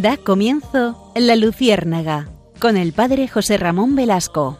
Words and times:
Da 0.00 0.16
comienzo 0.16 1.10
La 1.16 1.34
Luciérnaga 1.34 2.28
con 2.60 2.76
el 2.76 2.92
padre 2.92 3.26
José 3.26 3.56
Ramón 3.56 3.96
Velasco. 3.96 4.56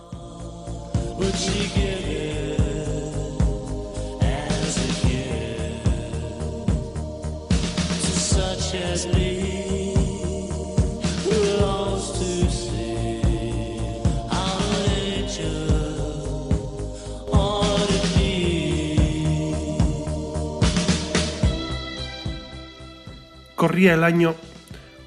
Corría 23.54 23.94
el 23.94 24.02
año 24.02 24.34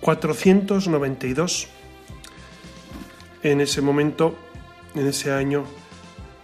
492. 0.02 1.68
En 3.44 3.62
ese 3.62 3.82
momento, 3.82 4.36
en 4.94 5.08
ese 5.08 5.32
año, 5.32 5.66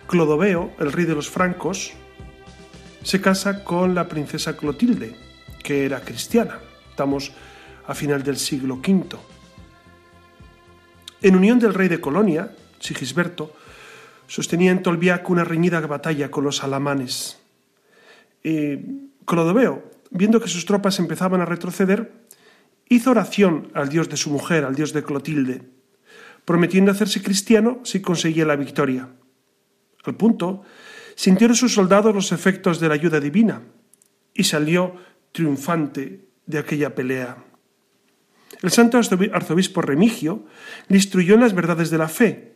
Clodoveo, 0.07 0.71
el 0.79 0.91
rey 0.91 1.05
de 1.05 1.15
los 1.15 1.29
francos, 1.29 1.93
se 3.03 3.19
casa 3.19 3.63
con 3.63 3.93
la 3.93 4.07
princesa 4.07 4.55
Clotilde, 4.55 5.15
que 5.63 5.85
era 5.85 6.01
cristiana. 6.01 6.59
Estamos 6.89 7.31
a 7.85 7.93
final 7.93 8.23
del 8.23 8.37
siglo 8.37 8.75
V. 8.75 9.17
En 11.21 11.35
unión 11.35 11.59
del 11.59 11.73
rey 11.73 11.87
de 11.87 11.99
Colonia, 11.99 12.55
Sigisberto, 12.79 13.53
sostenía 14.27 14.71
en 14.71 14.83
Tolbiac 14.83 15.29
una 15.29 15.43
reñida 15.43 15.79
batalla 15.81 16.29
con 16.29 16.43
los 16.43 16.63
alamanes. 16.63 17.39
Clodoveo, 19.25 19.83
viendo 20.09 20.39
que 20.39 20.47
sus 20.47 20.65
tropas 20.65 20.99
empezaban 20.99 21.41
a 21.41 21.45
retroceder, 21.45 22.26
hizo 22.89 23.11
oración 23.11 23.71
al 23.73 23.89
dios 23.89 24.09
de 24.09 24.17
su 24.17 24.29
mujer, 24.29 24.63
al 24.65 24.75
dios 24.75 24.93
de 24.93 25.03
Clotilde, 25.03 25.61
prometiendo 26.45 26.91
hacerse 26.91 27.21
cristiano 27.21 27.81
si 27.83 28.01
conseguía 28.01 28.45
la 28.45 28.55
victoria. 28.55 29.09
Al 30.05 30.15
punto, 30.15 30.63
sintieron 31.15 31.55
sus 31.55 31.73
soldados 31.73 32.15
los 32.15 32.31
efectos 32.31 32.79
de 32.79 32.87
la 32.87 32.93
ayuda 32.93 33.19
divina 33.19 33.61
y 34.33 34.43
salió 34.43 34.95
triunfante 35.31 36.29
de 36.45 36.59
aquella 36.59 36.95
pelea. 36.95 37.43
El 38.61 38.71
santo 38.71 38.97
arzobispo 38.97 39.81
Remigio 39.81 40.45
le 40.87 40.97
instruyó 40.97 41.35
en 41.35 41.41
las 41.41 41.53
verdades 41.53 41.89
de 41.89 41.97
la 41.97 42.07
fe 42.07 42.55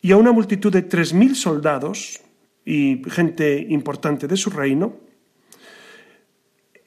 y 0.00 0.12
a 0.12 0.16
una 0.16 0.32
multitud 0.32 0.72
de 0.72 0.82
tres 0.82 1.12
mil 1.12 1.34
soldados 1.34 2.20
y 2.64 3.02
gente 3.10 3.66
importante 3.68 4.28
de 4.28 4.36
su 4.36 4.50
reino 4.50 5.07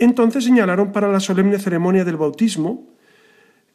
entonces 0.02 0.44
señalaron 0.44 0.92
para 0.92 1.12
la 1.12 1.20
solemne 1.20 1.60
ceremonia 1.60 2.04
del 2.04 2.18
bautismo 2.18 2.90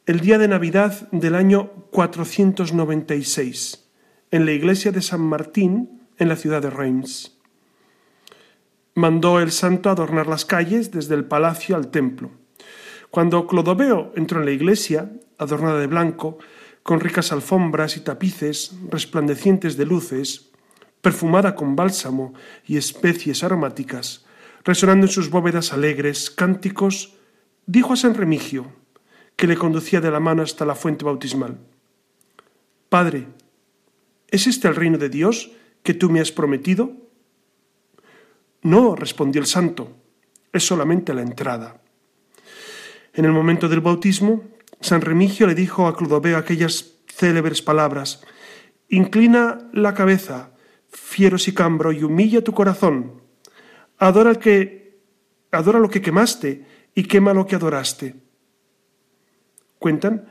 el 0.06 0.18
día 0.18 0.38
de 0.38 0.48
Navidad 0.48 1.08
del 1.12 1.36
año 1.36 1.70
496 1.92 3.88
en 4.32 4.44
la 4.44 4.50
iglesia 4.50 4.90
de 4.90 5.02
San 5.02 5.20
Martín 5.20 6.02
en 6.18 6.28
la 6.28 6.34
ciudad 6.34 6.60
de 6.60 6.70
Reims. 6.70 7.38
Mandó 8.96 9.38
el 9.38 9.52
santo 9.52 9.88
adornar 9.88 10.26
las 10.26 10.44
calles 10.44 10.90
desde 10.90 11.14
el 11.14 11.26
palacio 11.26 11.76
al 11.76 11.92
templo. 11.92 12.32
Cuando 13.10 13.46
Clodoveo 13.46 14.12
entró 14.16 14.40
en 14.40 14.46
la 14.46 14.52
iglesia, 14.52 15.12
adornada 15.38 15.78
de 15.78 15.86
blanco, 15.86 16.38
con 16.82 16.98
ricas 16.98 17.30
alfombras 17.30 17.96
y 17.96 18.00
tapices 18.00 18.74
resplandecientes 18.90 19.76
de 19.76 19.86
luces, 19.86 20.50
perfumada 21.02 21.54
con 21.54 21.76
bálsamo 21.76 22.34
y 22.66 22.78
especies 22.78 23.44
aromáticas, 23.44 24.25
resonando 24.66 25.06
en 25.06 25.12
sus 25.12 25.30
bóvedas 25.30 25.72
alegres 25.72 26.28
cánticos, 26.28 27.14
dijo 27.66 27.92
a 27.92 27.96
San 27.96 28.14
Remigio, 28.14 28.72
que 29.36 29.46
le 29.46 29.56
conducía 29.56 30.00
de 30.00 30.10
la 30.10 30.18
mano 30.18 30.42
hasta 30.42 30.66
la 30.66 30.74
fuente 30.74 31.04
bautismal, 31.04 31.56
Padre, 32.88 33.28
¿es 34.28 34.46
este 34.48 34.66
el 34.66 34.74
reino 34.74 34.98
de 34.98 35.08
Dios 35.08 35.52
que 35.84 35.94
tú 35.94 36.10
me 36.10 36.20
has 36.20 36.32
prometido? 36.32 36.92
No, 38.62 38.96
respondió 38.96 39.40
el 39.40 39.46
santo, 39.46 39.92
es 40.52 40.66
solamente 40.66 41.14
la 41.14 41.22
entrada. 41.22 41.80
En 43.12 43.24
el 43.24 43.32
momento 43.32 43.68
del 43.68 43.80
bautismo, 43.80 44.42
San 44.80 45.00
Remigio 45.00 45.46
le 45.46 45.54
dijo 45.54 45.86
a 45.86 45.96
Clodoveo 45.96 46.38
aquellas 46.38 46.94
célebres 47.06 47.62
palabras, 47.62 48.24
Inclina 48.88 49.68
la 49.72 49.94
cabeza, 49.94 50.50
fiero 50.88 51.38
sicambro, 51.38 51.92
y 51.92 52.02
humilla 52.02 52.42
tu 52.42 52.52
corazón, 52.52 53.25
Adora, 53.98 54.32
lo 55.78 55.90
que 55.90 56.02
quemaste 56.02 56.64
y 56.94 57.04
quema 57.04 57.32
lo 57.32 57.46
que 57.46 57.56
adoraste. 57.56 58.14
Cuentan 59.78 60.26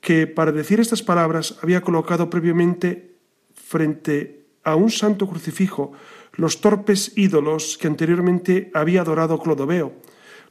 que 0.00 0.26
para 0.26 0.52
decir 0.52 0.80
estas 0.80 1.02
palabras 1.02 1.58
había 1.62 1.80
colocado 1.80 2.28
previamente 2.30 3.16
frente 3.54 4.46
a 4.62 4.76
un 4.76 4.90
santo 4.90 5.28
crucifijo 5.28 5.92
los 6.34 6.60
torpes 6.60 7.12
ídolos 7.16 7.78
que 7.78 7.86
anteriormente 7.86 8.70
había 8.74 9.02
adorado 9.02 9.38
Clodoveo, 9.38 9.94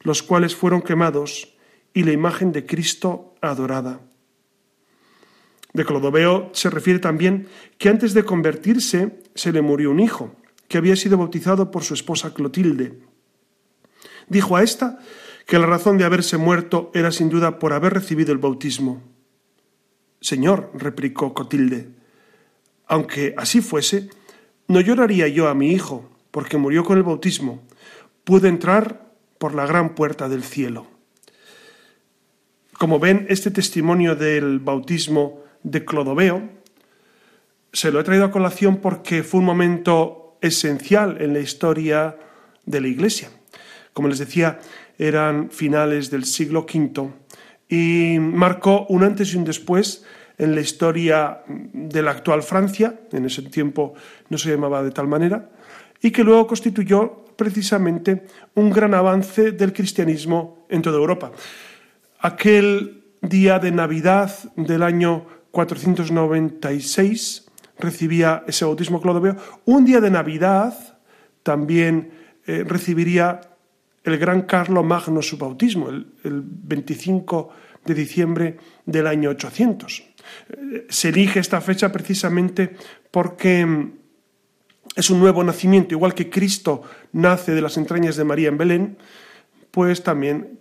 los 0.01 0.23
cuales 0.23 0.55
fueron 0.55 0.81
quemados, 0.81 1.53
y 1.93 2.03
la 2.03 2.11
imagen 2.11 2.51
de 2.51 2.65
Cristo 2.65 3.35
adorada. 3.41 4.01
De 5.73 5.85
Clodoveo 5.85 6.49
se 6.53 6.69
refiere 6.69 6.99
también 6.99 7.47
que 7.77 7.89
antes 7.89 8.13
de 8.13 8.23
convertirse 8.23 9.19
se 9.35 9.51
le 9.51 9.61
murió 9.61 9.91
un 9.91 9.99
hijo, 9.99 10.35
que 10.73 10.79
había 10.79 10.95
sido 10.95 11.19
bautizado 11.19 11.69
por 11.69 11.83
su 11.83 11.93
esposa 11.93 12.33
Clotilde. 12.33 12.97
Dijo 14.27 14.57
a 14.57 14.63
ésta 14.63 14.97
que 15.45 15.59
la 15.59 15.67
razón 15.67 15.99
de 15.99 16.03
haberse 16.03 16.37
muerto 16.37 16.89
era 16.95 17.11
sin 17.11 17.29
duda 17.29 17.59
por 17.59 17.73
haber 17.73 17.93
recibido 17.93 18.31
el 18.31 18.39
bautismo. 18.39 19.03
Señor, 20.19 20.71
replicó 20.73 21.35
Clotilde, 21.35 21.89
aunque 22.87 23.35
así 23.37 23.61
fuese, 23.61 24.09
no 24.67 24.81
lloraría 24.81 25.27
yo 25.27 25.47
a 25.47 25.53
mi 25.53 25.71
hijo, 25.73 26.09
porque 26.31 26.57
murió 26.57 26.83
con 26.83 26.97
el 26.97 27.03
bautismo. 27.03 27.61
Pude 28.23 28.49
entrar 28.49 29.13
por 29.37 29.53
la 29.53 29.67
gran 29.67 29.93
puerta 29.93 30.27
del 30.27 30.41
cielo. 30.43 30.87
Como 32.79 32.97
ven, 32.97 33.27
este 33.29 33.51
testimonio 33.51 34.15
del 34.15 34.57
bautismo 34.57 35.43
de 35.61 35.85
Clodoveo 35.85 36.49
se 37.71 37.91
lo 37.91 37.99
he 37.99 38.03
traído 38.03 38.25
a 38.25 38.31
colación 38.31 38.77
porque 38.77 39.21
fue 39.21 39.39
un 39.39 39.45
momento 39.45 40.22
esencial 40.43 41.17
en 41.19 41.33
la 41.33 41.39
historia 41.39 42.15
de 42.65 42.81
la 42.81 42.87
Iglesia. 42.87 43.29
Como 43.93 44.07
les 44.07 44.19
decía, 44.19 44.59
eran 44.99 45.49
finales 45.49 46.11
del 46.11 46.25
siglo 46.25 46.67
V 46.71 47.09
y 47.67 48.19
marcó 48.19 48.85
un 48.89 49.03
antes 49.03 49.33
y 49.33 49.37
un 49.37 49.45
después 49.45 50.05
en 50.37 50.53
la 50.53 50.61
historia 50.61 51.43
de 51.47 52.01
la 52.01 52.11
actual 52.11 52.43
Francia, 52.43 52.99
en 53.11 53.25
ese 53.25 53.41
tiempo 53.43 53.93
no 54.29 54.37
se 54.37 54.51
llamaba 54.51 54.83
de 54.83 54.91
tal 54.91 55.07
manera, 55.07 55.49
y 56.01 56.11
que 56.11 56.23
luego 56.23 56.47
constituyó 56.47 57.23
precisamente 57.37 58.25
un 58.55 58.69
gran 58.69 58.93
avance 58.93 59.51
del 59.53 59.73
cristianismo 59.73 60.65
en 60.69 60.81
toda 60.81 60.97
Europa. 60.97 61.31
Aquel 62.19 63.03
día 63.21 63.59
de 63.59 63.71
Navidad 63.71 64.31
del 64.55 64.83
año 64.83 65.25
496, 65.51 67.45
recibía 67.83 68.43
ese 68.47 68.65
bautismo 68.65 69.01
Clodoveo. 69.01 69.35
Un 69.65 69.85
día 69.85 69.99
de 69.99 70.09
Navidad 70.09 70.73
también 71.43 72.11
eh, 72.47 72.63
recibiría 72.65 73.41
el 74.03 74.17
gran 74.17 74.43
Carlo 74.43 74.83
Magno 74.83 75.21
su 75.21 75.37
bautismo, 75.37 75.89
el, 75.89 76.07
25 76.23 77.49
de 77.85 77.93
diciembre 77.93 78.57
del 78.85 79.07
año 79.07 79.29
800. 79.29 80.03
Eh, 80.49 80.87
se 80.89 81.09
elige 81.09 81.39
esta 81.39 81.61
fecha 81.61 81.91
precisamente 81.91 82.75
porque 83.11 83.65
mm, 83.65 83.93
es 84.95 85.09
un 85.09 85.19
nuevo 85.19 85.43
nacimiento, 85.43 85.93
igual 85.93 86.13
que 86.13 86.29
Cristo 86.29 86.81
nace 87.11 87.53
de 87.53 87.61
las 87.61 87.77
entrañas 87.77 88.15
de 88.15 88.23
María 88.23 88.47
en 88.47 88.57
Belén, 88.57 88.97
pues 89.71 90.03
también 90.03 90.59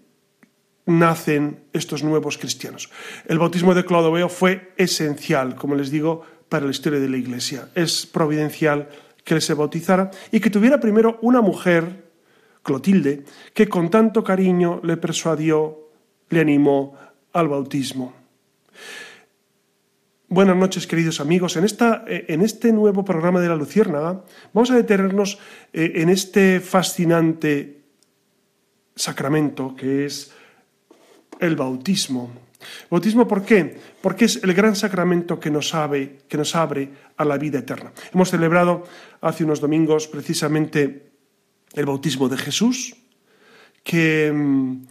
nacen 0.86 1.64
estos 1.72 2.02
nuevos 2.02 2.38
cristianos. 2.38 2.90
El 3.26 3.38
bautismo 3.38 3.74
de 3.74 3.84
Clodoveo 3.84 4.28
fue 4.28 4.72
esencial, 4.76 5.54
como 5.54 5.74
les 5.74 5.90
digo, 5.90 6.22
para 6.52 6.66
la 6.66 6.70
historia 6.70 7.00
de 7.00 7.08
la 7.08 7.16
Iglesia. 7.16 7.70
Es 7.74 8.04
providencial 8.04 8.86
que 9.24 9.40
se 9.40 9.54
bautizara 9.54 10.10
y 10.30 10.38
que 10.38 10.50
tuviera 10.50 10.78
primero 10.78 11.18
una 11.22 11.40
mujer, 11.40 12.12
Clotilde, 12.62 13.24
que 13.54 13.70
con 13.70 13.88
tanto 13.88 14.22
cariño 14.22 14.78
le 14.84 14.98
persuadió, 14.98 15.88
le 16.28 16.40
animó 16.40 16.94
al 17.32 17.48
bautismo. 17.48 18.12
Buenas 20.28 20.54
noches, 20.54 20.86
queridos 20.86 21.20
amigos. 21.20 21.56
En, 21.56 21.64
esta, 21.64 22.04
en 22.06 22.42
este 22.42 22.70
nuevo 22.70 23.02
programa 23.02 23.40
de 23.40 23.48
la 23.48 23.56
Luciérnaga 23.56 24.22
vamos 24.52 24.70
a 24.70 24.76
detenernos 24.76 25.38
eh, 25.72 25.92
en 25.96 26.10
este 26.10 26.60
fascinante 26.60 27.80
sacramento 28.94 29.74
que 29.74 30.04
es 30.04 30.32
el 31.40 31.56
bautismo. 31.56 32.41
Bautismo, 32.90 33.28
¿por 33.28 33.44
qué? 33.44 33.78
Porque 34.00 34.26
es 34.26 34.42
el 34.42 34.54
gran 34.54 34.76
sacramento 34.76 35.38
que 35.38 35.50
nos, 35.50 35.74
abre, 35.74 36.18
que 36.28 36.36
nos 36.36 36.54
abre 36.54 36.90
a 37.16 37.24
la 37.24 37.38
vida 37.38 37.60
eterna. 37.60 37.92
Hemos 38.12 38.30
celebrado 38.30 38.84
hace 39.20 39.44
unos 39.44 39.60
domingos 39.60 40.08
precisamente 40.08 41.10
el 41.74 41.86
bautismo 41.86 42.28
de 42.28 42.36
Jesús, 42.36 42.96
que 43.82 44.32
mm, 44.32 44.82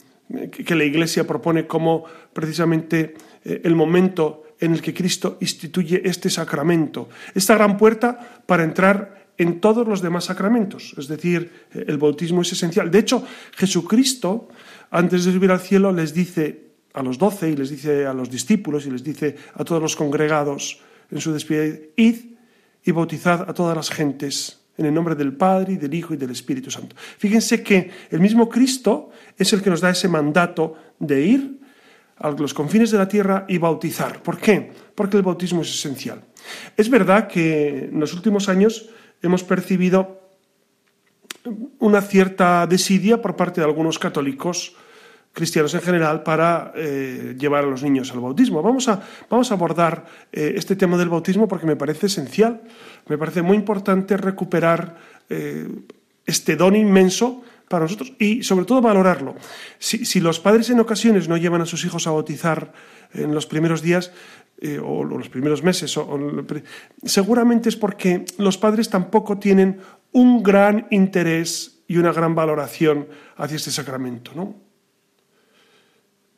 que 0.49 0.75
la 0.75 0.83
Iglesia 0.83 1.27
propone 1.27 1.67
como 1.67 2.05
precisamente 2.33 3.15
eh, 3.43 3.61
el 3.63 3.75
momento 3.75 4.43
en 4.59 4.73
el 4.73 4.81
que 4.81 4.93
Cristo 4.93 5.37
instituye 5.41 6.01
este 6.05 6.29
sacramento, 6.29 7.09
esta 7.33 7.55
gran 7.55 7.77
puerta 7.77 8.43
para 8.45 8.63
entrar 8.63 9.31
en 9.37 9.59
todos 9.59 9.87
los 9.87 10.01
demás 10.01 10.25
sacramentos, 10.25 10.93
es 10.97 11.07
decir, 11.07 11.65
el 11.73 11.97
bautismo 11.97 12.43
es 12.43 12.51
esencial. 12.51 12.91
De 12.91 12.99
hecho, 12.99 13.25
Jesucristo, 13.55 14.49
antes 14.91 15.25
de 15.25 15.31
subir 15.31 15.49
al 15.49 15.59
cielo, 15.59 15.91
les 15.91 16.13
dice 16.13 16.70
a 16.93 17.03
los 17.03 17.17
doce 17.17 17.49
y 17.49 17.55
les 17.55 17.69
dice 17.69 18.05
a 18.05 18.13
los 18.13 18.29
discípulos 18.29 18.85
y 18.85 18.91
les 18.91 19.03
dice 19.03 19.35
a 19.53 19.63
todos 19.63 19.81
los 19.81 19.95
congregados 19.95 20.79
en 21.09 21.21
su 21.21 21.33
despedida, 21.33 21.77
id 21.95 22.15
y 22.83 22.91
bautizad 22.91 23.49
a 23.49 23.53
todas 23.53 23.75
las 23.75 23.89
gentes 23.89 24.61
en 24.77 24.85
el 24.85 24.93
nombre 24.93 25.15
del 25.15 25.33
Padre 25.33 25.73
y 25.73 25.77
del 25.77 25.93
Hijo 25.93 26.13
y 26.13 26.17
del 26.17 26.31
Espíritu 26.31 26.71
Santo. 26.71 26.95
Fíjense 26.95 27.61
que 27.61 27.91
el 28.09 28.19
mismo 28.19 28.49
Cristo 28.49 29.11
es 29.37 29.53
el 29.53 29.61
que 29.61 29.69
nos 29.69 29.81
da 29.81 29.89
ese 29.89 30.07
mandato 30.07 30.75
de 30.99 31.21
ir 31.21 31.59
a 32.17 32.31
los 32.31 32.53
confines 32.53 32.91
de 32.91 32.97
la 32.97 33.07
tierra 33.07 33.45
y 33.47 33.57
bautizar. 33.57 34.21
¿Por 34.21 34.37
qué? 34.37 34.71
Porque 34.95 35.17
el 35.17 35.23
bautismo 35.23 35.61
es 35.61 35.69
esencial. 35.69 36.23
Es 36.77 36.89
verdad 36.89 37.27
que 37.27 37.89
en 37.91 37.99
los 37.99 38.13
últimos 38.13 38.49
años 38.49 38.89
hemos 39.21 39.43
percibido 39.43 40.21
una 41.79 42.01
cierta 42.01 42.67
desidia 42.67 43.21
por 43.21 43.35
parte 43.35 43.61
de 43.61 43.65
algunos 43.65 43.97
católicos 43.97 44.75
cristianos 45.33 45.73
en 45.73 45.81
general 45.81 46.23
para 46.23 46.73
eh, 46.75 47.35
llevar 47.37 47.63
a 47.63 47.67
los 47.67 47.83
niños 47.83 48.11
al 48.11 48.19
bautismo. 48.19 48.61
Vamos 48.61 48.87
a, 48.87 49.01
vamos 49.29 49.51
a 49.51 49.53
abordar 49.53 50.05
eh, 50.31 50.53
este 50.55 50.75
tema 50.75 50.97
del 50.97 51.09
bautismo 51.09 51.47
porque 51.47 51.65
me 51.65 51.75
parece 51.75 52.07
esencial, 52.07 52.61
me 53.07 53.17
parece 53.17 53.41
muy 53.41 53.55
importante 53.55 54.17
recuperar 54.17 54.97
eh, 55.29 55.67
este 56.25 56.55
don 56.55 56.75
inmenso 56.75 57.43
para 57.69 57.85
nosotros 57.85 58.13
y 58.19 58.43
sobre 58.43 58.65
todo 58.65 58.81
valorarlo. 58.81 59.35
Si, 59.79 60.19
los 60.19 60.41
padres 60.41 60.69
en 60.69 60.81
ocasiones 60.81 61.29
no 61.29 61.37
llevan 61.37 61.61
a 61.61 61.65
sus 61.65 61.85
hijos 61.85 62.05
a 62.05 62.11
bautizar 62.11 62.73
en 63.13 63.33
los 63.33 63.45
primeros 63.45 63.81
días 63.81 64.11
o 64.83 65.05
los 65.05 65.29
primeros 65.29 65.63
meses, 65.63 65.97
seguramente 67.03 67.69
es 67.69 67.77
porque 67.77 68.25
los 68.37 68.57
padres 68.57 68.89
tampoco 68.89 69.39
tienen 69.39 69.79
un 70.11 70.43
gran 70.43 70.85
interés 70.91 71.79
y 71.87 71.97
una 71.97 72.11
gran 72.11 72.35
valoración 72.35 73.07
hacia 73.37 73.55
este 73.55 73.71
sacramento. 73.71 74.31
¿no? 74.35 74.70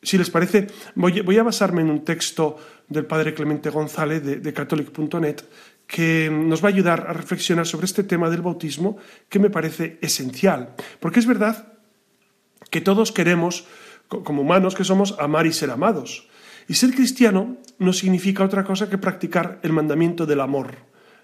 Si 0.04 0.18
les 0.18 0.30
parece, 0.30 0.68
voy, 0.94 1.38
a 1.38 1.42
basarme 1.42 1.80
en 1.80 1.90
un 1.90 2.04
texto 2.04 2.56
del 2.88 3.06
padre 3.06 3.32
Clemente 3.32 3.70
González 3.70 4.22
de, 4.22 4.52
catholic.net 4.52 5.40
que 5.86 6.30
nos 6.30 6.62
va 6.62 6.68
a 6.68 6.72
ayudar 6.72 7.06
a 7.08 7.12
reflexionar 7.12 7.66
sobre 7.66 7.86
este 7.86 8.04
tema 8.04 8.30
del 8.30 8.42
bautismo 8.42 8.98
que 9.28 9.38
me 9.38 9.50
parece 9.50 9.98
esencial. 10.00 10.74
Porque 11.00 11.20
es 11.20 11.26
verdad 11.26 11.72
que 12.70 12.80
todos 12.80 13.12
queremos, 13.12 13.64
como 14.08 14.42
humanos 14.42 14.74
que 14.74 14.84
somos, 14.84 15.16
amar 15.18 15.46
y 15.46 15.52
ser 15.52 15.70
amados. 15.70 16.28
Y 16.68 16.74
ser 16.74 16.94
cristiano 16.94 17.56
no 17.78 17.92
significa 17.92 18.44
otra 18.44 18.64
cosa 18.64 18.88
que 18.88 18.98
practicar 18.98 19.60
el 19.62 19.72
mandamiento 19.72 20.26
del 20.26 20.40
amor. 20.40 20.76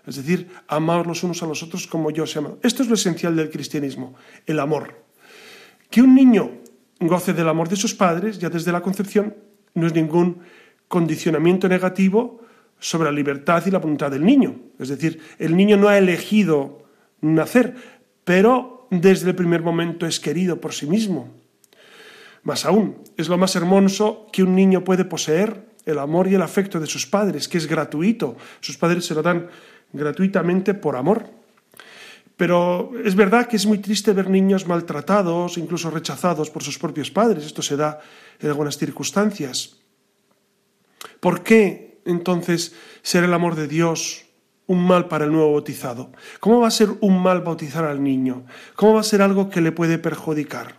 Es 0.06 0.16
decir, 0.16 0.48
amar 0.68 1.06
los 1.06 1.22
unos 1.22 1.42
a 1.42 1.46
los 1.46 1.62
otros 1.62 1.86
como 1.86 2.10
yo 2.10 2.24
os 2.24 2.34
he 2.34 2.38
amado. 2.38 2.58
Esto 2.62 2.82
es 2.82 2.88
lo 2.88 2.94
esencial 2.94 3.36
del 3.36 3.50
cristianismo, 3.50 4.14
el 4.46 4.60
amor. 4.60 5.04
Que 5.90 6.02
un 6.02 6.14
niño 6.14 6.59
goce 7.00 7.32
del 7.32 7.48
amor 7.48 7.68
de 7.68 7.76
sus 7.76 7.94
padres 7.94 8.38
ya 8.38 8.50
desde 8.50 8.72
la 8.72 8.82
concepción 8.82 9.34
no 9.74 9.86
es 9.86 9.94
ningún 9.94 10.40
condicionamiento 10.88 11.68
negativo 11.68 12.40
sobre 12.78 13.06
la 13.06 13.12
libertad 13.12 13.62
y 13.66 13.70
la 13.70 13.78
voluntad 13.78 14.10
del 14.10 14.24
niño. 14.24 14.56
Es 14.78 14.88
decir, 14.88 15.20
el 15.38 15.56
niño 15.56 15.76
no 15.76 15.88
ha 15.88 15.98
elegido 15.98 16.84
nacer, 17.20 17.76
pero 18.24 18.88
desde 18.90 19.30
el 19.30 19.36
primer 19.36 19.62
momento 19.62 20.06
es 20.06 20.18
querido 20.18 20.60
por 20.60 20.72
sí 20.72 20.86
mismo. 20.86 21.28
Más 22.42 22.64
aún, 22.64 22.96
es 23.16 23.28
lo 23.28 23.36
más 23.38 23.54
hermoso 23.54 24.26
que 24.32 24.42
un 24.42 24.54
niño 24.54 24.82
puede 24.82 25.04
poseer, 25.04 25.68
el 25.86 25.98
amor 25.98 26.28
y 26.28 26.34
el 26.34 26.42
afecto 26.42 26.80
de 26.80 26.86
sus 26.86 27.06
padres, 27.06 27.48
que 27.48 27.58
es 27.58 27.66
gratuito. 27.66 28.36
Sus 28.60 28.76
padres 28.76 29.04
se 29.04 29.14
lo 29.14 29.22
dan 29.22 29.48
gratuitamente 29.92 30.74
por 30.74 30.96
amor. 30.96 31.26
Pero 32.40 32.92
es 33.04 33.16
verdad 33.16 33.46
que 33.46 33.56
es 33.56 33.66
muy 33.66 33.80
triste 33.80 34.14
ver 34.14 34.30
niños 34.30 34.66
maltratados, 34.66 35.58
incluso 35.58 35.90
rechazados 35.90 36.48
por 36.48 36.62
sus 36.62 36.78
propios 36.78 37.10
padres. 37.10 37.44
Esto 37.44 37.60
se 37.60 37.76
da 37.76 38.00
en 38.40 38.48
algunas 38.48 38.78
circunstancias. 38.78 39.76
¿Por 41.20 41.42
qué 41.42 42.00
entonces 42.06 42.74
ser 43.02 43.24
el 43.24 43.34
amor 43.34 43.56
de 43.56 43.68
Dios 43.68 44.24
un 44.66 44.86
mal 44.86 45.06
para 45.06 45.26
el 45.26 45.32
nuevo 45.32 45.52
bautizado? 45.52 46.12
¿Cómo 46.40 46.60
va 46.60 46.68
a 46.68 46.70
ser 46.70 46.88
un 47.02 47.22
mal 47.22 47.42
bautizar 47.42 47.84
al 47.84 48.02
niño? 48.02 48.46
¿Cómo 48.74 48.94
va 48.94 49.00
a 49.00 49.04
ser 49.04 49.20
algo 49.20 49.50
que 49.50 49.60
le 49.60 49.70
puede 49.70 49.98
perjudicar? 49.98 50.76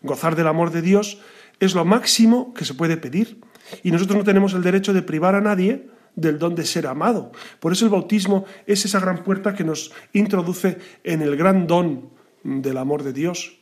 Gozar 0.00 0.36
del 0.36 0.46
amor 0.46 0.70
de 0.70 0.80
Dios 0.80 1.20
es 1.60 1.74
lo 1.74 1.84
máximo 1.84 2.54
que 2.54 2.64
se 2.64 2.72
puede 2.72 2.96
pedir. 2.96 3.42
Y 3.82 3.90
nosotros 3.90 4.16
no 4.16 4.24
tenemos 4.24 4.54
el 4.54 4.62
derecho 4.62 4.94
de 4.94 5.02
privar 5.02 5.34
a 5.34 5.42
nadie 5.42 5.90
del 6.14 6.38
don 6.38 6.54
de 6.54 6.66
ser 6.66 6.86
amado. 6.86 7.32
Por 7.60 7.72
eso 7.72 7.84
el 7.84 7.90
bautismo 7.90 8.44
es 8.66 8.84
esa 8.84 9.00
gran 9.00 9.24
puerta 9.24 9.54
que 9.54 9.64
nos 9.64 9.92
introduce 10.12 10.78
en 11.04 11.22
el 11.22 11.36
gran 11.36 11.66
don 11.66 12.10
del 12.42 12.78
amor 12.78 13.02
de 13.02 13.12
Dios. 13.12 13.58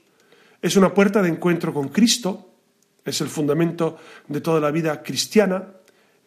Es 0.62 0.76
una 0.76 0.92
puerta 0.92 1.22
de 1.22 1.28
encuentro 1.28 1.72
con 1.72 1.88
Cristo, 1.88 2.50
es 3.04 3.20
el 3.20 3.28
fundamento 3.28 3.98
de 4.28 4.40
toda 4.40 4.60
la 4.60 4.70
vida 4.70 5.02
cristiana. 5.02 5.68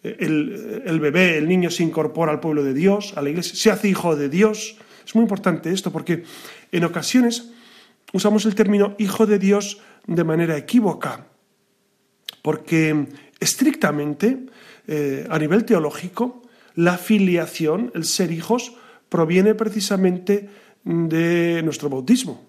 El, 0.02 1.00
bebé, 1.00 1.38
el 1.38 1.48
niño 1.48 1.70
se 1.70 1.84
incorpora 1.84 2.31
al 2.31 2.40
pueblo 2.40 2.64
de 2.64 2.74
Dios, 2.74 3.14
a 3.16 3.22
la 3.22 3.30
iglesia, 3.30 3.56
se 3.56 3.72
hace 3.72 3.88
hijo 3.88 4.16
de 4.16 4.28
Dios. 4.28 4.78
Es 5.06 5.16
muy 5.16 5.24
importante 5.24 5.72
esto 5.72 5.92
porque 5.92 6.24
en 6.72 6.84
ocasiones 6.84 7.52
usamos 8.12 8.46
el 8.46 8.56
término 8.56 8.96
hijo 8.98 9.26
de 9.26 9.40
Dios 9.40 9.81
de 10.08 10.24
manera 10.24 10.58
equívoca, 10.58 11.28
porque 12.42 13.08
estrictamente 13.40 14.46
eh, 14.88 15.27
a 15.30 15.39
nivel 15.39 15.65
teológico, 15.65 16.41
la 16.75 16.97
filiación, 16.97 17.91
el 17.95 18.06
ser 18.06 18.31
hijos, 18.31 18.73
proviene 19.09 19.56
precisamente 19.56 20.49
de 20.83 21.61
nuestro 21.63 21.90
bautismo. 21.90 22.45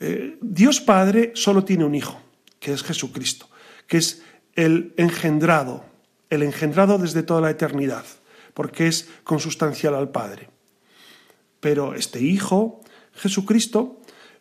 Eh, 0.00 0.38
Dios 0.40 0.80
Padre 0.80 1.32
solo 1.34 1.64
tiene 1.64 1.84
un 1.84 1.94
hijo, 1.94 2.20
que 2.58 2.72
es 2.72 2.82
Jesucristo, 2.82 3.48
que 3.86 3.98
es 3.98 4.22
el 4.54 4.94
engendrado, 4.96 5.84
el 6.30 6.42
engendrado 6.42 6.98
desde 6.98 7.22
toda 7.22 7.40
la 7.40 7.50
eternidad, 7.50 8.04
porque 8.54 8.88
es 8.88 9.08
consustancial 9.24 9.94
al 9.94 10.10
Padre. 10.10 10.48
Pero 11.60 11.94
este 11.94 12.20
Hijo, 12.20 12.80
Jesucristo, 13.12 14.00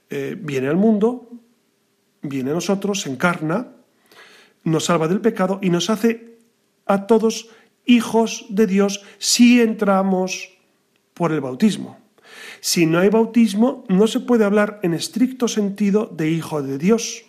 eh, 0.10 0.38
viene 0.40 0.70
al 0.70 0.78
mundo, 0.78 1.30
viene 2.22 2.52
a 2.52 2.54
nosotros, 2.54 3.02
se 3.02 3.12
encarna, 3.12 3.74
nos 4.64 4.86
salva 4.86 5.08
del 5.08 5.22
pecado 5.22 5.60
y 5.62 5.70
nos 5.70 5.90
hace 5.90 6.39
a 6.90 7.08
todos 7.08 7.48
hijos 7.86 8.46
de 8.50 8.68
Dios 8.68 9.02
si 9.20 9.62
entramos 9.62 10.50
por 11.14 11.32
el 11.32 11.40
bautismo. 11.40 11.98
Si 12.60 12.86
no 12.86 13.00
hay 13.00 13.10
bautismo, 13.10 13.86
no 13.88 14.08
se 14.08 14.20
puede 14.20 14.44
hablar 14.44 14.80
en 14.84 14.94
estricto 14.94 15.48
sentido 15.48 16.08
de 16.08 16.30
hijo 16.30 16.62
de 16.62 16.78
Dios. 16.78 17.24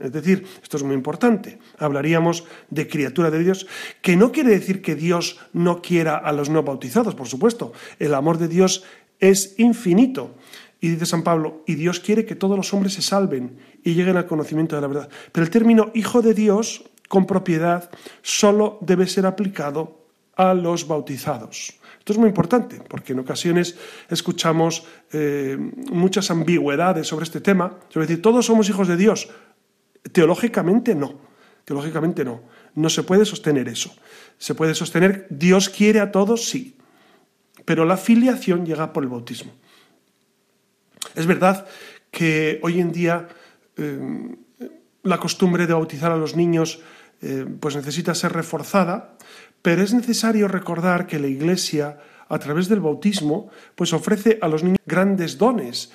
Es 0.00 0.12
decir, 0.12 0.44
esto 0.62 0.76
es 0.76 0.82
muy 0.82 0.94
importante. 0.94 1.58
Hablaríamos 1.78 2.44
de 2.70 2.88
criatura 2.88 3.30
de 3.30 3.38
Dios, 3.38 3.68
que 4.00 4.16
no 4.16 4.32
quiere 4.32 4.50
decir 4.50 4.82
que 4.82 4.96
Dios 4.96 5.38
no 5.52 5.82
quiera 5.82 6.16
a 6.16 6.32
los 6.32 6.50
no 6.50 6.64
bautizados, 6.64 7.14
por 7.14 7.28
supuesto. 7.28 7.72
El 8.00 8.14
amor 8.14 8.38
de 8.38 8.48
Dios 8.48 8.82
es 9.20 9.54
infinito. 9.58 10.34
Y 10.80 10.88
dice 10.88 11.06
San 11.06 11.22
Pablo, 11.22 11.62
y 11.64 11.76
Dios 11.76 12.00
quiere 12.00 12.24
que 12.24 12.34
todos 12.34 12.56
los 12.56 12.74
hombres 12.74 12.94
se 12.94 13.02
salven 13.02 13.58
y 13.84 13.94
lleguen 13.94 14.16
al 14.16 14.26
conocimiento 14.26 14.74
de 14.74 14.82
la 14.82 14.88
verdad. 14.88 15.08
Pero 15.30 15.44
el 15.44 15.50
término 15.50 15.92
hijo 15.94 16.22
de 16.22 16.34
Dios 16.34 16.90
con 17.12 17.26
propiedad 17.26 17.90
solo 18.22 18.78
debe 18.80 19.06
ser 19.06 19.26
aplicado 19.26 20.08
a 20.34 20.54
los 20.54 20.88
bautizados. 20.88 21.76
Esto 21.98 22.14
es 22.14 22.18
muy 22.18 22.30
importante 22.30 22.80
porque 22.88 23.12
en 23.12 23.18
ocasiones 23.18 23.76
escuchamos 24.08 24.86
eh, 25.12 25.58
muchas 25.92 26.30
ambigüedades 26.30 27.06
sobre 27.06 27.24
este 27.24 27.42
tema, 27.42 27.76
sobre 27.90 28.06
decir, 28.06 28.22
todos 28.22 28.46
somos 28.46 28.66
hijos 28.70 28.88
de 28.88 28.96
Dios. 28.96 29.28
Teológicamente 30.10 30.94
no, 30.94 31.20
teológicamente 31.66 32.24
no. 32.24 32.40
No 32.76 32.88
se 32.88 33.02
puede 33.02 33.26
sostener 33.26 33.68
eso. 33.68 33.94
Se 34.38 34.54
puede 34.54 34.74
sostener, 34.74 35.26
Dios 35.28 35.68
quiere 35.68 36.00
a 36.00 36.12
todos, 36.12 36.48
sí, 36.48 36.78
pero 37.66 37.84
la 37.84 37.98
filiación 37.98 38.64
llega 38.64 38.94
por 38.94 39.02
el 39.02 39.10
bautismo. 39.10 39.52
Es 41.14 41.26
verdad 41.26 41.66
que 42.10 42.58
hoy 42.62 42.80
en 42.80 42.90
día 42.90 43.28
eh, 43.76 44.34
la 45.02 45.18
costumbre 45.18 45.66
de 45.66 45.74
bautizar 45.74 46.10
a 46.10 46.16
los 46.16 46.36
niños 46.36 46.80
eh, 47.22 47.46
pues 47.60 47.76
necesita 47.76 48.14
ser 48.14 48.32
reforzada, 48.32 49.16
pero 49.62 49.82
es 49.82 49.94
necesario 49.94 50.48
recordar 50.48 51.06
que 51.06 51.18
la 51.18 51.28
Iglesia, 51.28 51.98
a 52.28 52.38
través 52.38 52.68
del 52.68 52.80
bautismo, 52.80 53.48
pues 53.74 53.92
ofrece 53.92 54.38
a 54.42 54.48
los 54.48 54.62
niños 54.64 54.80
grandes 54.84 55.38
dones. 55.38 55.92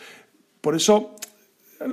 Por 0.62 0.76
eso 0.76 1.16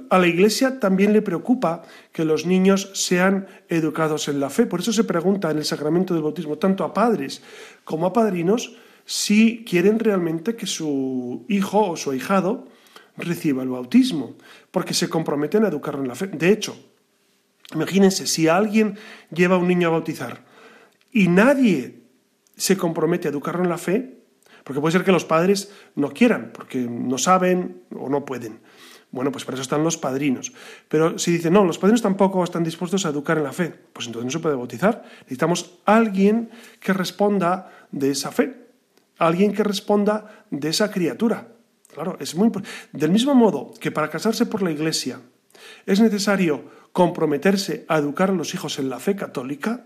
a 0.08 0.18
la 0.18 0.26
Iglesia 0.26 0.80
también 0.80 1.12
le 1.12 1.22
preocupa 1.22 1.82
que 2.12 2.24
los 2.24 2.46
niños 2.46 2.90
sean 2.94 3.46
educados 3.68 4.28
en 4.28 4.40
la 4.40 4.50
fe. 4.50 4.66
Por 4.66 4.80
eso 4.80 4.92
se 4.92 5.04
pregunta 5.04 5.50
en 5.50 5.58
el 5.58 5.64
sacramento 5.64 6.14
del 6.14 6.22
bautismo 6.22 6.56
tanto 6.58 6.84
a 6.84 6.94
padres 6.94 7.42
como 7.84 8.06
a 8.06 8.12
padrinos 8.12 8.76
si 9.04 9.64
quieren 9.64 9.98
realmente 9.98 10.56
que 10.56 10.66
su 10.66 11.44
hijo 11.48 11.90
o 11.90 11.96
su 11.96 12.10
ahijado 12.10 12.66
reciba 13.16 13.62
el 13.62 13.68
bautismo, 13.68 14.34
porque 14.70 14.94
se 14.94 15.08
comprometen 15.08 15.64
a 15.64 15.68
educarlo 15.68 16.02
en 16.02 16.08
la 16.08 16.14
fe. 16.14 16.28
De 16.28 16.50
hecho, 16.50 16.76
Imagínense, 17.72 18.26
si 18.26 18.48
alguien 18.48 18.98
lleva 19.30 19.56
a 19.56 19.58
un 19.58 19.68
niño 19.68 19.88
a 19.88 19.92
bautizar 19.92 20.44
y 21.10 21.28
nadie 21.28 22.02
se 22.56 22.76
compromete 22.76 23.28
a 23.28 23.30
educarlo 23.30 23.62
en 23.62 23.70
la 23.70 23.78
fe, 23.78 24.18
porque 24.64 24.80
puede 24.80 24.92
ser 24.92 25.04
que 25.04 25.12
los 25.12 25.24
padres 25.24 25.70
no 25.94 26.10
quieran, 26.10 26.50
porque 26.52 26.78
no 26.78 27.18
saben 27.18 27.82
o 27.94 28.08
no 28.08 28.24
pueden. 28.24 28.60
Bueno, 29.10 29.30
pues 29.30 29.44
para 29.44 29.54
eso 29.54 29.62
están 29.62 29.84
los 29.84 29.96
padrinos. 29.96 30.52
Pero 30.88 31.18
si 31.18 31.30
dicen, 31.30 31.52
no, 31.52 31.64
los 31.64 31.78
padrinos 31.78 32.02
tampoco 32.02 32.42
están 32.42 32.64
dispuestos 32.64 33.06
a 33.06 33.10
educar 33.10 33.38
en 33.38 33.44
la 33.44 33.52
fe, 33.52 33.72
pues 33.92 34.06
entonces 34.06 34.24
no 34.24 34.30
se 34.30 34.40
puede 34.40 34.56
bautizar. 34.56 35.04
Necesitamos 35.20 35.78
alguien 35.84 36.50
que 36.80 36.92
responda 36.92 37.70
de 37.92 38.10
esa 38.10 38.32
fe, 38.32 38.66
alguien 39.18 39.52
que 39.52 39.62
responda 39.62 40.44
de 40.50 40.68
esa 40.68 40.90
criatura. 40.90 41.48
Claro, 41.92 42.16
es 42.18 42.34
muy 42.34 42.50
Del 42.90 43.12
mismo 43.12 43.36
modo 43.36 43.72
que 43.78 43.92
para 43.92 44.10
casarse 44.10 44.46
por 44.46 44.62
la 44.62 44.72
iglesia 44.72 45.20
es 45.86 46.00
necesario 46.00 46.64
comprometerse 46.94 47.84
a 47.88 47.98
educar 47.98 48.30
a 48.30 48.34
los 48.34 48.54
hijos 48.54 48.78
en 48.78 48.88
la 48.88 49.00
fe 49.00 49.16
católica, 49.16 49.84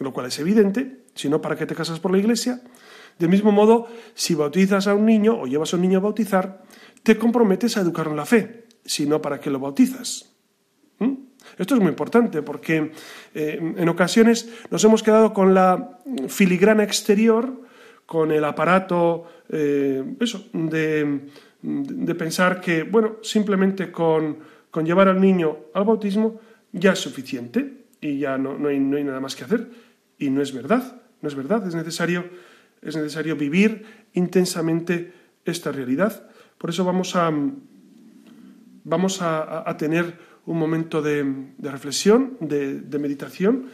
lo 0.00 0.12
cual 0.12 0.26
es 0.26 0.40
evidente, 0.40 1.04
si 1.14 1.28
no, 1.28 1.40
¿para 1.40 1.54
qué 1.54 1.66
te 1.66 1.76
casas 1.76 2.00
por 2.00 2.10
la 2.10 2.18
iglesia? 2.18 2.60
Del 3.16 3.28
mismo 3.28 3.52
modo, 3.52 3.86
si 4.14 4.34
bautizas 4.34 4.88
a 4.88 4.94
un 4.94 5.06
niño 5.06 5.40
o 5.40 5.46
llevas 5.46 5.72
a 5.72 5.76
un 5.76 5.82
niño 5.82 5.98
a 5.98 6.02
bautizar, 6.02 6.64
te 7.04 7.16
comprometes 7.16 7.76
a 7.76 7.82
educarlo 7.82 8.10
en 8.10 8.16
la 8.16 8.26
fe, 8.26 8.64
si 8.84 9.06
no, 9.06 9.22
¿para 9.22 9.38
qué 9.38 9.50
lo 9.50 9.60
bautizas? 9.60 10.34
¿Mm? 10.98 11.12
Esto 11.58 11.76
es 11.76 11.80
muy 11.80 11.90
importante 11.90 12.42
porque 12.42 12.90
eh, 13.36 13.74
en 13.76 13.88
ocasiones 13.88 14.48
nos 14.68 14.82
hemos 14.82 15.04
quedado 15.04 15.32
con 15.32 15.54
la 15.54 16.00
filigrana 16.26 16.82
exterior, 16.82 17.62
con 18.04 18.32
el 18.32 18.44
aparato, 18.44 19.26
eh, 19.48 20.02
eso, 20.18 20.48
de, 20.52 21.20
de, 21.62 22.14
pensar 22.16 22.60
que, 22.60 22.82
bueno, 22.82 23.18
simplemente 23.22 23.92
con, 23.92 24.38
con, 24.72 24.84
llevar 24.84 25.06
al 25.06 25.20
niño 25.20 25.56
al 25.72 25.84
bautismo 25.84 26.40
ya 26.78 26.92
es 26.92 26.98
suficiente 26.98 27.84
y 28.00 28.18
ya 28.18 28.38
no, 28.38 28.58
no, 28.58 28.68
hay, 28.68 28.78
no 28.78 28.96
hay 28.96 29.04
nada 29.04 29.20
más 29.20 29.36
que 29.36 29.44
hacer. 29.44 29.68
Y 30.18 30.30
no 30.30 30.42
es 30.42 30.52
verdad, 30.52 31.02
no 31.20 31.28
es 31.28 31.34
verdad, 31.34 31.66
es 31.66 31.74
necesario 31.74 32.24
es 32.82 32.96
necesario 32.96 33.36
vivir 33.36 33.84
intensamente 34.14 35.12
esta 35.44 35.72
realidad. 35.72 36.28
Por 36.56 36.70
eso 36.70 36.84
vamos 36.84 37.16
a, 37.16 37.30
vamos 38.84 39.18
a, 39.20 39.76
tener 39.76 40.18
un 40.46 40.58
momento 40.58 41.02
de, 41.02 41.24
reflexión, 41.60 42.36
de, 42.40 42.98
meditación, 42.98 43.66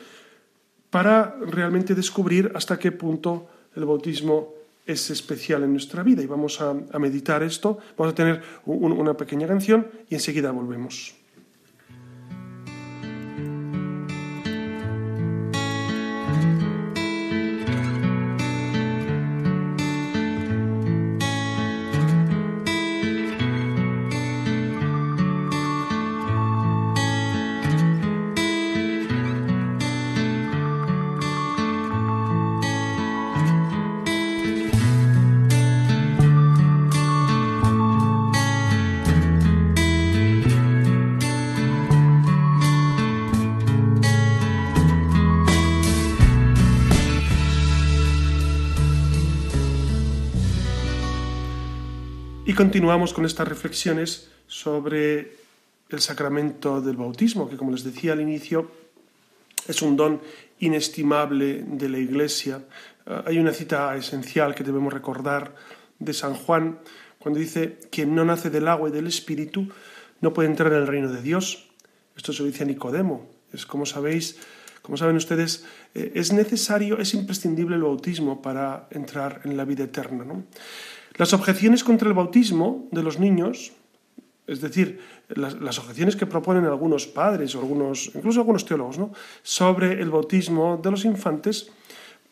para 0.90 1.36
realmente 1.40 1.94
descubrir 1.94 2.52
hasta 2.54 2.78
qué 2.78 2.92
punto 2.92 3.48
el 3.74 3.84
bautismo 3.84 4.54
es 4.86 5.10
especial 5.10 5.64
en 5.64 5.72
nuestra 5.72 6.02
vida. 6.02 6.22
Y 6.22 6.26
vamos 6.26 6.60
a, 6.60 6.74
meditar 6.98 7.42
esto, 7.42 7.78
vamos 7.96 8.12
a 8.12 8.14
tener 8.14 8.42
una 8.66 9.14
pequeña 9.14 9.46
canción 9.46 9.86
y 10.08 10.14
enseguida 10.14 10.50
volvemos. 10.50 11.23
Y 52.54 52.56
continuamos 52.56 53.12
con 53.12 53.26
estas 53.26 53.48
reflexiones 53.48 54.30
sobre 54.46 55.38
el 55.88 55.98
sacramento 55.98 56.80
del 56.80 56.94
bautismo, 56.94 57.50
que 57.50 57.56
como 57.56 57.72
les 57.72 57.82
decía 57.82 58.12
al 58.12 58.20
inicio, 58.20 58.70
es 59.66 59.82
un 59.82 59.96
don 59.96 60.20
inestimable 60.60 61.64
de 61.66 61.88
la 61.88 61.98
Iglesia. 61.98 62.62
Ah, 63.08 63.24
hay 63.26 63.40
una 63.40 63.52
cita 63.52 63.96
esencial 63.96 64.54
que 64.54 64.62
debemos 64.62 64.92
recordar 64.92 65.56
de 65.98 66.14
San 66.14 66.34
Juan, 66.34 66.78
cuando 67.18 67.40
dice, 67.40 67.80
quien 67.90 68.14
no 68.14 68.24
nace 68.24 68.50
del 68.50 68.68
agua 68.68 68.88
y 68.88 68.92
del 68.92 69.08
Espíritu 69.08 69.66
no 70.20 70.32
puede 70.32 70.48
entrar 70.48 70.72
en 70.74 70.78
el 70.78 70.86
reino 70.86 71.10
de 71.10 71.22
Dios. 71.22 71.66
Esto 72.16 72.32
se 72.32 72.42
lo 72.42 72.46
dice 72.46 72.62
a 72.62 72.66
Nicodemo. 72.66 73.28
Es 73.52 73.66
como 73.66 73.84
sabéis, 73.84 74.38
como 74.80 74.96
saben 74.96 75.16
ustedes, 75.16 75.64
eh, 75.92 76.12
es 76.14 76.32
necesario, 76.32 76.98
es 76.98 77.14
imprescindible 77.14 77.74
el 77.74 77.82
bautismo 77.82 78.40
para 78.40 78.86
entrar 78.92 79.40
en 79.42 79.56
la 79.56 79.64
vida 79.64 79.82
eterna. 79.82 80.24
¿no? 80.24 80.44
Las 81.16 81.32
objeciones 81.32 81.84
contra 81.84 82.08
el 82.08 82.14
bautismo 82.14 82.88
de 82.90 83.02
los 83.02 83.20
niños, 83.20 83.72
es 84.46 84.60
decir, 84.60 85.00
las, 85.28 85.78
objeciones 85.78 86.16
que 86.16 86.26
proponen 86.26 86.64
algunos 86.64 87.06
padres 87.06 87.54
o 87.54 87.60
algunos, 87.60 88.10
incluso 88.14 88.40
algunos 88.40 88.64
teólogos, 88.64 88.98
¿no? 88.98 89.12
sobre 89.42 90.00
el 90.00 90.10
bautismo 90.10 90.80
de 90.82 90.90
los 90.90 91.04
infantes, 91.04 91.70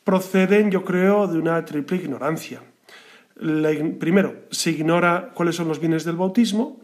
proceden, 0.05 0.71
yo 0.71 0.85
creo, 0.85 1.27
de 1.27 1.39
una 1.39 1.65
triple 1.65 1.97
ignorancia. 1.97 2.61
primero, 3.99 4.43
se 4.51 4.71
ignora 4.71 5.31
cuáles 5.33 5.57
son 5.57 5.69
los 5.69 5.79
bienes 5.79 6.05
del 6.05 6.17
bautismo, 6.17 6.81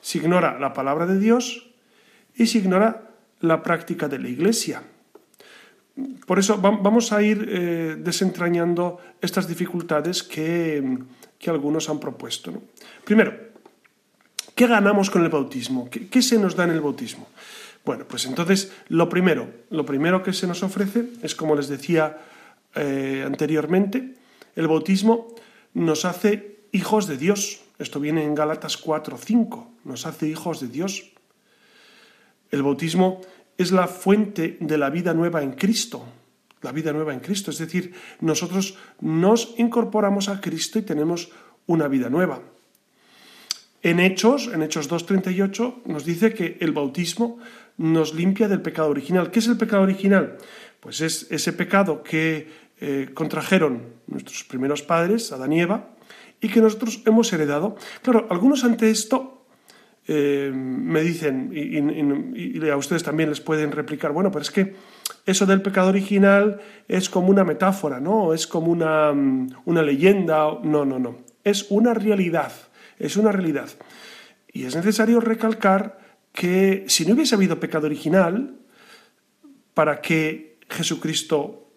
se 0.00 0.18
ignora 0.18 0.58
la 0.58 0.72
palabra 0.72 1.06
de 1.06 1.18
Dios 1.18 1.70
y 2.34 2.46
se 2.46 2.58
ignora 2.58 3.10
la 3.40 3.62
práctica 3.62 4.08
de 4.08 4.18
la 4.18 4.28
Iglesia. 4.28 4.82
Por 6.26 6.38
eso 6.38 6.58
vamos 6.58 7.12
a 7.12 7.22
ir 7.22 7.46
eh, 7.48 7.96
desentrañando 7.98 8.98
estas 9.20 9.48
dificultades 9.48 10.22
que, 10.22 10.98
que 11.38 11.50
algunos 11.50 11.88
han 11.88 12.00
propuesto. 12.00 12.52
Primero, 13.04 13.34
¿qué 14.54 14.66
ganamos 14.66 15.10
con 15.10 15.24
el 15.24 15.30
bautismo? 15.30 15.88
¿Qué, 15.90 16.22
se 16.22 16.38
nos 16.38 16.56
da 16.56 16.64
en 16.64 16.70
el 16.70 16.80
bautismo? 16.80 17.28
Bueno, 17.84 18.04
pues 18.08 18.26
entonces 18.26 18.72
lo 18.88 19.08
primero, 19.08 19.48
lo 19.70 19.86
primero 19.86 20.22
que 20.22 20.32
se 20.32 20.46
nos 20.46 20.62
ofrece 20.62 21.08
es, 21.22 21.34
como 21.34 21.54
les 21.54 21.68
decía 21.68 22.18
eh, 22.74 23.22
anteriormente, 23.24 24.14
el 24.56 24.66
bautismo 24.66 25.34
nos 25.74 26.04
hace 26.04 26.58
hijos 26.72 27.06
de 27.06 27.16
Dios. 27.16 27.60
Esto 27.78 28.00
viene 28.00 28.24
en 28.24 28.34
Gálatas 28.34 28.76
4, 28.76 29.18
5, 29.18 29.70
nos 29.84 30.06
hace 30.06 30.28
hijos 30.28 30.60
de 30.60 30.68
Dios. 30.68 31.12
El 32.50 32.62
bautismo 32.62 33.20
es 33.58 33.72
la 33.72 33.86
fuente 33.86 34.56
de 34.60 34.78
la 34.78 34.90
vida 34.90 35.14
nueva 35.14 35.42
en 35.42 35.52
Cristo 35.52 36.04
la 36.66 36.72
vida 36.72 36.92
nueva 36.92 37.14
en 37.14 37.20
Cristo. 37.20 37.52
Es 37.52 37.58
decir, 37.58 37.94
nosotros 38.20 38.76
nos 39.00 39.54
incorporamos 39.56 40.28
a 40.28 40.40
Cristo 40.40 40.80
y 40.80 40.82
tenemos 40.82 41.30
una 41.66 41.86
vida 41.86 42.10
nueva. 42.10 42.42
En 43.82 44.00
Hechos, 44.00 44.50
en 44.52 44.64
Hechos 44.64 44.90
2.38, 44.90 45.86
nos 45.86 46.04
dice 46.04 46.34
que 46.34 46.58
el 46.58 46.72
bautismo 46.72 47.38
nos 47.78 48.14
limpia 48.14 48.48
del 48.48 48.62
pecado 48.62 48.90
original. 48.90 49.30
¿Qué 49.30 49.38
es 49.38 49.46
el 49.46 49.56
pecado 49.56 49.84
original? 49.84 50.38
Pues 50.80 51.00
es 51.02 51.30
ese 51.30 51.52
pecado 51.52 52.02
que 52.02 52.50
eh, 52.80 53.10
contrajeron 53.14 54.02
nuestros 54.08 54.42
primeros 54.42 54.82
padres, 54.82 55.30
Adán 55.30 55.52
y 55.52 55.60
Eva, 55.60 55.94
y 56.40 56.48
que 56.48 56.60
nosotros 56.60 57.00
hemos 57.06 57.32
heredado. 57.32 57.76
Claro, 58.02 58.26
algunos 58.28 58.64
ante 58.64 58.90
esto 58.90 59.46
eh, 60.08 60.50
me 60.52 61.02
dicen, 61.02 61.52
y, 61.54 62.58
y, 62.58 62.68
a 62.68 62.76
ustedes 62.76 63.04
también 63.04 63.28
les 63.28 63.40
pueden 63.40 63.70
replicar, 63.70 64.10
bueno, 64.10 64.32
pero 64.32 64.42
es 64.42 64.50
que 64.50 64.74
eso 65.26 65.44
del 65.44 65.62
pecado 65.62 65.88
original 65.88 66.60
es 66.88 67.10
como 67.10 67.28
una 67.28 67.44
metáfora, 67.44 68.00
¿no? 68.00 68.32
Es 68.32 68.46
como 68.46 68.70
una, 68.70 69.12
mm, 69.12 69.48
una 69.64 69.82
leyenda. 69.82 70.58
No, 70.62 70.84
no, 70.84 70.98
no. 70.98 71.18
Es 71.42 71.66
una 71.70 71.94
realidad. 71.94 72.52
Es 72.98 73.16
una 73.16 73.32
realidad. 73.32 73.68
Y 74.52 74.64
es 74.64 74.74
necesario 74.76 75.20
recalcar 75.20 75.98
que 76.32 76.84
si 76.88 77.04
no 77.04 77.14
hubiese 77.14 77.34
habido 77.34 77.58
pecado 77.58 77.86
original, 77.86 78.54
¿para 79.74 80.00
qué 80.00 80.58
Jesucristo 80.68 81.70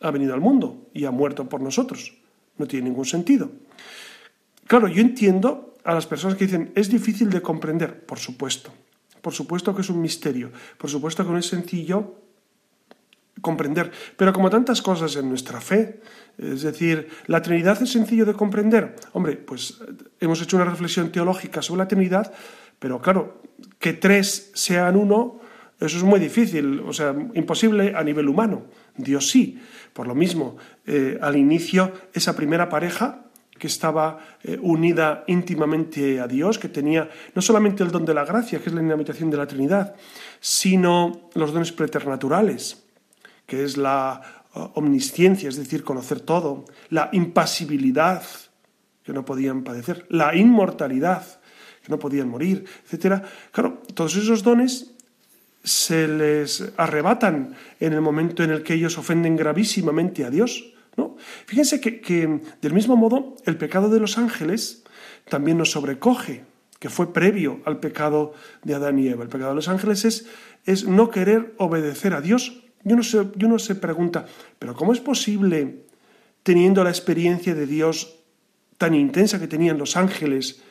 ha 0.00 0.10
venido 0.10 0.34
al 0.34 0.40
mundo 0.40 0.88
y 0.94 1.04
ha 1.04 1.10
muerto 1.10 1.48
por 1.48 1.60
nosotros? 1.60 2.14
No 2.56 2.66
tiene 2.66 2.88
ningún 2.88 3.04
sentido. 3.04 3.50
Claro, 4.66 4.88
yo 4.88 5.00
entiendo 5.00 5.76
a 5.84 5.94
las 5.94 6.06
personas 6.06 6.36
que 6.36 6.46
dicen, 6.46 6.72
es 6.74 6.88
difícil 6.88 7.30
de 7.30 7.42
comprender, 7.42 8.04
por 8.04 8.18
supuesto. 8.18 8.72
Por 9.20 9.34
supuesto 9.34 9.74
que 9.74 9.82
es 9.82 9.90
un 9.90 10.00
misterio. 10.00 10.50
Por 10.78 10.90
supuesto 10.90 11.24
que 11.24 11.30
no 11.30 11.38
es 11.38 11.46
sencillo 11.46 12.25
comprender. 13.40 13.90
Pero 14.16 14.32
como 14.32 14.50
tantas 14.50 14.82
cosas 14.82 15.16
en 15.16 15.28
nuestra 15.28 15.60
fe, 15.60 16.00
es 16.38 16.62
decir, 16.62 17.08
¿la 17.26 17.42
Trinidad 17.42 17.82
es 17.82 17.90
sencillo 17.90 18.24
de 18.24 18.34
comprender? 18.34 18.96
Hombre, 19.12 19.36
pues 19.36 19.80
hemos 20.20 20.40
hecho 20.42 20.56
una 20.56 20.66
reflexión 20.66 21.10
teológica 21.10 21.62
sobre 21.62 21.78
la 21.80 21.88
Trinidad, 21.88 22.32
pero 22.78 23.00
claro, 23.00 23.42
que 23.78 23.92
tres 23.92 24.50
sean 24.54 24.96
uno, 24.96 25.40
eso 25.80 25.96
es 25.96 26.02
muy 26.02 26.20
difícil, 26.20 26.80
o 26.80 26.92
sea, 26.92 27.14
imposible 27.34 27.94
a 27.94 28.02
nivel 28.02 28.28
humano. 28.28 28.64
Dios 28.96 29.28
sí. 29.28 29.60
Por 29.92 30.06
lo 30.06 30.14
mismo, 30.14 30.56
eh, 30.86 31.18
al 31.22 31.36
inicio, 31.36 31.92
esa 32.12 32.36
primera 32.36 32.68
pareja 32.68 33.22
que 33.58 33.66
estaba 33.66 34.18
eh, 34.42 34.58
unida 34.60 35.24
íntimamente 35.26 36.20
a 36.20 36.26
Dios, 36.26 36.58
que 36.58 36.68
tenía 36.68 37.08
no 37.34 37.40
solamente 37.40 37.82
el 37.82 37.90
don 37.90 38.04
de 38.04 38.12
la 38.12 38.26
gracia, 38.26 38.60
que 38.60 38.68
es 38.68 38.74
la 38.74 38.82
inhabitación 38.82 39.30
de 39.30 39.38
la 39.38 39.46
Trinidad, 39.46 39.94
sino 40.40 41.30
los 41.34 41.52
dones 41.52 41.72
preternaturales, 41.72 42.85
que 43.46 43.64
es 43.64 43.76
la 43.76 44.20
eh, 44.54 44.60
omnisciencia, 44.74 45.48
es 45.48 45.56
decir, 45.56 45.84
conocer 45.84 46.20
todo, 46.20 46.64
la 46.90 47.08
impasibilidad, 47.12 48.22
que 49.02 49.12
no 49.12 49.24
podían 49.24 49.62
padecer, 49.62 50.06
la 50.10 50.34
inmortalidad, 50.34 51.24
que 51.82 51.90
no 51.90 51.98
podían 51.98 52.28
morir, 52.28 52.64
etc. 52.90 53.22
Claro, 53.52 53.82
todos 53.94 54.16
esos 54.16 54.42
dones 54.42 54.96
se 55.62 56.06
les 56.06 56.72
arrebatan 56.76 57.56
en 57.80 57.92
el 57.92 58.00
momento 58.00 58.44
en 58.44 58.50
el 58.50 58.62
que 58.62 58.74
ellos 58.74 58.98
ofenden 58.98 59.36
gravísimamente 59.36 60.24
a 60.24 60.30
Dios. 60.30 60.72
¿no? 60.96 61.16
Fíjense 61.46 61.80
que, 61.80 62.40
del 62.62 62.72
mismo 62.72 62.96
modo 62.96 63.34
el 63.44 63.56
pecado 63.56 63.88
de 63.88 64.00
los 64.00 64.16
ángeles 64.16 64.84
también 65.28 65.58
nos 65.58 65.72
sobrecoge, 65.72 66.44
que 66.78 66.88
fue 66.88 67.12
previo 67.12 67.60
al 67.64 67.80
pecado 67.80 68.34
de 68.62 68.74
Adán 68.74 68.98
y 68.98 69.08
Eva. 69.08 69.24
El 69.24 69.28
pecado 69.28 69.50
de 69.50 69.56
los 69.56 69.68
ángeles 69.68 70.04
es, 70.04 70.26
es 70.66 70.86
no 70.86 71.10
querer 71.10 71.54
obedecer 71.58 72.14
a 72.14 72.20
Dios. 72.20 72.62
Yo 72.86 72.94
no, 72.94 73.02
sé, 73.02 73.18
yo 73.34 73.48
no 73.48 73.58
se 73.58 73.74
pregunta, 73.74 74.26
pero 74.60 74.76
¿cómo 74.76 74.92
es 74.92 75.00
posible, 75.00 75.82
teniendo 76.44 76.84
la 76.84 76.90
experiencia 76.90 77.52
de 77.52 77.66
Dios 77.66 78.20
tan 78.78 78.94
intensa 78.94 79.40
que 79.40 79.48
tenían 79.48 79.76
los 79.76 79.96
ángeles 79.96 80.62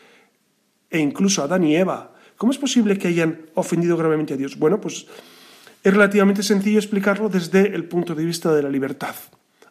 e 0.90 1.00
incluso 1.00 1.44
Adán 1.44 1.66
y 1.66 1.76
Eva, 1.76 2.16
¿cómo 2.38 2.54
es 2.54 2.58
posible 2.58 2.98
que 2.98 3.10
hayan 3.10 3.42
ofendido 3.54 3.98
gravemente 3.98 4.34
a 4.34 4.38
Dios? 4.38 4.58
Bueno, 4.58 4.80
pues 4.80 5.08
es 5.84 5.94
relativamente 5.94 6.42
sencillo 6.42 6.80
explicarlo 6.80 7.28
desde 7.28 7.76
el 7.76 7.84
punto 7.84 8.16
de 8.16 8.24
vista 8.24 8.56
de 8.56 8.64
la 8.64 8.70
libertad. 8.70 9.16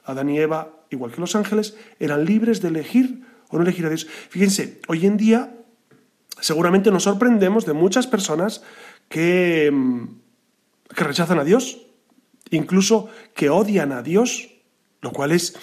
Adán 0.05 0.29
y 0.29 0.39
Eva, 0.39 0.85
igual 0.91 1.13
que 1.13 1.23
los 1.23 1.37
ángeles, 1.37 1.79
eran 1.99 2.27
libres 2.27 2.61
de 2.61 2.69
elegir 2.69 3.25
o 3.49 3.57
no 3.57 3.63
elegir 3.63 3.87
a 3.87 3.89
Dios. 3.89 4.07
Fíjense, 4.29 4.83
hoy 4.87 5.07
en 5.07 5.17
día 5.17 5.55
seguramente 6.43 6.91
nos 6.91 7.05
sorprendemos 7.05 7.65
de 7.65 7.73
muchas 7.73 8.07
personas 8.07 8.63
que, 9.09 9.71
mm, 9.73 10.05
que 10.95 11.05
rechazan 11.05 11.39
a 11.39 11.45
Dios, 11.45 11.87
incluso 12.51 13.09
que 13.35 13.51
odian 13.51 13.93
a 13.93 14.03
Dios, 14.03 14.51
lo 15.01 15.13
cual 15.13 15.33
es, 15.33 15.55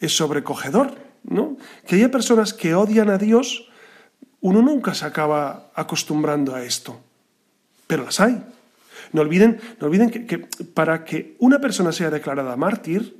es 0.00 0.16
sobrecogedor. 0.16 1.06
¿no? 1.28 1.56
Que 1.86 1.96
haya 1.96 2.10
personas 2.10 2.54
que 2.54 2.74
odian 2.74 3.10
a 3.10 3.18
Dios, 3.18 3.68
uno 4.40 4.62
nunca 4.62 4.94
se 4.94 5.04
acaba 5.04 5.70
acostumbrando 5.74 6.54
a 6.54 6.62
esto, 6.62 7.00
pero 7.86 8.04
las 8.04 8.20
hay. 8.20 8.42
No 9.12 9.22
olviden, 9.22 9.60
no 9.80 9.86
olviden 9.86 10.10
que, 10.10 10.38
para 10.38 11.04
que 11.04 11.36
una 11.38 11.60
persona 11.60 11.92
sea 11.92 12.10
declarada 12.10 12.56
mártir, 12.56 13.18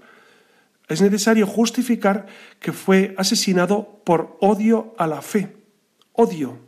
es 0.88 1.00
necesario 1.00 1.46
justificar 1.46 2.26
que 2.60 2.72
fue 2.72 3.14
asesinado 3.18 4.00
por 4.04 4.36
odio 4.40 4.94
a 4.98 5.06
la 5.06 5.20
fe. 5.20 5.56
Odio. 6.12 6.58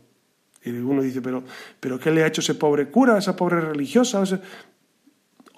Y 0.63 0.71
uno 0.71 1.01
dice, 1.01 1.21
pero, 1.21 1.43
pero 1.79 1.99
¿qué 1.99 2.11
le 2.11 2.23
ha 2.23 2.27
hecho 2.27 2.41
ese 2.41 2.53
pobre 2.53 2.89
cura, 2.89 3.17
esa 3.17 3.35
pobre 3.35 3.61
religiosa? 3.61 4.21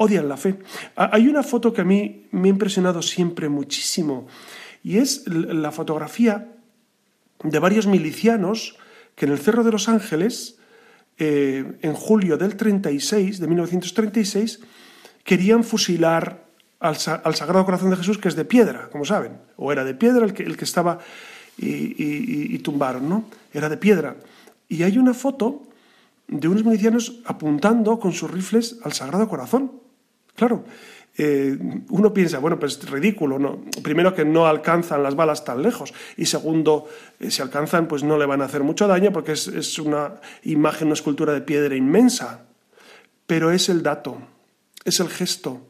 Odian 0.01 0.27
la 0.27 0.37
fe. 0.37 0.57
Hay 0.95 1.27
una 1.27 1.43
foto 1.43 1.71
que 1.71 1.81
a 1.81 1.83
mí 1.85 2.27
me 2.31 2.47
ha 2.47 2.49
impresionado 2.49 3.03
siempre 3.03 3.49
muchísimo 3.49 4.25
y 4.83 4.97
es 4.97 5.27
la 5.27 5.71
fotografía 5.71 6.55
de 7.43 7.59
varios 7.59 7.85
milicianos 7.85 8.77
que 9.15 9.25
en 9.25 9.31
el 9.31 9.37
Cerro 9.37 9.63
de 9.63 9.71
los 9.71 9.87
Ángeles, 9.89 10.57
eh, 11.19 11.77
en 11.83 11.93
julio 11.93 12.37
del 12.37 12.55
36, 12.55 13.39
de 13.39 13.47
1936, 13.47 14.61
querían 15.23 15.63
fusilar 15.63 16.45
al, 16.79 16.95
Sagrado 16.95 17.63
Corazón 17.63 17.91
de 17.91 17.97
Jesús, 17.97 18.17
que 18.17 18.27
es 18.27 18.35
de 18.35 18.45
piedra, 18.45 18.89
como 18.89 19.05
saben, 19.05 19.37
o 19.55 19.71
era 19.71 19.83
de 19.83 19.93
piedra 19.93 20.25
el 20.25 20.33
que, 20.33 20.41
el 20.41 20.57
que 20.57 20.65
estaba 20.65 20.97
y 21.57 22.57
tumbaron, 22.59 23.07
¿no? 23.07 23.25
Era 23.53 23.69
de 23.69 23.77
piedra. 23.77 24.15
Y 24.67 24.81
hay 24.81 24.97
una 24.97 25.13
foto 25.13 25.61
de 26.27 26.47
unos 26.47 26.63
milicianos 26.63 27.19
apuntando 27.25 27.99
con 27.99 28.13
sus 28.13 28.31
rifles 28.31 28.79
al 28.83 28.93
Sagrado 28.93 29.27
Corazón. 29.27 29.80
Claro, 30.35 30.63
eh, 31.17 31.57
uno 31.89 32.13
piensa, 32.13 32.39
bueno, 32.39 32.57
pues 32.57 32.77
es 32.77 32.89
ridículo, 32.89 33.37
¿no? 33.37 33.65
Primero 33.83 34.15
que 34.15 34.25
no 34.25 34.47
alcanzan 34.47 35.03
las 35.03 35.15
balas 35.15 35.43
tan 35.43 35.61
lejos 35.61 35.93
y 36.17 36.25
segundo, 36.25 36.87
eh, 37.19 37.29
si 37.29 37.41
alcanzan, 37.41 37.87
pues 37.87 38.03
no 38.03 38.17
le 38.17 38.25
van 38.25 38.41
a 38.41 38.45
hacer 38.45 38.63
mucho 38.63 38.87
daño 38.87 39.11
porque 39.11 39.33
es, 39.33 39.47
es 39.47 39.77
una 39.77 40.15
imagen, 40.43 40.87
una 40.87 40.93
escultura 40.93 41.33
de 41.33 41.41
piedra 41.41 41.75
inmensa. 41.75 42.45
Pero 43.27 43.51
es 43.51 43.69
el 43.69 43.83
dato, 43.83 44.17
es 44.83 44.99
el 44.99 45.09
gesto, 45.09 45.61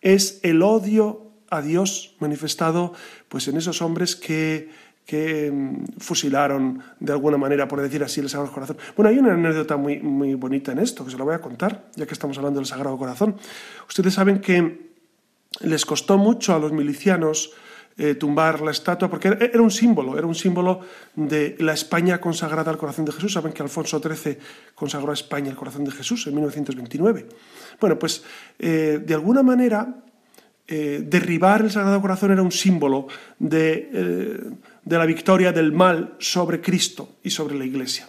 es 0.00 0.40
el 0.42 0.62
odio 0.62 1.32
a 1.50 1.62
Dios 1.62 2.14
manifestado 2.18 2.92
pues 3.28 3.48
en 3.48 3.56
esos 3.56 3.82
hombres 3.82 4.16
que 4.16 4.70
que 5.06 5.50
mm, 5.50 5.98
fusilaron 5.98 6.82
de 7.00 7.12
alguna 7.12 7.36
manera, 7.36 7.68
por 7.68 7.80
decir 7.80 8.02
así, 8.02 8.20
el 8.20 8.28
Sagrado 8.28 8.52
Corazón. 8.52 8.76
Bueno, 8.96 9.10
hay 9.10 9.18
una 9.18 9.34
anécdota 9.34 9.76
muy, 9.76 10.00
muy 10.00 10.34
bonita 10.34 10.72
en 10.72 10.78
esto, 10.78 11.04
que 11.04 11.10
se 11.10 11.18
la 11.18 11.24
voy 11.24 11.34
a 11.34 11.40
contar, 11.40 11.86
ya 11.94 12.06
que 12.06 12.14
estamos 12.14 12.36
hablando 12.38 12.60
del 12.60 12.66
Sagrado 12.66 12.96
Corazón. 12.96 13.36
Ustedes 13.88 14.14
saben 14.14 14.40
que 14.40 14.94
les 15.60 15.86
costó 15.86 16.18
mucho 16.18 16.54
a 16.54 16.58
los 16.58 16.72
milicianos 16.72 17.52
eh, 17.96 18.16
tumbar 18.16 18.60
la 18.60 18.72
estatua, 18.72 19.08
porque 19.08 19.28
era, 19.28 19.62
un 19.62 19.70
símbolo, 19.70 20.18
era 20.18 20.26
un 20.26 20.34
símbolo 20.34 20.80
de 21.14 21.54
la 21.60 21.74
España 21.74 22.20
consagrada 22.20 22.72
al 22.72 22.76
corazón 22.76 23.04
de 23.04 23.12
Jesús. 23.12 23.34
Saben 23.34 23.52
que 23.52 23.62
Alfonso 23.62 24.00
XIII 24.00 24.36
consagró 24.74 25.12
a 25.12 25.14
España 25.14 25.50
al 25.50 25.56
corazón 25.56 25.84
de 25.84 25.92
Jesús 25.92 26.26
en 26.26 26.34
1929. 26.34 27.28
Bueno, 27.80 27.96
pues 27.96 28.24
eh, 28.58 29.00
de 29.04 29.14
alguna 29.14 29.44
manera 29.44 30.02
eh, 30.66 31.04
derribar 31.06 31.60
el 31.60 31.70
Sagrado 31.70 32.00
Corazón 32.00 32.32
era 32.32 32.42
un 32.42 32.50
símbolo 32.50 33.06
de 33.38 34.56
de 34.84 34.98
la 34.98 35.06
victoria 35.06 35.52
del 35.52 35.72
mal 35.72 36.16
sobre 36.18 36.60
Cristo 36.60 37.16
y 37.22 37.30
sobre 37.30 37.54
la 37.54 37.64
Iglesia. 37.64 38.08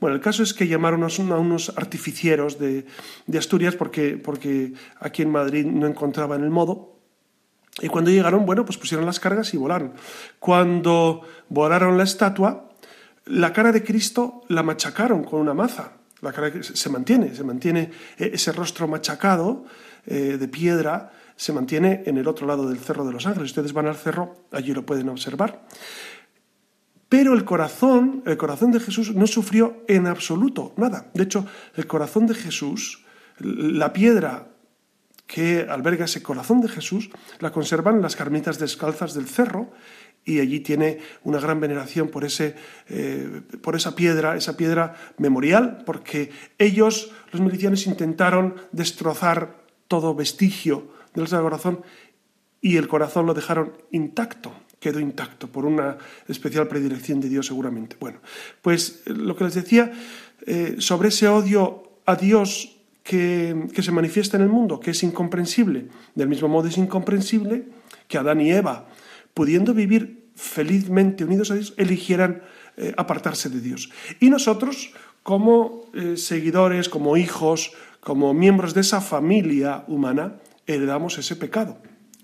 Bueno, 0.00 0.16
el 0.16 0.22
caso 0.22 0.42
es 0.42 0.52
que 0.52 0.68
llamaron 0.68 1.02
a 1.02 1.36
unos 1.38 1.72
artificieros 1.76 2.58
de, 2.58 2.86
Asturias 3.36 3.74
porque, 3.74 4.18
porque 4.18 4.74
aquí 5.00 5.22
en 5.22 5.30
Madrid 5.30 5.64
no 5.64 5.86
encontraban 5.86 6.42
el 6.42 6.50
modo. 6.50 6.96
Y 7.80 7.88
cuando 7.88 8.10
llegaron, 8.10 8.46
bueno, 8.46 8.64
pues 8.64 8.78
pusieron 8.78 9.06
las 9.06 9.20
cargas 9.20 9.52
y 9.54 9.56
volaron. 9.56 9.92
Cuando 10.38 11.22
volaron 11.48 11.96
la 11.96 12.04
estatua, 12.04 12.70
la 13.26 13.52
cara 13.52 13.72
de 13.72 13.82
Cristo 13.82 14.42
la 14.48 14.62
machacaron 14.62 15.24
con 15.24 15.40
una 15.40 15.54
maza. 15.54 15.92
La 16.20 16.32
cara 16.32 16.52
se 16.62 16.88
mantiene, 16.88 17.34
se 17.34 17.44
mantiene 17.44 17.90
e, 18.18 18.30
ese 18.34 18.52
rostro 18.52 18.88
machacado 18.88 19.64
eh, 20.06 20.36
de 20.38 20.48
piedra, 20.48 21.12
se 21.36 21.52
mantiene 21.52 22.02
en 22.06 22.16
el 22.16 22.28
otro 22.28 22.46
lado 22.46 22.68
del 22.68 22.78
Cerro 22.78 23.04
de 23.04 23.12
los 23.12 23.26
Ángeles. 23.26 23.50
Ustedes 23.50 23.72
van 23.72 23.86
al 23.86 23.96
cerro, 23.96 24.36
allí 24.52 24.72
lo 24.72 24.86
pueden 24.86 25.08
observar. 25.08 25.66
Pero 27.08 27.34
el 27.34 27.44
corazón, 27.44 28.22
el 28.26 28.36
corazón 28.36 28.72
de 28.72 28.80
Jesús 28.80 29.14
no 29.14 29.26
sufrió 29.26 29.84
en 29.86 30.06
absoluto 30.06 30.72
nada. 30.76 31.10
De 31.14 31.22
hecho, 31.22 31.46
el 31.76 31.86
corazón 31.86 32.26
de 32.26 32.34
Jesús, 32.34 33.04
la 33.38 33.92
piedra 33.92 34.48
que 35.26 35.66
alberga 35.68 36.06
ese 36.06 36.22
corazón 36.22 36.60
de 36.60 36.68
Jesús, 36.68 37.10
la 37.40 37.52
conservan 37.52 38.02
las 38.02 38.16
carmitas 38.16 38.58
descalzas 38.58 39.14
del 39.14 39.28
cerro 39.28 39.72
y 40.24 40.40
allí 40.40 40.60
tiene 40.60 40.98
una 41.22 41.38
gran 41.38 41.60
veneración 41.60 42.08
por, 42.08 42.24
ese, 42.24 42.56
eh, 42.88 43.42
por 43.62 43.76
esa 43.76 43.94
piedra, 43.94 44.36
esa 44.36 44.56
piedra 44.56 44.96
memorial, 45.18 45.84
porque 45.86 46.30
ellos, 46.58 47.12
los 47.30 47.40
milicianos, 47.40 47.86
intentaron 47.86 48.56
destrozar 48.72 49.64
todo 49.86 50.14
vestigio 50.16 50.88
del 51.14 51.28
Sagrado 51.28 51.50
Corazón 51.50 51.82
y 52.60 52.76
el 52.76 52.88
corazón 52.88 53.26
lo 53.26 53.34
dejaron 53.34 53.72
intacto 53.92 54.52
quedó 54.80 55.00
intacto 55.00 55.48
por 55.48 55.64
una 55.64 55.96
especial 56.28 56.68
predilección 56.68 57.20
de 57.20 57.28
Dios 57.28 57.46
seguramente. 57.46 57.96
Bueno, 57.98 58.18
pues 58.62 59.02
eh, 59.06 59.10
lo 59.10 59.36
que 59.36 59.44
les 59.44 59.54
decía 59.54 59.92
eh, 60.46 60.76
sobre 60.78 61.08
ese 61.08 61.28
odio 61.28 62.00
a 62.04 62.16
Dios 62.16 62.76
que, 63.02 63.68
que, 63.72 63.82
se 63.82 63.92
manifiesta 63.92 64.36
en 64.36 64.42
el 64.42 64.48
mundo, 64.48 64.80
que 64.80 64.90
es 64.90 65.02
incomprensible. 65.02 65.88
Del 66.14 66.28
mismo 66.28 66.48
modo 66.48 66.68
es 66.68 66.78
incomprensible 66.78 67.64
que 68.08 68.18
Adán 68.18 68.40
y 68.40 68.50
Eva, 68.50 68.88
pudiendo 69.34 69.74
vivir 69.74 70.26
felizmente 70.34 71.24
unidos 71.24 71.50
a 71.50 71.54
Dios, 71.54 71.74
eligieran 71.76 72.42
eh, 72.76 72.92
apartarse 72.96 73.48
de 73.48 73.60
Dios. 73.60 73.90
Y 74.20 74.28
nosotros, 74.28 74.92
como 75.22 75.86
seguidores, 76.14 76.88
como 76.88 77.16
hijos, 77.16 77.72
como 78.00 78.32
miembros 78.34 78.74
de 78.74 78.82
esa 78.82 79.00
familia 79.00 79.82
humana, 79.88 80.36
heredamos 80.66 81.18
ese 81.18 81.34
pecado 81.34 81.78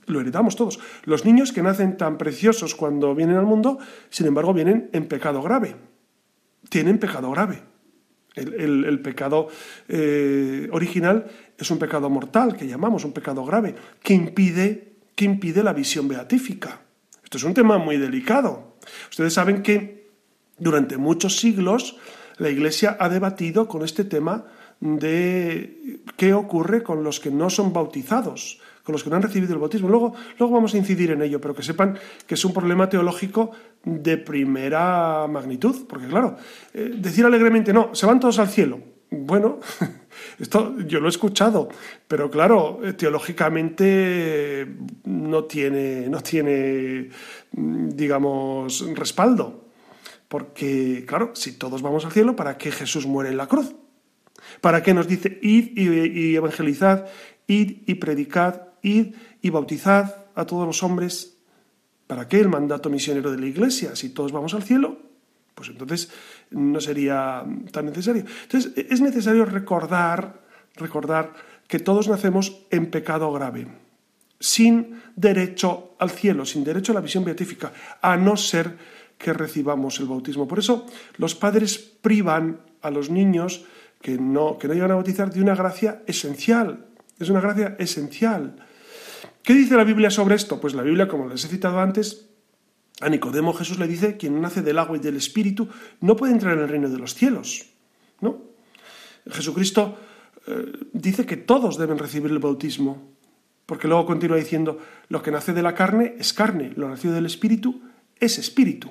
lo 0.07 0.21
heredamos 0.21 0.57
todos. 0.57 0.81
Los 1.05 1.25
niños 1.25 1.53
que 1.53 1.63
nacen 1.63 1.97
tan 1.97 2.19
preciosos 2.19 2.75
cuando 2.75 3.15
vienen 3.15 3.37
al 3.37 3.47
mundo, 3.47 3.79
sin 4.11 4.27
embargo, 4.27 4.53
vienen 4.53 4.91
en 4.93 5.07
pecado 5.07 5.43
grave. 5.43 5.77
Tienen 6.69 6.99
pecado 6.99 7.31
grave. 7.31 7.63
El, 8.35 9.01
pecado 9.03 9.49
eh, 9.89 10.67
original 10.73 11.27
es 11.59 11.71
un 11.71 11.79
pecado 11.79 12.09
mortal, 12.09 12.57
que 12.57 12.67
llamamos 12.67 13.05
un 13.05 13.13
pecado 13.13 13.45
grave, 13.45 13.75
que 14.03 14.15
impide, 14.15 14.95
que 15.15 15.27
impide 15.27 15.63
la 15.63 15.75
visión 15.75 16.09
beatífica. 16.09 16.81
Esto 17.23 17.37
es 17.37 17.45
un 17.45 17.53
tema 17.53 17.77
muy 17.77 17.99
delicado. 17.99 18.79
Ustedes 19.11 19.35
saben 19.35 19.63
que 19.63 20.11
durante 20.59 20.97
muchos 20.97 21.37
siglos 21.37 21.99
la 22.39 22.49
Iglesia 22.49 22.97
ha 22.99 23.11
debatido 23.11 23.69
con 23.69 23.85
este 23.85 24.05
tema 24.05 24.47
de 24.81 26.01
qué 26.17 26.33
ocurre 26.33 26.83
con 26.83 27.05
los 27.05 27.21
que 27.21 27.31
no 27.31 27.51
son 27.51 27.73
bautizados 27.73 28.61
con 28.83 28.93
los 28.93 29.03
que 29.03 29.11
no 29.11 29.17
han 29.17 29.23
recibido 29.23 29.53
el 29.53 29.59
bautismo. 29.59 29.89
Luego, 29.89 30.15
luego 30.39 30.55
vamos 30.55 30.75
a 30.75 30.79
incidir 30.79 31.11
en 31.11 31.23
ello, 31.23 31.41
pero 31.41 31.55
que 31.55 31.63
sepan 31.63 31.99
que 32.27 32.35
es 32.35 32.45
un 32.45 32.53
problema 32.53 32.89
teológico 32.89 33.51
de 33.85 34.17
primera 34.17 35.27
magnitud, 35.29 35.87
porque 35.89 36.07
claro, 36.07 36.37
eh, 36.75 36.93
decir 36.97 37.25
alegremente, 37.25 37.73
no, 37.73 37.95
se 37.95 38.07
van 38.07 38.21
todos 38.21 38.39
al 38.39 38.49
cielo. 38.49 38.81
Bueno, 39.11 39.61
esto 40.39 40.75
yo 40.87 40.99
lo 40.99 41.07
he 41.07 41.11
escuchado, 41.11 41.69
pero 42.09 42.31
claro, 42.31 42.81
eh, 42.83 42.95
teológicamente 42.95 44.67
no 45.05 45.45
tiene, 45.45 46.09
no 46.09 46.21
tiene, 46.21 47.11
mm, 47.53 47.89
digamos, 47.91 48.85
respaldo. 48.95 49.63
Porque, 50.29 51.05
claro, 51.07 51.33
si 51.35 51.59
todos 51.59 51.83
vamos 51.83 52.07
al 52.07 52.13
cielo, 52.13 52.35
¿para 52.35 52.57
qué 52.57 52.73
Jesús 52.73 53.07
muere 53.07 53.29
en 53.29 53.37
la 53.37 53.49
cruz? 53.49 53.75
¿Para 54.63 54.83
qué 54.83 54.95
nos 54.95 55.07
dice 55.07 55.39
id 55.43 55.77
y, 55.77 56.35
evangelizad, 56.35 57.05
id 57.47 57.83
y 57.87 57.97
predicad, 57.97 58.63
id 58.83 59.15
y 59.41 59.51
bautizad 59.51 60.17
a 60.35 60.45
todos 60.45 60.67
los 60.67 60.83
hombres? 60.83 61.37
¿Para 62.07 62.29
qué 62.29 62.41
el 62.41 62.49
mandato 62.49 62.91
misionero 62.91 63.31
de 63.31 63.39
la 63.39 63.47
Iglesia? 63.47 63.97
Si 63.97 64.11
todos 64.11 64.33
vamos 64.33 64.55
al 64.55 64.63
cielo, 64.63 64.99
pues 65.55 65.69
entonces 65.69 66.11
no 66.51 66.81
sería 66.81 67.45
tan 67.71 67.87
necesario. 67.87 68.25
Entonces 68.43 68.73
es 68.77 69.01
necesario 69.01 69.45
recordar, 69.45 70.43
recordar 70.77 71.33
que 71.69 71.79
todos 71.79 72.09
nacemos 72.09 72.67
en 72.71 72.91
pecado 72.91 73.33
grave, 73.33 73.67
sin 74.39 75.01
derecho 75.17 75.95
al 75.99 76.11
cielo, 76.11 76.45
sin 76.45 76.65
derecho 76.65 76.93
a 76.93 76.97
la 76.97 77.01
visión 77.01 77.25
beatífica, 77.25 77.73
a 78.01 78.17
no 78.17 78.37
ser 78.37 78.77
que 79.17 79.33
recibamos 79.33 80.01
el 80.01 80.07
bautismo. 80.07 80.49
Por 80.49 80.59
eso 80.59 80.87
los 81.17 81.35
padres 81.35 81.79
privan 81.79 82.61
a 82.83 82.91
los 82.91 83.09
niños 83.09 83.65
que 84.01 84.19
no, 84.19 84.59
que 84.59 84.69
no 84.69 84.75
llegan 84.75 84.91
a 84.91 84.97
bautizar 84.97 85.33
de 85.33 85.41
una 85.41 85.55
gracia 85.55 86.03
esencial. 86.07 86.87
Es 87.19 87.31
una 87.31 87.41
gracia 87.41 87.77
esencial. 87.79 88.57
¿Qué 89.43 89.55
dice 89.55 89.77
la 89.77 89.85
Biblia 89.85 90.11
sobre 90.11 90.37
esto? 90.37 90.61
Pues 90.61 90.75
la 90.75 90.83
Biblia, 90.83 91.09
como 91.09 91.29
les 91.29 91.45
he 91.45 91.49
citado 91.49 91.81
antes, 91.81 92.29
a 93.01 93.09
Nicodemo 93.09 93.53
Jesús 93.53 93.79
le 93.79 93.89
dice, 93.89 94.17
quien 94.17 94.41
nace 94.41 94.63
del 94.63 94.79
agua 94.79 94.97
y 94.97 95.01
del 95.01 95.17
espíritu 95.17 95.69
no 96.01 96.17
puede 96.17 96.33
entrar 96.33 96.55
en 96.55 96.61
el 96.61 96.69
reino 96.69 96.89
de 96.89 96.99
los 96.99 97.15
cielos. 97.15 97.67
¿No? 98.21 98.43
Jesucristo 99.29 99.99
eh, 100.47 100.73
dice 100.93 101.27
que 101.27 101.37
todos 101.37 101.79
deben 101.79 101.99
recibir 101.99 102.31
el 102.31 102.39
bautismo, 102.39 103.11
porque 103.67 103.89
luego 103.89 104.07
continúa 104.07 104.37
diciendo, 104.37 104.79
lo 105.09 105.23
que 105.23 105.31
nace 105.31 105.53
de 105.53 105.63
la 105.63 105.75
carne 105.75 106.15
es 106.19 106.33
carne, 106.33 106.73
lo 106.77 106.89
nacido 106.89 107.15
del 107.15 107.27
espíritu 107.27 107.83
es 108.21 108.39
espíritu. 108.39 108.91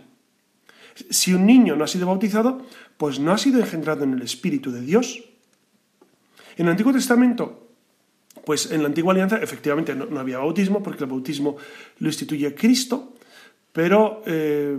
Si 1.09 1.33
un 1.33 1.45
niño 1.45 1.75
no 1.75 1.85
ha 1.85 1.87
sido 1.87 2.07
bautizado, 2.07 2.65
pues 2.97 3.19
no 3.19 3.31
ha 3.31 3.37
sido 3.37 3.59
engendrado 3.59 4.03
en 4.03 4.13
el 4.13 4.21
Espíritu 4.21 4.71
de 4.71 4.81
Dios. 4.81 5.23
En 6.57 6.65
el 6.65 6.71
Antiguo 6.71 6.91
Testamento, 6.91 7.70
pues 8.45 8.71
en 8.71 8.82
la 8.82 8.88
Antigua 8.88 9.13
Alianza 9.13 9.38
efectivamente 9.38 9.95
no, 9.95 10.19
había 10.19 10.39
bautismo, 10.39 10.82
porque 10.82 11.04
el 11.04 11.10
bautismo 11.10 11.58
lo 11.99 12.08
instituye 12.08 12.54
Cristo, 12.56 13.13
pero 13.71 14.21
eh, 14.25 14.75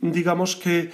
digamos 0.00 0.56
que, 0.56 0.90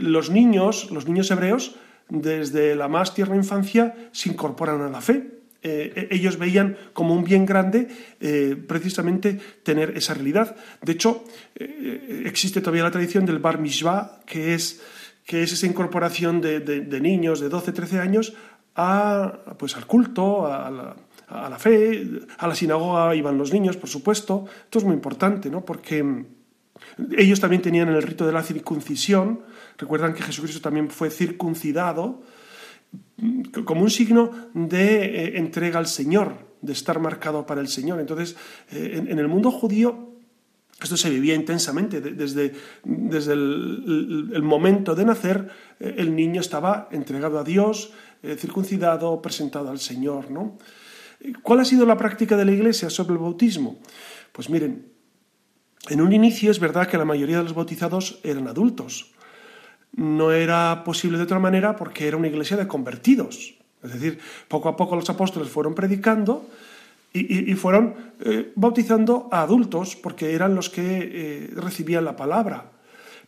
los 0.00 0.30
niños, 0.30 0.90
los 0.90 1.06
niños 1.06 1.30
hebreos, 1.30 1.76
desde 2.08 2.74
la 2.74 2.88
más 2.88 3.14
tierna 3.14 3.36
infancia, 3.36 3.94
se 4.12 4.30
incorporan 4.30 4.80
a 4.80 4.90
la 4.90 5.00
fe. 5.00 5.28
Eh, 5.64 6.08
ellos 6.10 6.38
veían 6.38 6.76
como 6.92 7.14
un 7.14 7.22
bien 7.22 7.46
grande 7.46 7.86
eh, 8.20 8.56
precisamente 8.66 9.38
tener 9.62 9.96
esa 9.96 10.14
realidad. 10.14 10.56
De 10.82 10.92
hecho, 10.92 11.24
existe 11.54 12.60
todavía 12.60 12.82
la 12.82 12.90
tradición 12.90 13.24
del 13.24 13.38
bar 13.38 13.60
mitzvah, 13.60 14.20
que 14.26 14.54
es, 14.54 14.82
que 15.24 15.44
es 15.44 15.52
esa 15.52 15.66
incorporación 15.66 16.40
de, 16.40 17.00
niños 17.00 17.38
de 17.38 17.48
12, 17.48 17.70
13 17.70 18.00
años 18.00 18.34
a, 18.74 19.54
pues, 19.56 19.76
al 19.76 19.86
culto, 19.86 20.52
a 20.52 20.68
la, 20.68 20.96
a 21.32 21.48
la, 21.48 21.58
fe, 21.58 22.06
a 22.38 22.46
la 22.46 22.54
sinagoga 22.54 23.14
iban 23.14 23.38
los 23.38 23.52
niños, 23.52 23.76
por 23.76 23.88
supuesto. 23.88 24.44
Esto 24.64 24.78
es 24.78 24.84
muy 24.84 24.94
importante, 24.94 25.50
¿no? 25.50 25.64
porque 25.64 26.24
ellos 27.16 27.40
también 27.40 27.62
tenían 27.62 27.88
el 27.88 28.02
rito 28.02 28.26
de 28.26 28.32
la 28.32 28.42
circuncisión. 28.42 29.40
Recuerdan 29.78 30.14
que 30.14 30.22
Jesucristo 30.22 30.60
también 30.60 30.90
fue 30.90 31.10
circuncidado 31.10 32.22
como 33.64 33.82
un 33.82 33.90
signo 33.90 34.30
de 34.52 35.04
eh, 35.04 35.38
entrega 35.38 35.78
al 35.78 35.86
Señor, 35.86 36.34
de 36.60 36.72
estar 36.72 36.98
marcado 36.98 37.46
para 37.46 37.60
el 37.60 37.68
Señor. 37.68 38.00
Entonces, 38.00 38.36
eh, 38.70 39.04
en, 39.08 39.18
el 39.18 39.28
mundo 39.28 39.50
judío 39.50 40.10
esto 40.80 40.96
se 40.96 41.10
vivía 41.10 41.34
intensamente. 41.34 42.00
Desde, 42.00 42.52
desde 42.84 43.32
el, 43.32 44.42
momento 44.42 44.94
de 44.94 45.04
nacer, 45.04 45.48
eh, 45.78 45.94
el 45.98 46.14
niño 46.14 46.40
estaba 46.40 46.88
entregado 46.90 47.38
a 47.38 47.44
Dios, 47.44 47.92
circuncidado, 48.36 49.20
presentado 49.20 49.70
al 49.70 49.78
Señor. 49.78 50.30
¿no? 50.30 50.58
¿Cuál 51.42 51.60
ha 51.60 51.64
sido 51.64 51.86
la 51.86 51.96
práctica 51.96 52.36
de 52.36 52.44
la 52.44 52.52
Iglesia 52.52 52.90
sobre 52.90 53.14
el 53.14 53.18
bautismo? 53.18 53.78
Pues 54.32 54.48
miren, 54.50 54.86
en 55.88 56.00
un 56.00 56.12
inicio 56.12 56.50
es 56.50 56.60
verdad 56.60 56.88
que 56.88 56.98
la 56.98 57.04
mayoría 57.04 57.38
de 57.38 57.44
los 57.44 57.54
bautizados 57.54 58.20
eran 58.22 58.48
adultos, 58.48 59.12
no 59.94 60.32
era 60.32 60.84
posible 60.84 61.18
de 61.18 61.24
otra 61.24 61.38
manera 61.38 61.76
porque 61.76 62.08
era 62.08 62.16
una 62.16 62.28
iglesia 62.28 62.56
de 62.56 62.66
convertidos. 62.66 63.54
Es 63.82 63.92
decir, 63.92 64.18
poco 64.48 64.68
a 64.68 64.76
poco 64.76 64.96
los 64.96 65.10
apóstoles 65.10 65.48
fueron 65.48 65.74
predicando 65.74 66.48
y, 67.12 67.52
fueron 67.54 67.94
eh, 68.20 68.52
bautizando 68.54 69.28
a 69.30 69.42
adultos 69.42 69.96
porque 69.96 70.32
eran 70.32 70.54
los 70.54 70.70
que 70.70 70.82
eh, 70.82 71.50
recibían 71.54 72.06
la 72.06 72.16
palabra. 72.16 72.70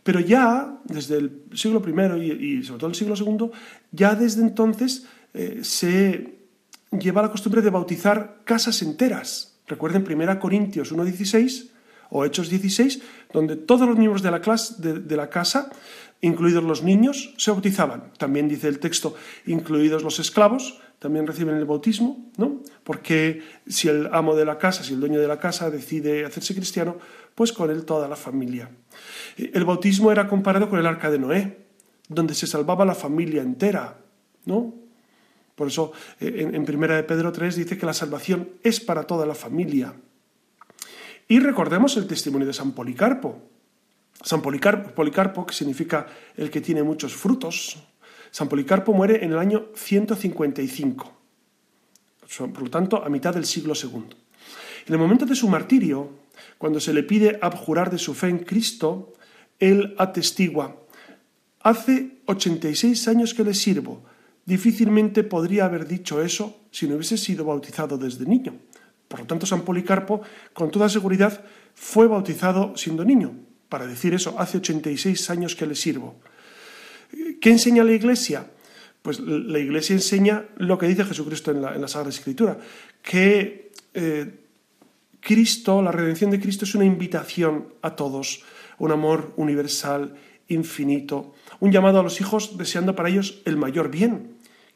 Pero 0.02 0.20
ya, 0.20 0.78
desde 0.84 1.18
el 1.18 1.42
siglo 1.54 1.82
I 1.86 2.58
y, 2.58 2.62
sobre 2.62 2.78
todo 2.78 2.90
el 2.90 2.96
siglo 2.96 3.14
II, 3.14 3.50
ya 3.90 4.14
desde 4.14 4.40
entonces 4.40 5.06
eh, 5.34 5.60
se 5.62 6.43
lleva 7.00 7.22
la 7.22 7.30
costumbre 7.30 7.62
de 7.62 7.70
bautizar 7.70 8.40
casas 8.44 8.82
enteras. 8.82 9.58
Recuerden 9.66 10.04
1 10.08 10.40
Corintios 10.40 10.92
1.16 10.92 11.70
o 12.10 12.24
Hechos 12.24 12.50
16, 12.50 13.02
donde 13.32 13.56
todos 13.56 13.88
los 13.88 13.98
miembros 13.98 14.22
de 14.22 14.30
la, 14.30 14.40
clase, 14.40 14.74
de 14.78 15.16
la 15.16 15.30
casa 15.30 15.70
incluidos 16.24 16.64
los 16.64 16.82
niños, 16.82 17.34
se 17.36 17.50
bautizaban. 17.50 18.12
También 18.16 18.48
dice 18.48 18.68
el 18.68 18.78
texto, 18.78 19.14
incluidos 19.46 20.02
los 20.02 20.18
esclavos, 20.18 20.80
también 20.98 21.26
reciben 21.26 21.56
el 21.56 21.66
bautismo, 21.66 22.30
¿no? 22.38 22.62
Porque 22.82 23.42
si 23.66 23.88
el 23.88 24.08
amo 24.10 24.34
de 24.34 24.46
la 24.46 24.56
casa, 24.56 24.82
si 24.82 24.94
el 24.94 25.00
dueño 25.00 25.20
de 25.20 25.28
la 25.28 25.38
casa 25.38 25.70
decide 25.70 26.24
hacerse 26.24 26.54
cristiano, 26.54 26.96
pues 27.34 27.52
con 27.52 27.70
él 27.70 27.84
toda 27.84 28.08
la 28.08 28.16
familia. 28.16 28.70
El 29.36 29.66
bautismo 29.66 30.10
era 30.10 30.26
comparado 30.26 30.70
con 30.70 30.78
el 30.78 30.86
arca 30.86 31.10
de 31.10 31.18
Noé, 31.18 31.66
donde 32.08 32.34
se 32.34 32.46
salvaba 32.46 32.86
la 32.86 32.94
familia 32.94 33.42
entera, 33.42 33.98
¿no? 34.46 34.74
Por 35.54 35.68
eso 35.68 35.92
en, 36.20 36.54
en 36.54 36.64
Primera 36.64 36.96
de 36.96 37.04
Pedro 37.04 37.32
3 37.32 37.56
dice 37.56 37.78
que 37.78 37.86
la 37.86 37.94
salvación 37.94 38.50
es 38.62 38.80
para 38.80 39.04
toda 39.04 39.26
la 39.26 39.34
familia. 39.34 39.94
Y 41.28 41.38
recordemos 41.40 41.96
el 41.96 42.06
testimonio 42.06 42.46
de 42.46 42.52
San 42.52 42.72
Policarpo, 42.72 43.40
San 44.22 44.40
Policarpo, 44.42 45.46
que 45.46 45.54
significa 45.54 46.06
el 46.36 46.50
que 46.50 46.60
tiene 46.60 46.82
muchos 46.82 47.14
frutos, 47.14 47.76
San 48.30 48.48
Policarpo 48.48 48.92
muere 48.92 49.24
en 49.24 49.32
el 49.32 49.38
año 49.38 49.66
155, 49.74 51.12
por 52.38 52.62
lo 52.62 52.70
tanto 52.70 53.04
a 53.04 53.08
mitad 53.08 53.34
del 53.34 53.44
siglo 53.44 53.74
II. 53.80 54.04
En 54.86 54.92
el 54.92 54.98
momento 54.98 55.24
de 55.24 55.34
su 55.34 55.48
martirio, 55.48 56.10
cuando 56.58 56.80
se 56.80 56.92
le 56.92 57.02
pide 57.02 57.38
abjurar 57.40 57.90
de 57.90 57.98
su 57.98 58.14
fe 58.14 58.28
en 58.28 58.38
Cristo, 58.38 59.12
él 59.58 59.94
atestigua, 59.98 60.76
hace 61.60 62.18
86 62.26 63.08
años 63.08 63.34
que 63.34 63.44
le 63.44 63.54
sirvo, 63.54 64.04
difícilmente 64.46 65.24
podría 65.24 65.66
haber 65.66 65.86
dicho 65.86 66.22
eso 66.22 66.60
si 66.70 66.86
no 66.86 66.96
hubiese 66.96 67.16
sido 67.16 67.44
bautizado 67.44 67.96
desde 67.98 68.26
niño. 68.26 68.54
Por 69.08 69.20
lo 69.20 69.26
tanto, 69.26 69.46
San 69.46 69.62
Policarpo, 69.62 70.22
con 70.52 70.70
toda 70.70 70.88
seguridad, 70.88 71.44
fue 71.74 72.06
bautizado 72.06 72.76
siendo 72.76 73.04
niño, 73.04 73.34
para 73.68 73.86
decir 73.86 74.14
eso, 74.14 74.38
hace 74.38 74.58
86 74.58 75.30
años 75.30 75.54
que 75.54 75.66
le 75.66 75.74
sirvo. 75.74 76.16
¿Qué 77.40 77.50
enseña 77.50 77.84
la 77.84 77.92
Iglesia? 77.92 78.50
Pues 79.02 79.20
la 79.20 79.58
Iglesia 79.58 79.94
enseña 79.94 80.46
lo 80.56 80.78
que 80.78 80.88
dice 80.88 81.04
Jesucristo 81.04 81.50
en 81.50 81.62
la, 81.62 81.88
Sagrada 81.88 82.10
Escritura, 82.10 82.58
que 83.02 83.70
eh, 83.92 84.40
Cristo, 85.20 85.82
la 85.82 85.92
redención 85.92 86.30
de 86.30 86.40
Cristo 86.40 86.64
es 86.64 86.74
una 86.74 86.84
invitación 86.84 87.74
a 87.82 87.96
todos, 87.96 88.42
un 88.78 88.92
amor 88.92 89.32
universal, 89.36 90.16
infinito, 90.48 91.34
un 91.60 91.72
llamado 91.72 92.00
a 92.00 92.02
los 92.02 92.20
hijos 92.20 92.58
deseando 92.58 92.94
para 92.94 93.08
ellos 93.08 93.42
el 93.44 93.56
mayor 93.56 93.90
bien. 93.90 94.33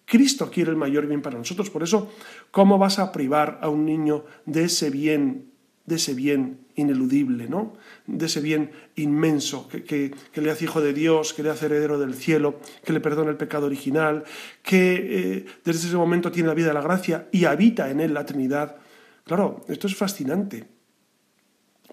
Cristo 0.08 0.50
quiere 0.50 0.70
el 0.70 0.76
mayor 0.76 1.06
bien 1.06 1.20
para 1.20 1.36
nosotros, 1.36 1.68
por 1.68 1.82
eso, 1.82 2.10
¿cómo 2.50 2.78
vas 2.78 2.98
a 2.98 3.12
privar 3.12 3.58
a 3.60 3.68
un 3.68 3.84
niño 3.84 4.24
de 4.46 4.64
ese 4.64 4.88
bien, 4.88 5.50
de 5.84 5.96
ese 5.96 6.14
bien 6.14 6.60
ineludible, 6.76 7.46
¿no? 7.46 7.74
de 8.06 8.24
ese 8.24 8.40
bien 8.40 8.70
inmenso 8.96 9.68
que, 9.68 10.14
le 10.34 10.50
hace 10.50 10.64
hijo 10.64 10.80
de 10.80 10.94
Dios, 10.94 11.34
que 11.34 11.42
le 11.42 11.50
hace 11.50 11.66
heredero 11.66 11.98
del 11.98 12.14
cielo, 12.14 12.58
que 12.84 12.94
le 12.94 13.00
perdona 13.00 13.30
el 13.30 13.36
pecado 13.36 13.66
original, 13.66 14.24
que 14.62 14.94
eh, 14.96 15.46
desde 15.62 15.88
ese 15.88 15.96
momento 15.96 16.32
tiene 16.32 16.48
la 16.48 16.54
vida 16.54 16.68
de 16.68 16.74
la 16.74 16.80
gracia 16.80 17.28
y 17.30 17.44
habita 17.44 17.90
en 17.90 18.00
él 18.00 18.14
la 18.14 18.24
Trinidad. 18.24 18.76
Claro, 19.24 19.66
esto 19.68 19.88
es 19.88 19.94
fascinante. 19.94 20.66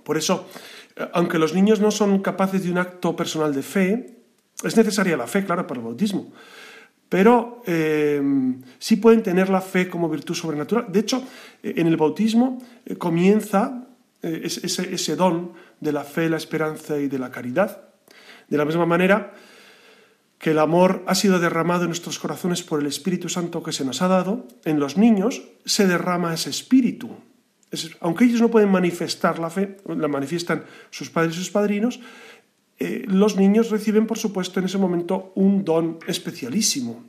Por 0.05 0.17
eso, 0.17 0.47
eh, 0.95 1.05
aunque 1.11 1.37
los 1.37 1.53
niños 1.53 1.81
no 1.81 1.91
son 1.91 2.21
capaces 2.21 2.63
de 2.63 2.71
un 2.71 2.77
acto 2.77 3.13
personal 3.13 3.53
de 3.53 3.63
fe, 3.63 4.19
es 4.63 4.77
necesaria 4.77 5.17
la 5.17 5.27
fe, 5.27 5.43
claro, 5.43 5.67
para 5.67 5.81
el 5.81 5.85
bautismo. 5.85 6.31
Pero 7.09 7.61
eh, 7.65 8.21
sí 8.79 8.97
pueden 8.97 9.23
tener 9.23 9.49
la 9.49 9.61
fe 9.61 9.89
como 9.89 10.09
virtud 10.09 10.35
sobrenatural. 10.35 10.85
De 10.89 10.99
hecho, 10.99 11.23
en 11.63 11.87
el 11.87 11.97
bautismo 11.97 12.61
comienza 12.97 13.87
ese, 14.21 14.93
ese 14.93 15.15
don 15.15 15.53
de 15.79 15.91
la 15.91 16.03
fe, 16.03 16.29
la 16.29 16.37
esperanza 16.37 16.97
y 16.97 17.07
de 17.07 17.19
la 17.19 17.31
caridad. 17.31 17.89
De 18.47 18.57
la 18.57 18.65
misma 18.65 18.85
manera, 18.85 19.33
que 20.37 20.51
el 20.51 20.59
amor 20.59 21.03
ha 21.07 21.15
sido 21.15 21.39
derramado 21.39 21.83
en 21.83 21.89
nuestros 21.89 22.19
corazones 22.19 22.61
por 22.61 22.79
el 22.79 22.87
Espíritu 22.87 23.29
Santo 23.29 23.63
que 23.63 23.71
se 23.71 23.85
nos 23.85 24.01
ha 24.01 24.07
dado, 24.07 24.47
en 24.63 24.79
los 24.79 24.97
niños 24.97 25.41
se 25.65 25.87
derrama 25.87 26.33
ese 26.33 26.49
espíritu. 26.49 27.17
aunque 27.99 28.25
ellos 28.25 28.41
no 28.41 28.51
pueden 28.51 28.69
manifestar 28.69 29.39
la 29.39 29.49
fe, 29.49 29.77
la 29.87 30.07
manifiestan 30.07 30.63
sus 30.91 31.09
padres 31.09 31.33
y 31.35 31.39
sus 31.39 31.49
padrinos, 31.49 31.99
eh, 32.77 33.05
los 33.07 33.37
niños 33.37 33.69
reciben, 33.69 34.05
por 34.05 34.17
supuesto, 34.17 34.59
en 34.59 34.65
ese 34.65 34.77
momento 34.77 35.31
un 35.35 35.63
don 35.63 35.99
especialísimo. 36.07 37.03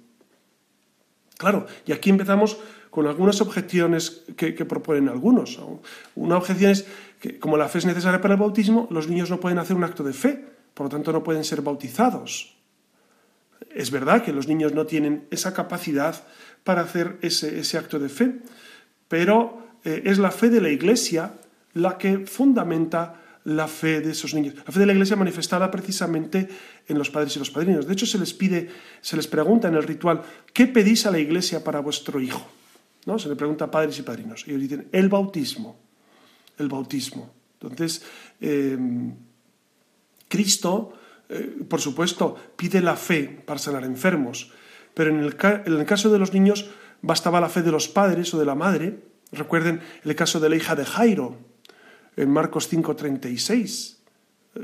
Claro, 1.36 1.66
y 1.84 1.92
aquí 1.92 2.10
empezamos 2.10 2.58
con 2.90 3.06
algunas 3.06 3.40
objeciones 3.42 4.24
que, 4.36 4.52
proponen 4.64 5.08
algunos. 5.08 5.60
Una 6.14 6.38
objeción 6.38 6.70
es 6.70 6.86
que, 7.20 7.38
como 7.38 7.58
la 7.58 7.68
fe 7.68 7.78
es 7.78 7.84
necesaria 7.84 8.22
para 8.22 8.34
el 8.34 8.40
bautismo, 8.40 8.88
los 8.90 9.08
niños 9.08 9.28
no 9.28 9.38
pueden 9.38 9.58
hacer 9.58 9.76
un 9.76 9.84
acto 9.84 10.02
de 10.02 10.14
fe, 10.14 10.44
por 10.72 10.86
lo 10.86 10.90
tanto 10.90 11.12
no 11.12 11.22
pueden 11.22 11.44
ser 11.44 11.60
bautizados. 11.60 12.56
Es 13.74 13.90
verdad 13.90 14.22
que 14.22 14.32
los 14.32 14.48
niños 14.48 14.72
no 14.72 14.86
tienen 14.86 15.26
esa 15.30 15.52
capacidad 15.52 16.24
para 16.64 16.82
hacer 16.82 17.18
ese, 17.20 17.76
acto 17.76 17.98
de 17.98 18.08
fe, 18.08 18.40
pero 19.08 19.62
eh, 19.84 20.02
es 20.06 20.18
la 20.18 20.30
fe 20.30 20.48
de 20.48 20.62
la 20.62 20.70
Iglesia 20.70 21.34
la 21.74 21.98
que 21.98 22.20
fundamenta 22.26 23.20
la 23.46 23.66
fe 23.66 24.00
de 24.00 24.12
esos 24.12 24.34
niños. 24.34 24.54
La 24.66 24.72
fe 24.72 24.80
de 24.80 24.86
la 24.86 24.92
Iglesia 24.92 25.16
manifestada 25.16 25.70
precisamente 25.70 26.48
en 26.86 26.98
los 26.98 27.10
padres 27.10 27.34
y 27.36 27.38
los 27.38 27.50
padrinos. 27.50 27.86
De 27.86 27.92
hecho, 27.94 28.06
se 28.06 28.18
les 28.18 28.34
pide, 28.34 28.68
se 29.00 29.16
les 29.16 29.26
pregunta 29.26 29.68
en 29.68 29.74
el 29.74 29.82
ritual, 29.82 30.22
¿qué 30.52 30.66
pedís 30.66 31.06
a 31.06 31.10
la 31.10 31.18
Iglesia 31.18 31.64
para 31.64 31.80
vuestro 31.80 32.20
hijo? 32.20 32.46
¿No? 33.06 33.18
Se 33.18 33.28
le 33.28 33.36
pregunta 33.36 33.66
a 33.66 33.70
padres 33.70 33.98
y 33.98 34.02
padrinos. 34.02 34.44
Y 34.46 34.50
ellos 34.50 34.62
dicen, 34.62 34.88
el 34.92 35.08
bautismo. 35.08 35.78
El 36.58 36.68
bautismo. 36.68 37.32
Entonces, 37.60 38.02
eh, 38.40 38.76
Cristo 40.28 40.92
eh, 41.28 41.64
por 41.68 41.80
supuesto, 41.80 42.36
pide 42.56 42.80
la 42.80 42.96
fe 42.96 43.42
para 43.44 43.58
sanar 43.58 43.84
enfermos, 43.84 44.52
pero 44.94 45.10
en 45.10 45.20
el, 45.20 45.36
caso 45.86 46.10
de 46.10 46.18
los 46.18 46.32
niños 46.32 46.70
bastaba 47.02 47.40
la 47.40 47.48
fe 47.48 47.62
de 47.62 47.72
los 47.72 47.88
padres 47.88 48.32
o 48.32 48.38
de 48.38 48.46
la 48.46 48.54
madre. 48.54 49.00
Recuerden 49.32 49.80
el 50.04 50.14
caso 50.14 50.38
de 50.38 50.48
la 50.48 50.56
hija 50.56 50.76
de 50.76 50.84
Jairo, 50.84 51.36
en 52.16 52.30
Marcos 52.30 52.68
5:36. 52.68 53.96
Eh, 54.54 54.60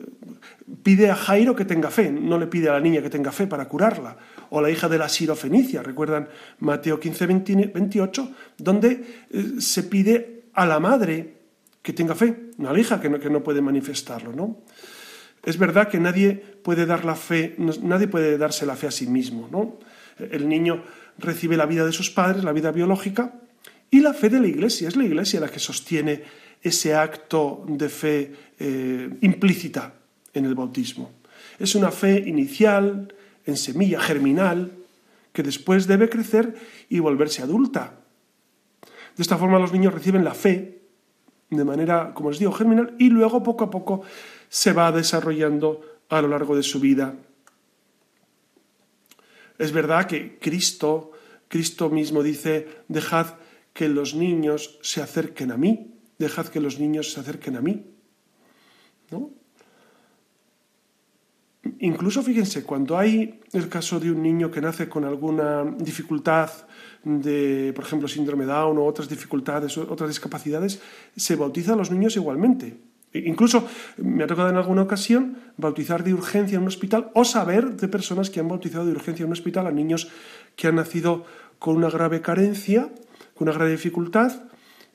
pide 0.83 1.11
a 1.11 1.17
Jairo 1.17 1.55
que 1.55 1.65
tenga 1.65 1.91
fe, 1.91 2.11
no 2.11 2.39
le 2.39 2.47
pide 2.47 2.69
a 2.69 2.73
la 2.73 2.81
niña 2.81 3.03
que 3.03 3.11
tenga 3.11 3.33
fe 3.33 3.47
para 3.47 3.69
curarla. 3.69 4.17
O 4.51 4.61
la 4.61 4.71
hija 4.71 4.89
de 4.89 4.99
la 4.99 5.09
Sirofenicia, 5.09 5.83
recuerdan 5.83 6.29
Mateo 6.61 6.99
15, 6.99 7.27
28, 7.27 8.31
donde 8.59 9.27
eh, 9.31 9.45
se 9.59 9.85
pide 9.85 10.45
a 10.55 10.67
la 10.67 10.81
madre 10.81 11.35
que 11.83 11.93
tenga 11.93 12.15
fe, 12.15 12.51
no 12.59 12.69
a 12.69 12.73
la 12.73 12.79
hija 12.79 13.01
que 13.01 13.09
no, 13.09 13.19
que 13.19 13.31
no 13.31 13.43
puede 13.43 13.61
manifestarlo. 13.61 14.33
¿no? 14.33 14.63
Es 15.45 15.59
verdad 15.59 15.89
que 15.89 15.99
nadie 15.99 16.35
puede 16.63 16.87
dar 16.87 17.05
la 17.05 17.17
fe, 17.17 17.57
nadie 17.83 18.07
puede 18.07 18.39
darse 18.39 18.65
la 18.65 18.77
fe 18.77 18.87
a 18.87 18.91
sí 18.91 19.07
mismo, 19.07 19.49
¿no? 19.51 19.79
El 20.19 20.49
niño 20.49 20.85
recibe 21.19 21.57
la 21.57 21.67
vida 21.67 21.85
de 21.85 21.93
sus 21.93 22.11
padres, 22.11 22.45
la 22.45 22.53
vida 22.53 22.71
biológica, 22.71 23.35
y 23.91 24.01
la 24.01 24.15
fe 24.15 24.29
de 24.29 24.41
la 24.41 24.47
Iglesia. 24.47 24.89
Es 24.89 24.97
la 24.97 25.05
Iglesia 25.05 25.41
la 25.41 25.49
que 25.49 25.59
sostiene 25.59 26.23
ese 26.63 26.95
acto 26.95 27.65
de 27.67 27.89
fe 27.89 28.33
eh, 28.59 29.11
implícita 29.21 29.95
en 30.33 30.45
el 30.45 30.55
bautismo. 30.55 31.11
Es 31.59 31.75
una 31.75 31.91
fe 31.91 32.23
inicial, 32.27 33.13
en 33.45 33.57
semilla, 33.57 34.01
germinal, 34.01 34.73
que 35.33 35.43
después 35.43 35.87
debe 35.87 36.09
crecer 36.09 36.55
y 36.89 37.01
volverse 37.01 37.43
adulta. 37.43 37.99
De 39.17 39.23
esta 39.23 39.37
forma 39.37 39.59
los 39.59 39.73
niños 39.73 39.93
reciben 39.93 40.25
la 40.25 40.35
fe 40.35 40.83
de 41.51 41.65
manera, 41.65 42.15
como 42.15 42.31
les 42.31 42.39
digo, 42.39 42.53
germinal 42.53 42.95
y 42.99 43.11
luego 43.11 43.43
poco 43.43 43.65
a 43.65 43.71
poco 43.71 44.03
se 44.49 44.73
va 44.73 44.93
desarrollando 44.93 46.01
a 46.09 46.23
lo 46.23 46.29
largo 46.29 46.57
de 46.57 46.63
su 46.63 46.81
vida. 46.81 47.15
Es 49.59 49.73
verdad 49.73 50.07
que 50.07 50.39
Cristo, 50.39 51.13
Cristo 51.49 51.91
mismo 51.91 52.23
dice, 52.23 52.69
dejad 52.89 53.35
que 53.73 53.89
los 53.89 54.15
niños 54.15 54.79
se 54.83 55.03
acerquen 55.03 55.53
a 55.53 55.57
mí, 55.57 55.95
dejad 56.19 56.47
que 56.47 56.61
los 56.61 56.79
niños 56.79 57.13
se 57.13 57.21
acerquen 57.21 57.57
a 57.57 57.61
mí. 57.61 57.85
¿No? 59.11 59.31
Incluso 61.79 62.23
fíjense, 62.23 62.65
cuando 62.65 62.99
hay 62.99 63.41
el 63.53 63.69
caso 63.69 64.01
de 64.01 64.11
un 64.11 64.23
niño 64.23 64.51
que 64.51 64.61
nace 64.61 64.89
con 64.89 65.05
alguna 65.05 65.65
dificultad 65.79 66.51
de, 67.05 67.73
por 67.75 67.85
ejemplo, 67.85 68.09
síndrome 68.09 68.47
Down 68.47 68.79
o 68.79 68.85
otras 68.85 69.09
dificultades, 69.09 69.79
otras 69.79 70.11
discapacidades, 70.11 70.81
se 71.17 71.37
bautiza 71.37 71.75
a 71.75 71.77
los 71.77 71.91
niños 71.91 72.17
igualmente. 72.17 72.79
Incluso 73.15 73.69
me 73.99 74.25
ha 74.25 74.27
tocado 74.27 74.49
en 74.49 74.57
alguna 74.57 74.83
ocasión 74.83 75.37
bautizar 75.57 76.03
de 76.03 76.15
urgencia 76.15 76.57
en 76.57 76.63
un 76.63 76.69
hospital 76.69 77.11
o 77.15 77.25
saber 77.25 77.77
de 77.77 77.89
personas 77.89 78.31
que 78.31 78.41
han 78.41 78.49
bautizado 78.49 78.87
de 78.87 78.93
urgencia 78.93 79.23
en 79.23 79.29
un 79.29 79.35
hospital 79.35 79.67
a 79.67 79.71
niños 79.71 80.09
que 80.57 80.67
han 80.67 80.77
nacido 80.77 81.25
con 81.59 81.77
una 81.77 81.91
grave 81.91 82.23
carencia, 82.23 82.91
con 83.35 83.49
una 83.49 83.53
grave 83.53 83.73
dificultad 83.73 84.52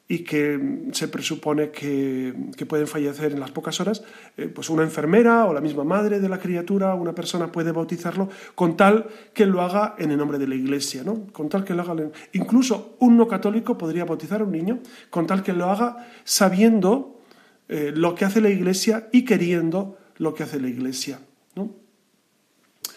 y 0.10 0.20
que 0.20 0.88
se 0.94 1.10
presupone 1.10 1.70
que, 1.70 2.34
pueden 2.68 2.88
fallecer 2.88 3.34
en 3.34 3.40
las 3.40 3.52
pocas 3.52 3.80
horas, 3.82 4.04
eh, 4.38 4.48
pues 4.48 4.70
una 4.70 4.84
enfermera 4.84 5.46
o 5.46 5.54
la 5.54 5.60
misma 5.60 5.84
madre 5.84 6.20
de 6.20 6.30
la 6.30 6.40
criatura, 6.40 6.96
una 6.96 7.14
persona 7.14 7.52
puede 7.52 7.74
bautizarlo 7.74 8.30
con 8.56 8.78
tal 8.78 9.08
que 9.34 9.46
lo 9.46 9.62
haga 9.62 9.96
en 9.98 10.12
el 10.12 10.18
nombre 10.18 10.38
de 10.38 10.48
la 10.48 10.56
Iglesia, 10.56 11.04
¿no? 11.04 11.28
Con 11.34 11.50
tal 11.50 11.66
que 11.66 11.74
lo 11.74 11.82
haga, 11.82 11.96
incluso 12.34 12.96
un 13.00 13.18
no 13.18 13.28
católico 13.28 13.78
podría 13.78 14.06
bautizar 14.06 14.42
a 14.42 14.46
un 14.46 14.52
niño 14.52 14.80
con 15.10 15.28
tal 15.28 15.44
que 15.44 15.54
lo 15.54 15.70
haga 15.70 16.08
sabiendo 16.24 17.22
eh, 17.68 17.92
lo 17.94 18.16
que 18.16 18.24
hace 18.24 18.40
la 18.40 18.50
Iglesia 18.50 19.10
y 19.12 19.26
queriendo 19.26 19.98
lo 20.18 20.34
que 20.34 20.44
hace 20.44 20.60
la 20.60 20.70
Iglesia. 20.70 21.20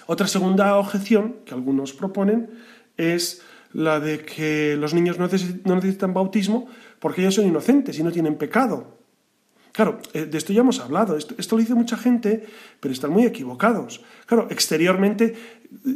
Otra 0.07 0.27
segunda 0.27 0.77
objeción 0.77 1.37
que 1.45 1.55
algunos 1.55 1.93
proponen 1.93 2.51
es 2.97 3.43
la 3.73 4.01
de 4.01 4.25
que 4.25 4.77
los 4.77 4.95
niños 4.95 5.19
no 5.19 5.29
necesitan 5.77 6.15
bautismo 6.15 6.69
porque 7.01 7.23
ellos 7.23 7.35
son 7.35 7.47
inocentes 7.47 7.99
y 7.99 8.05
no 8.05 8.13
tienen 8.13 8.37
pecado. 8.37 8.99
Claro, 9.73 10.01
eh, 10.13 10.27
de 10.27 10.39
esto 10.39 10.53
ya 10.53 10.61
hemos 10.61 10.81
hablado, 10.81 11.17
esto, 11.17 11.35
lo 11.57 11.59
dice 11.59 11.75
mucha 11.75 11.97
gente, 11.97 12.45
pero 12.81 12.93
están 12.93 13.11
muy 13.11 13.25
equivocados. 13.25 14.03
Claro, 14.27 14.49
exteriormente, 14.51 15.35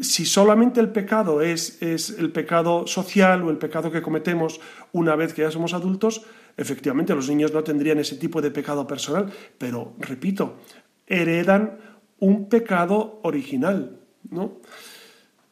si 0.01 0.25
solamente 0.25 0.81
el 0.81 0.91
pecado 0.91 1.41
es, 1.41 1.81
el 1.83 2.33
pecado 2.33 2.87
social 2.87 3.43
o 3.43 3.51
el 3.51 3.59
pecado 3.59 3.91
que 3.91 4.03
cometemos 4.03 4.61
una 4.93 5.17
vez 5.17 5.35
que 5.35 5.43
ya 5.43 5.51
somos 5.51 5.75
adultos, 5.75 6.25
Efectivamente, 6.57 7.15
los 7.15 7.29
niños 7.29 7.53
no 7.53 7.65
tendrían 7.65 7.99
ese 7.99 8.17
tipo 8.17 8.41
de 8.41 8.51
pecado 8.51 8.87
personal, 8.87 9.33
pero, 9.59 9.95
repito, 9.99 10.61
heredan 11.07 11.79
un 12.21 12.49
pecado 12.49 13.19
original. 13.23 13.99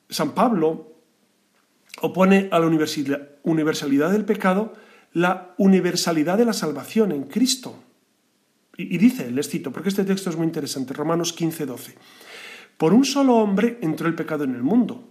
San 0.09 0.33
Pablo 0.33 0.93
opone 2.01 2.49
a 2.53 2.59
la 2.59 2.67
universalidad 2.67 4.11
del 4.11 4.25
pecado 4.25 4.75
la 5.13 5.55
universalidad 5.59 6.39
de 6.39 6.45
la 6.45 6.53
salvación 6.53 7.13
en 7.13 7.25
Cristo. 7.25 7.77
Y, 8.77 8.97
dice, 8.97 9.31
les 9.31 9.49
cito, 9.49 9.71
porque 9.71 9.91
este 9.91 10.05
texto 10.05 10.31
es 10.31 10.37
muy 10.37 10.47
interesante, 10.47 10.95
Romanos 10.95 11.33
15, 11.33 11.67
12. 11.67 11.95
Por 12.79 12.95
un 12.95 13.05
solo 13.05 13.37
hombre 13.37 13.79
entró 13.83 14.09
el 14.09 14.15
pecado 14.15 14.45
en 14.45 14.55
el 14.55 14.63
mundo, 14.63 15.09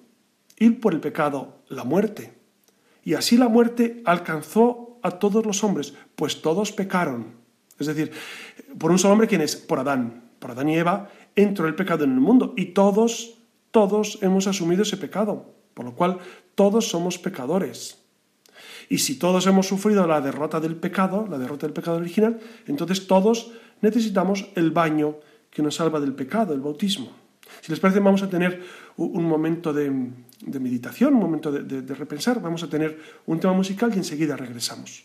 y 0.58 0.70
por 0.72 0.94
el 0.94 1.00
pecado 1.00 1.60
la 1.70 1.84
muerte. 1.84 2.34
Y 3.04 3.14
así 3.14 3.38
la 3.38 3.50
muerte 3.50 4.02
alcanzó 4.06 5.00
a 5.04 5.12
todos 5.12 5.46
los 5.46 5.64
hombres, 5.64 5.94
pues 6.16 6.42
todos 6.42 6.72
pecaron. 6.72 7.34
Es 7.80 7.88
decir, 7.88 8.12
por 8.78 8.92
un 8.92 9.00
solo 9.00 9.14
hombre, 9.14 9.28
¿quién 9.28 9.42
es? 9.42 9.56
Por 9.56 9.80
Adán. 9.80 10.24
Por 10.40 10.52
Adán 10.52 10.70
y 10.70 10.78
Eva 10.78 11.10
entró 11.36 11.68
el 11.68 11.76
pecado 11.76 12.04
en 12.04 12.12
el 12.12 12.20
mundo 12.20 12.54
y 12.58 12.66
todos, 12.68 13.38
todos 13.72 14.20
hemos 14.22 14.48
asumido 14.48 14.84
ese 14.84 14.98
pecado, 14.98 15.54
por 15.74 15.86
lo 15.86 15.96
cual 15.96 16.18
todos 16.56 16.90
somos 16.90 17.18
pecadores. 17.18 18.01
Y 18.90 19.00
si 19.00 19.18
todos 19.18 19.46
hemos 19.48 19.68
sufrido 19.68 20.08
la 20.08 20.22
derrota 20.22 20.60
del 20.60 20.76
pecado, 20.76 21.28
la 21.30 21.38
derrota 21.38 21.68
del 21.68 21.74
pecado 21.74 21.98
original, 21.98 22.40
entonces 22.68 23.08
todos 23.08 23.52
necesitamos 23.82 24.50
el 24.56 24.72
baño 24.72 25.16
que 25.50 25.62
nos 25.62 25.76
salva 25.76 26.00
del 26.00 26.14
pecado, 26.14 26.54
el 26.54 26.62
bautismo. 26.62 27.12
Si 27.62 27.72
les 27.72 27.80
parece, 27.80 28.00
vamos 28.00 28.24
a 28.24 28.30
tener 28.30 28.62
un 28.98 29.26
momento 29.26 29.74
de, 29.74 29.90
meditación, 30.60 31.16
un 31.16 31.22
momento 31.22 31.52
de 31.52 31.96
repensar, 31.96 32.42
vamos 32.42 32.64
a 32.64 32.70
tener 32.70 32.98
un 33.26 33.40
tema 33.40 33.54
musical 33.54 33.92
y 33.94 33.98
enseguida 33.98 34.38
regresamos. 34.38 35.04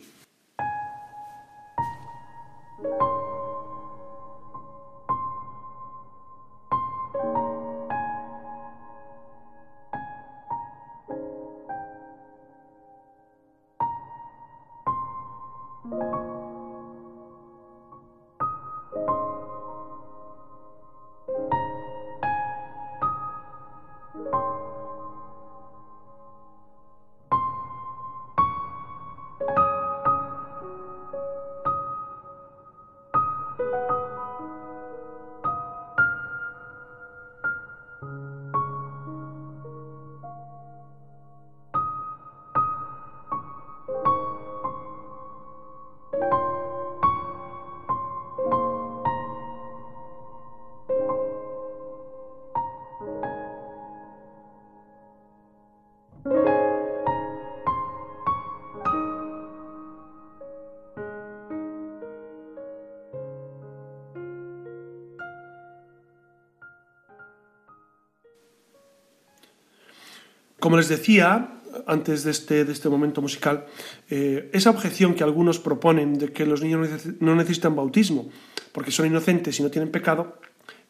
Como 70.67 70.79
les 70.79 70.89
decía, 70.89 71.63
antes 71.87 72.25
de 72.25 72.33
este, 72.33 72.65
de 72.65 72.73
este 72.73 72.89
momento 72.89 73.23
musical, 73.23 73.67
eh, 74.11 74.51
esa 74.53 74.71
objeción 74.71 75.15
que 75.15 75.23
algunos 75.23 75.61
proponen 75.61 76.19
de 76.19 76.33
que 76.33 76.45
los 76.45 76.61
niños 76.61 77.07
no 77.21 77.37
necesitan 77.37 77.77
bautismo 77.77 78.29
porque 78.73 78.91
son 78.91 79.07
inocentes 79.07 79.61
y 79.61 79.63
no 79.63 79.71
tienen 79.71 79.93
pecado, 79.93 80.41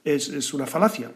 es, 0.03 0.55
una 0.55 0.65
falacia. 0.65 1.13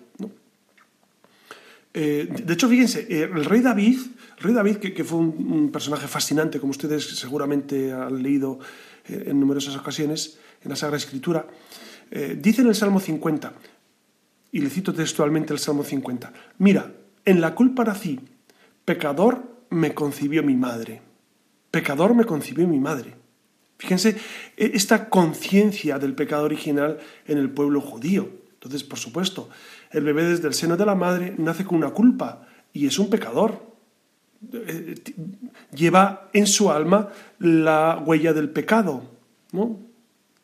Eh, 1.95 2.29
de 2.29 2.53
hecho, 2.53 2.69
fíjense, 2.69 3.07
eh, 3.09 3.31
el 3.35 3.47
rey 3.47 3.63
David, 3.63 3.99
el 4.37 4.43
rey 4.43 4.53
David 4.53 4.77
que, 4.77 5.05
fue 5.05 5.21
un, 5.21 5.35
un, 5.51 5.73
personaje 5.73 6.07
fascinante, 6.07 6.61
como 6.61 6.73
ustedes 6.73 7.17
seguramente 7.17 7.95
han 7.95 8.23
leído 8.23 8.59
en 9.09 9.41
numerosas 9.41 9.75
ocasiones 9.75 10.39
en 10.63 10.69
la 10.69 10.77
Sagrada 10.77 10.99
Escritura, 10.99 11.47
dice 12.37 12.61
en 12.61 12.69
el 12.69 12.75
Salmo 12.75 13.01
50, 13.01 13.55
y 14.53 14.61
le 14.61 14.69
cito 14.69 14.93
textualmente 14.93 15.55
el 15.55 15.59
Salmo 15.59 15.83
50, 15.83 16.31
mira, 16.59 16.93
en 17.25 17.41
la 17.41 17.55
culpa 17.55 17.85
nací, 17.85 18.21
pecador 18.91 19.45
me 19.71 19.95
concibió 19.95 20.43
mi 20.43 20.57
madre. 20.57 21.01
Pecador 21.71 22.13
me 22.13 22.25
concibió 22.25 22.67
mi 22.67 22.81
madre. 22.81 23.15
Fíjense 23.79 24.17
e, 24.57 24.73
esta 24.75 25.09
conciencia 25.09 26.01
del 26.01 26.15
pecado 26.15 26.43
original 26.45 26.99
en 27.25 27.39
el 27.39 27.51
pueblo 27.51 27.81
judío. 27.81 28.29
Entonces, 28.55 28.83
por 28.83 28.99
supuesto, 28.99 29.49
el 29.93 30.03
bebé 30.03 30.25
desde 30.25 30.49
el 30.49 30.55
seno 30.55 30.77
de 30.77 30.87
la 30.87 30.97
madre 30.97 31.35
nace 31.39 31.65
con 31.65 31.79
una 31.79 31.91
culpa 31.91 32.49
y 32.73 32.89
es 32.89 32.99
un 32.99 33.09
pecador. 33.09 33.63
Eh, 34.53 34.97
lleva 35.73 36.29
en 36.33 36.49
su 36.49 36.69
alma 36.73 37.11
la 37.39 38.03
huella 38.05 38.33
del 38.33 38.51
pecado, 38.51 39.05
¿no? 39.53 39.79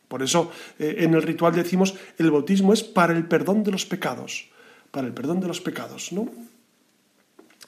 Por 0.07 0.23
eso 0.23 0.53
en 0.79 1.15
el 1.15 1.21
ritual 1.21 1.53
decimos 1.53 1.95
el 2.17 2.31
bautismo 2.31 2.71
es 2.71 2.81
para 2.81 3.11
el 3.11 3.27
perdón 3.27 3.65
de 3.65 3.71
los 3.71 3.85
pecados, 3.85 4.47
para 4.89 5.05
el 5.05 5.13
perdón 5.13 5.41
de 5.41 5.47
los 5.47 5.59
pecados, 5.59 6.13
¿no? 6.13 6.31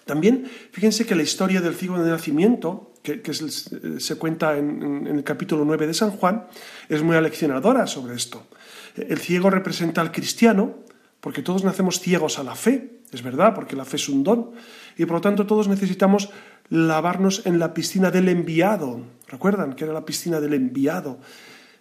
También 0.09 0.49
fíjense 0.71 1.05
que 1.05 1.13
la 1.13 1.21
historia 1.21 1.61
del 1.61 1.75
ciego 1.75 2.01
de 2.01 2.09
nacimiento, 2.09 2.93
que, 3.03 3.21
se 3.31 4.15
cuenta 4.15 4.57
en, 4.57 5.05
el 5.05 5.23
capítulo 5.23 5.63
9 5.65 5.85
de 5.85 5.93
San 5.93 6.09
Juan, 6.09 6.47
es 6.89 7.03
muy 7.03 7.15
aleccionadora 7.15 7.85
sobre 7.85 8.15
esto. 8.15 8.47
El 8.95 9.19
ciego 9.19 9.51
representa 9.51 10.01
al 10.01 10.11
cristiano, 10.11 10.77
porque 11.19 11.43
todos 11.43 11.63
nacemos 11.63 11.99
ciegos 11.99 12.39
a 12.39 12.43
la 12.43 12.55
fe, 12.55 13.01
es 13.11 13.21
verdad, 13.21 13.53
porque 13.53 13.75
la 13.75 13.85
fe 13.85 13.97
es 13.97 14.09
un 14.09 14.23
don, 14.23 14.49
y 14.97 15.05
por 15.05 15.17
lo 15.17 15.21
tanto 15.21 15.45
todos 15.45 15.67
necesitamos 15.67 16.31
lavarnos 16.69 17.45
en 17.45 17.59
la 17.59 17.75
piscina 17.75 18.09
del 18.09 18.29
enviado. 18.29 19.01
¿Recuerdan 19.27 19.73
que 19.73 19.83
era 19.83 19.93
la 19.93 20.05
piscina 20.05 20.41
del 20.41 20.55
enviado, 20.55 21.19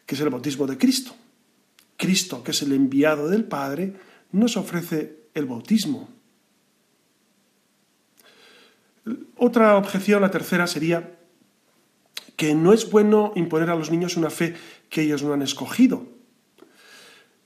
que 0.05 0.17
es 0.17 0.21
el 0.21 0.29
bautismo 0.29 0.67
de 0.67 0.77
Cristo? 0.77 1.17
Cristo, 1.97 2.43
que 2.43 2.51
es 2.51 2.61
el 2.61 2.73
enviado 2.73 3.27
del 3.31 3.45
Padre, 3.45 3.95
nos 4.33 4.59
ofrece 4.59 5.17
el 5.33 5.47
bautismo. 5.47 6.18
Otra 9.37 9.77
objeción, 9.77 10.23
la 10.23 10.31
tercera, 10.31 10.67
sería 10.67 11.19
que 12.37 12.55
no 12.55 12.73
es 12.73 12.91
bueno 12.91 13.33
imponer 13.35 13.71
a 13.71 13.75
los 13.75 13.91
niños 13.91 14.17
una 14.17 14.31
fe 14.31 14.55
que 14.89 15.03
ellos 15.03 15.23
no 15.23 15.33
han 15.33 15.43
escogido. 15.43 16.07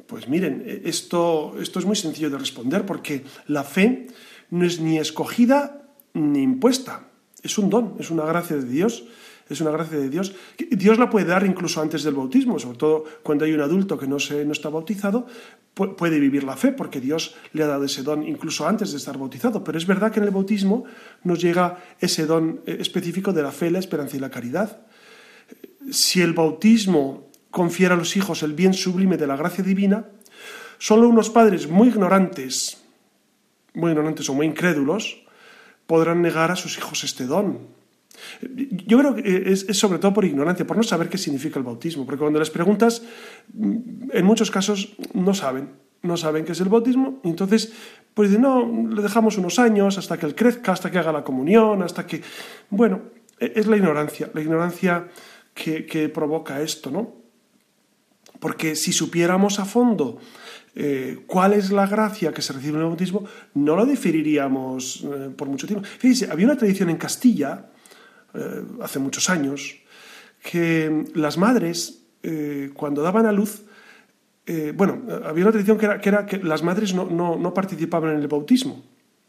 Pues 0.07 0.29
miren, 0.29 0.63
esto, 0.85 1.55
esto 1.59 1.79
es 1.79 1.87
muy 1.87 1.97
sencillo 1.97 2.29
de 2.29 2.39
responder 2.39 2.85
porque 2.85 3.25
la 3.47 3.65
fe 3.65 4.09
no 4.51 4.67
es 4.67 4.81
ni 4.81 4.99
escogida 4.99 5.89
ni 6.13 6.43
impuesta. 6.43 7.09
Es 7.43 7.57
un 7.57 7.71
don, 7.71 7.97
es 7.99 8.11
una 8.11 8.27
gracia 8.27 8.57
de 8.57 8.65
Dios 8.65 9.05
es 9.53 9.61
una 9.61 9.71
gracia 9.71 9.99
de 9.99 10.09
Dios. 10.09 10.35
Dios 10.71 10.99
la 10.99 11.11
puede 11.11 11.27
dar 11.27 11.45
incluso 11.47 11.81
antes 11.81 12.03
del 12.03 12.15
bautismo, 12.15 12.59
sobre 12.59 12.79
todo 12.79 13.05
cuando 13.23 13.45
hay 13.45 13.53
un 13.53 13.61
adulto 13.61 13.99
que 13.99 14.07
no, 14.07 14.19
se, 14.19 14.45
no 14.45 14.53
está 14.53 14.69
bautizado, 14.69 15.27
puede 15.75 16.19
vivir 16.19 16.45
la 16.45 16.57
fe, 16.57 16.73
porque 16.73 17.01
Dios 17.01 17.35
le 17.53 17.63
ha 17.63 17.67
dado 17.67 17.85
ese 17.85 18.03
don 18.03 18.23
incluso 18.23 18.67
antes 18.67 18.93
de 18.93 18.99
estar 18.99 19.19
bautizado. 19.19 19.65
Pero 19.65 19.79
es 19.79 19.87
verdad 19.87 20.13
que 20.13 20.21
en 20.21 20.27
el 20.27 20.31
bautismo 20.31 20.85
nos 21.25 21.41
llega 21.41 21.79
ese 22.01 22.27
don 22.27 22.61
eh, 22.67 22.77
específico 22.81 23.33
de 23.33 23.43
la 23.43 23.53
fe, 23.53 23.71
la 23.71 23.79
esperanza 23.79 24.17
y 24.17 24.21
la 24.21 24.31
caridad. 24.31 24.81
Si 25.91 26.21
el 26.21 26.33
bautismo 26.33 27.29
confiere 27.51 27.95
a 27.95 27.97
los 27.97 28.17
hijos 28.17 28.43
el 28.43 28.55
bien 28.55 28.75
sublime 28.75 29.17
de 29.17 29.27
la 29.27 29.37
gracia 29.37 29.65
divina, 29.65 30.07
solo 30.79 31.09
unos 31.09 31.31
padres 31.31 31.69
muy 31.69 31.89
ignorantes, 31.89 32.83
muy 33.75 33.93
ignorantes 33.93 34.29
o 34.29 34.35
muy 34.35 34.47
incrédulos, 34.47 35.23
podrán 35.87 36.23
negar 36.23 36.51
a 36.51 36.57
sus 36.57 36.79
hijos 36.79 37.05
este 37.05 37.27
don. 37.27 37.82
Yo 38.87 38.99
creo 38.99 39.15
que 39.15 39.53
es, 39.53 39.67
sobre 39.79 39.99
todo 39.99 40.13
por 40.13 40.25
ignorancia, 40.25 40.67
por 40.67 40.77
no 40.77 40.83
saber 40.83 41.09
qué 41.09 41.19
significa 41.19 41.59
el 41.59 41.65
bautismo, 41.65 42.05
porque 42.05 42.21
cuando 42.21 42.39
les 42.39 42.51
preguntas, 42.51 43.03
mm, 43.55 44.11
en 44.13 44.25
muchos 44.25 44.51
casos 44.51 44.95
no 45.15 45.35
saben, 45.35 45.71
no 46.03 46.17
saben 46.17 46.45
qué 46.45 46.53
es 46.53 46.61
el 46.61 46.69
bautismo, 46.69 47.21
entonces, 47.25 47.73
pues 48.15 48.29
dicen, 48.29 48.43
no, 48.43 48.89
le 48.89 49.03
dejamos 49.03 49.39
unos 49.39 49.59
años 49.59 49.99
hasta 49.99 50.19
que 50.19 50.27
él 50.27 50.35
crezca, 50.35 50.73
hasta 50.73 50.91
que 50.91 50.99
haga 50.99 51.13
la 51.13 51.25
comunión, 51.25 51.83
hasta 51.83 52.07
que... 52.07 52.23
Bueno, 52.71 53.03
e, 53.39 53.53
es 53.57 53.67
la 53.67 53.77
ignorancia, 53.77 54.31
la 54.35 54.41
ignorancia 54.41 55.09
que, 55.55 56.11
provoca 56.13 56.61
esto, 56.61 56.91
¿no? 56.91 57.15
Porque 58.41 58.75
si 58.75 58.93
supiéramos 58.93 59.61
a 59.61 59.65
fondo 59.65 60.19
eh, 60.75 61.23
cuál 61.27 61.53
es 61.53 61.71
la 61.71 61.87
gracia 61.87 62.33
que 62.33 62.43
se 62.43 62.53
recibe 62.53 62.75
en 62.75 62.81
el 62.81 62.87
bautismo, 62.87 63.25
no 63.55 63.77
lo 63.77 63.87
diferiríamos 63.87 65.05
eh, 65.05 65.31
por 65.37 65.49
mucho 65.49 65.67
tiempo. 65.67 65.87
Fíjense, 65.87 66.31
había 66.31 66.47
una 66.47 66.57
tradición 66.57 66.91
en 66.91 66.97
Castilla, 66.97 67.67
eh, 68.35 68.63
hace 68.81 68.99
muchos 68.99 69.29
años, 69.31 69.77
que 70.43 71.05
las 71.15 71.39
madres, 71.39 72.03
eh, 72.23 72.71
cuando 72.75 73.03
daban 73.03 73.27
a 73.27 73.33
luz, 73.33 73.63
eh, 74.47 74.73
bueno, 74.75 75.03
había 75.25 75.45
una 75.45 75.53
tradición 75.53 75.79
que 75.79 76.09
era, 76.09 76.27
que, 76.27 76.39
las 76.39 76.63
madres 76.63 76.95
no, 76.95 77.05
no, 77.05 77.37
no, 77.37 77.55
participaban 77.55 78.15
en 78.15 78.21
el 78.21 78.29
bautismo, 78.29 78.83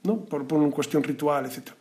¿no? 0.04 0.26
por, 0.26 0.48
por 0.48 0.60
una 0.60 0.72
cuestión 0.72 1.04
ritual, 1.04 1.46
etc. 1.46 1.72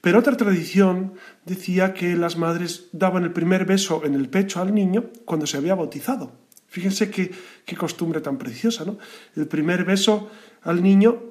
Pero 0.00 0.18
otra 0.18 0.36
tradición 0.36 1.14
decía 1.44 1.94
que 1.94 2.16
las 2.16 2.36
madres 2.36 2.88
daban 2.92 3.22
el 3.22 3.32
primer 3.32 3.64
beso 3.64 4.02
en 4.04 4.14
el 4.14 4.28
pecho 4.28 4.60
al 4.60 4.74
niño 4.74 5.04
cuando 5.24 5.46
se 5.46 5.56
había 5.56 5.74
bautizado. 5.74 6.32
Fíjense 6.66 7.10
qué, 7.10 7.30
qué 7.64 7.76
costumbre 7.76 8.20
tan 8.20 8.36
preciosa, 8.36 8.84
¿no? 8.84 8.98
El 9.36 9.46
primer 9.46 9.84
beso 9.84 10.28
al 10.62 10.82
niño 10.82 11.22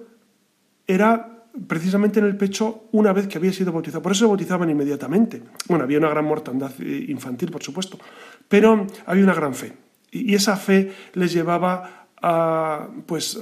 era 0.87 1.32
precisamente 1.67 2.19
en 2.19 2.25
el 2.25 2.35
pecho 2.35 2.85
una 2.91 3.13
vez 3.13 3.27
que 3.27 3.37
había 3.37 3.53
sido 3.53 3.71
bautizado. 3.71 4.01
Por 4.01 4.11
eso 4.11 4.25
se 4.25 4.27
bautizaban 4.27 4.69
inmediatamente. 4.69 5.41
Bueno, 5.67 5.83
había 5.83 5.99
una 5.99 6.09
gran 6.09 6.25
mortandad 6.25 6.71
eh, 6.79 7.05
infantil, 7.09 7.51
por 7.51 7.63
supuesto, 7.63 7.99
pero 8.47 8.87
había 9.05 9.23
una 9.23 9.33
gran 9.33 9.53
fe. 9.53 9.73
Y 10.11 10.35
esa 10.35 10.55
fe 10.57 10.91
les 11.13 11.33
llevaba 11.33 12.07
a, 12.21 12.87
pues, 13.05 13.39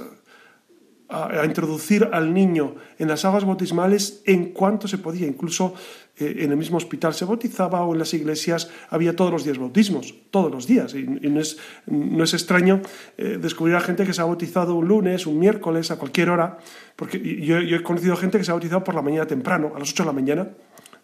a, 1.08 1.44
introducir 1.44 2.08
al 2.12 2.32
niño 2.32 2.76
en 2.98 3.08
las 3.08 3.24
aguas 3.24 3.44
bautismales 3.44 4.22
en 4.26 4.52
cuanto 4.52 4.88
se 4.88 4.98
podía. 4.98 5.26
Incluso 5.26 5.74
eh, 6.18 6.44
en 6.44 6.50
el 6.50 6.56
mismo 6.58 6.76
hospital 6.76 7.14
se 7.14 7.24
bautizaba 7.24 7.82
o 7.84 7.94
en 7.94 7.98
las 7.98 8.12
iglesias 8.12 8.70
había 8.90 9.16
todos 9.16 9.30
los 9.30 9.44
días 9.44 9.56
bautismos, 9.56 10.14
todos 10.30 10.50
los 10.50 10.66
días. 10.66 10.94
Y, 10.94 11.04
no, 11.04 11.40
es, 11.40 11.56
no, 11.86 12.22
es, 12.22 12.34
extraño 12.34 12.82
eh, 13.16 13.38
descubrir 13.40 13.76
a 13.76 13.80
gente 13.80 14.04
que 14.04 14.12
se 14.12 14.20
ha 14.20 14.24
bautizado 14.24 14.74
un 14.74 14.88
lunes, 14.88 15.26
un 15.26 15.38
miércoles, 15.38 15.90
a 15.90 15.98
cualquier 15.98 16.28
hora, 16.28 16.58
porque 16.96 17.18
yo, 17.40 17.58
he 17.58 17.82
conocido 17.82 18.16
gente 18.16 18.36
que 18.36 18.44
se 18.44 18.50
ha 18.50 18.54
bautizado 18.54 18.84
por 18.84 18.94
la 18.94 19.02
mañana 19.02 19.26
temprano, 19.26 19.72
a 19.74 19.78
las 19.78 19.90
8 19.90 20.02
de 20.02 20.06
la 20.06 20.12
mañana 20.12 20.50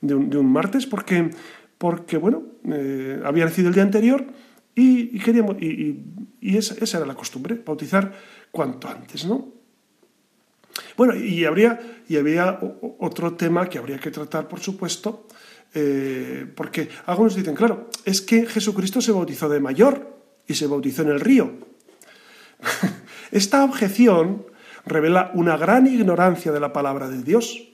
de 0.01 0.15
un, 0.15 0.53
martes, 0.53 0.87
porque, 0.87 1.31
porque 1.79 2.19
bueno, 2.19 2.43
eh, 2.71 3.21
había 3.25 3.47
nacido 3.47 3.69
el 3.69 3.75
día 3.75 3.83
anterior 3.83 4.27
y, 4.75 5.19
queríamos, 5.21 5.57
y, 5.61 6.05
y 6.41 6.57
esa, 6.57 6.75
esa 6.83 6.99
era 6.99 7.07
la 7.07 7.15
costumbre, 7.15 7.61
bautizar 7.65 8.13
cuanto 8.53 8.89
antes, 8.89 9.25
¿no? 9.25 9.58
Bueno, 10.97 11.15
y 11.15 11.45
habría, 11.45 11.79
y 12.09 12.17
habría 12.17 12.59
otro 12.99 13.35
tema 13.35 13.69
que 13.69 13.79
habría 13.79 13.99
que 13.99 14.11
tratar, 14.11 14.49
por 14.49 14.61
supuesto, 14.61 15.27
eh, 15.75 16.47
porque 16.55 16.89
algunos 17.07 17.35
dicen, 17.35 17.55
claro, 17.55 17.91
es 18.05 18.21
que 18.21 18.47
Jesucristo 18.47 19.01
se 19.01 19.13
bautizó 19.13 19.49
de 19.49 19.61
mayor 19.61 20.17
y 20.47 20.55
se 20.55 20.67
bautizó 20.67 21.03
en 21.03 21.09
el 21.09 21.21
río. 21.21 21.53
Esta 23.31 23.65
objeción 23.65 24.47
revela 24.87 25.31
una 25.35 25.57
gran 25.57 25.87
ignorancia 25.87 26.53
de 26.53 26.61
la 26.61 26.73
palabra 26.73 27.09
de 27.09 27.23
Dios, 27.23 27.69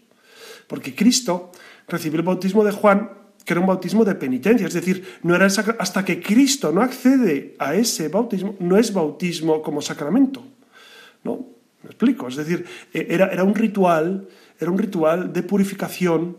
porque 0.66 0.94
Cristo 0.94 1.52
recibió 1.86 2.18
el 2.18 2.26
bautismo 2.26 2.64
de 2.64 2.72
Juan, 2.72 3.10
que 3.44 3.52
era 3.52 3.60
un 3.60 3.66
bautismo 3.66 4.04
de 4.04 4.14
penitencia, 4.14 4.66
es 4.66 4.72
decir, 4.72 5.18
no 5.22 5.36
era 5.36 5.46
hasta 5.46 6.04
que 6.04 6.20
Cristo 6.20 6.72
no 6.72 6.80
accede 6.80 7.54
a 7.58 7.74
ese 7.74 8.08
bautismo, 8.08 8.56
no 8.58 8.78
es 8.78 8.92
bautismo 8.92 9.62
como 9.62 9.82
sacramento. 9.82 10.42
¿no? 11.22 11.53
¿Me 11.84 11.90
explico? 11.90 12.28
Es 12.28 12.36
decir, 12.36 12.64
e, 12.92 13.06
era, 13.10 13.28
era 13.28 13.44
un 13.44 13.54
ritual, 13.54 14.26
era 14.58 14.70
un 14.70 14.78
ritual 14.78 15.32
de 15.32 15.42
purificación, 15.42 16.36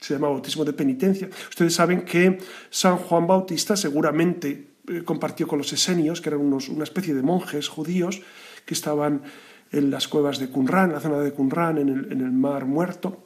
se 0.00 0.14
llama 0.14 0.28
bautismo 0.28 0.64
de 0.64 0.72
penitencia. 0.72 1.28
Ustedes 1.48 1.74
saben 1.74 2.02
que 2.02 2.38
San 2.70 2.96
Juan 2.96 3.26
Bautista 3.26 3.76
seguramente 3.76 4.68
eh, 4.88 5.02
compartió 5.04 5.48
con 5.48 5.58
los 5.58 5.72
esenios, 5.72 6.20
que 6.20 6.28
eran 6.28 6.40
unos, 6.40 6.68
una 6.68 6.84
especie 6.84 7.14
de 7.14 7.22
monjes 7.22 7.68
judíos 7.68 8.22
que 8.64 8.74
estaban 8.74 9.22
en 9.72 9.90
las 9.90 10.06
cuevas 10.06 10.38
de 10.38 10.48
Qumran, 10.48 10.90
en 10.90 10.94
la 10.94 11.00
zona 11.00 11.18
de 11.18 11.32
Qumran, 11.32 11.78
en 11.78 11.88
el, 11.88 12.12
en 12.12 12.20
el 12.20 12.30
mar 12.30 12.64
muerto. 12.66 13.25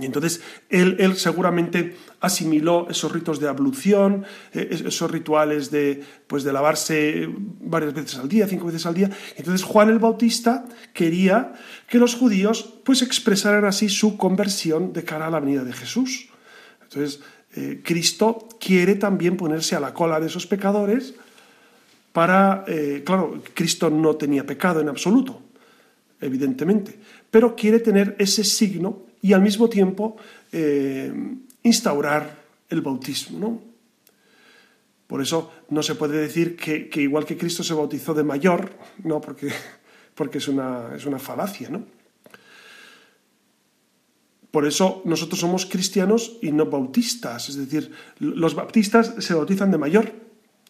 Y 0.00 0.06
entonces 0.06 0.40
él, 0.70 0.96
él, 1.00 1.16
seguramente 1.16 1.96
asimiló 2.20 2.88
esos 2.88 3.12
ritos 3.12 3.40
de 3.40 3.48
ablución, 3.48 4.24
eh, 4.54 4.68
esos 4.70 5.10
rituales 5.10 5.70
de, 5.70 6.02
pues 6.26 6.44
de 6.44 6.52
lavarse 6.52 7.28
varias 7.60 7.92
veces 7.92 8.18
al 8.18 8.28
día, 8.28 8.48
cinco 8.48 8.66
veces 8.66 8.86
al 8.86 8.94
día. 8.94 9.10
Entonces 9.36 9.62
Juan 9.64 9.90
el 9.90 9.98
Bautista 9.98 10.64
quería 10.94 11.52
que 11.88 11.98
los 11.98 12.14
judíos 12.14 12.72
pues 12.84 13.02
expresaran 13.02 13.66
así 13.66 13.90
su 13.90 14.16
conversión 14.16 14.94
de 14.94 15.04
cara 15.04 15.26
a 15.26 15.30
la 15.30 15.40
venida 15.40 15.62
de 15.62 15.74
Jesús. 15.74 16.30
Entonces 16.82 17.20
eh, 17.54 17.82
Cristo 17.84 18.48
quiere 18.58 18.94
también 18.94 19.36
ponerse 19.36 19.76
a 19.76 19.80
la 19.80 19.92
cola 19.92 20.18
de 20.20 20.28
esos 20.28 20.46
pecadores 20.46 21.12
para, 22.14 22.64
eh, 22.66 23.02
claro, 23.04 23.42
Cristo 23.52 23.90
no 23.90 24.16
tenía 24.16 24.46
pecado 24.46 24.80
en 24.80 24.88
absoluto, 24.88 25.42
evidentemente, 26.18 26.98
pero 27.30 27.54
quiere 27.54 27.78
tener 27.78 28.16
ese 28.18 28.42
signo 28.42 29.11
y 29.22 29.32
al 29.32 29.40
mismo 29.40 29.68
tiempo 29.68 30.16
eh, 30.50 31.12
instaurar 31.62 32.42
el 32.68 32.82
bautismo. 32.82 33.38
¿no? 33.38 33.62
Por 35.06 35.22
eso 35.22 35.52
no 35.70 35.82
se 35.82 35.94
puede 35.94 36.18
decir 36.18 36.56
que, 36.56 36.90
igual 37.00 37.24
que 37.24 37.38
Cristo 37.38 37.62
se 37.62 37.74
bautizó 37.74 38.12
de 38.12 38.24
mayor, 38.24 38.72
no, 39.04 39.20
porque, 39.20 39.48
porque 40.14 40.38
es, 40.38 40.48
una, 40.48 40.94
es 40.96 41.06
una 41.06 41.20
falacia. 41.20 41.68
¿no? 41.70 41.84
Por 44.50 44.66
eso 44.66 45.02
nosotros 45.06 45.40
somos 45.40 45.64
cristianos 45.64 46.36
y 46.42 46.52
no 46.52 46.66
bautistas, 46.66 47.48
es 47.48 47.56
decir, 47.56 47.90
los 48.18 48.54
bautistas 48.54 49.14
se 49.18 49.34
bautizan 49.34 49.70
de 49.70 49.78
mayor. 49.78 50.12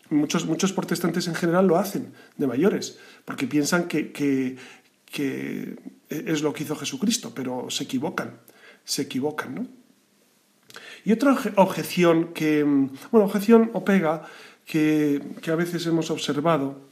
Muchos, 0.09 0.44
muchos 0.44 0.72
protestantes 0.72 1.26
en 1.26 1.34
general 1.34 1.66
lo 1.66 1.78
hacen 1.78 2.12
de 2.36 2.46
mayores, 2.46 2.98
porque 3.24 3.46
piensan 3.46 3.88
que, 3.88 4.12
que, 4.12 4.57
que 5.12 5.76
es 6.08 6.42
lo 6.42 6.52
que 6.52 6.64
hizo 6.64 6.74
Jesucristo, 6.74 7.32
pero 7.34 7.68
se 7.68 7.84
equivocan, 7.84 8.40
se 8.82 9.02
equivocan, 9.02 9.54
¿no? 9.54 9.66
Y 11.04 11.12
otra 11.12 11.36
objeción 11.56 12.32
que, 12.32 12.64
bueno, 12.64 13.26
objeción 13.26 13.70
o 13.74 13.84
pega 13.84 14.22
que, 14.64 15.20
que 15.42 15.50
a 15.50 15.56
veces 15.56 15.84
hemos 15.86 16.10
observado 16.10 16.88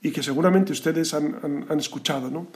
y 0.00 0.12
que 0.12 0.22
seguramente 0.22 0.72
ustedes 0.72 1.12
han, 1.14 1.66
escuchado, 1.78 2.30
¿no? 2.30 2.48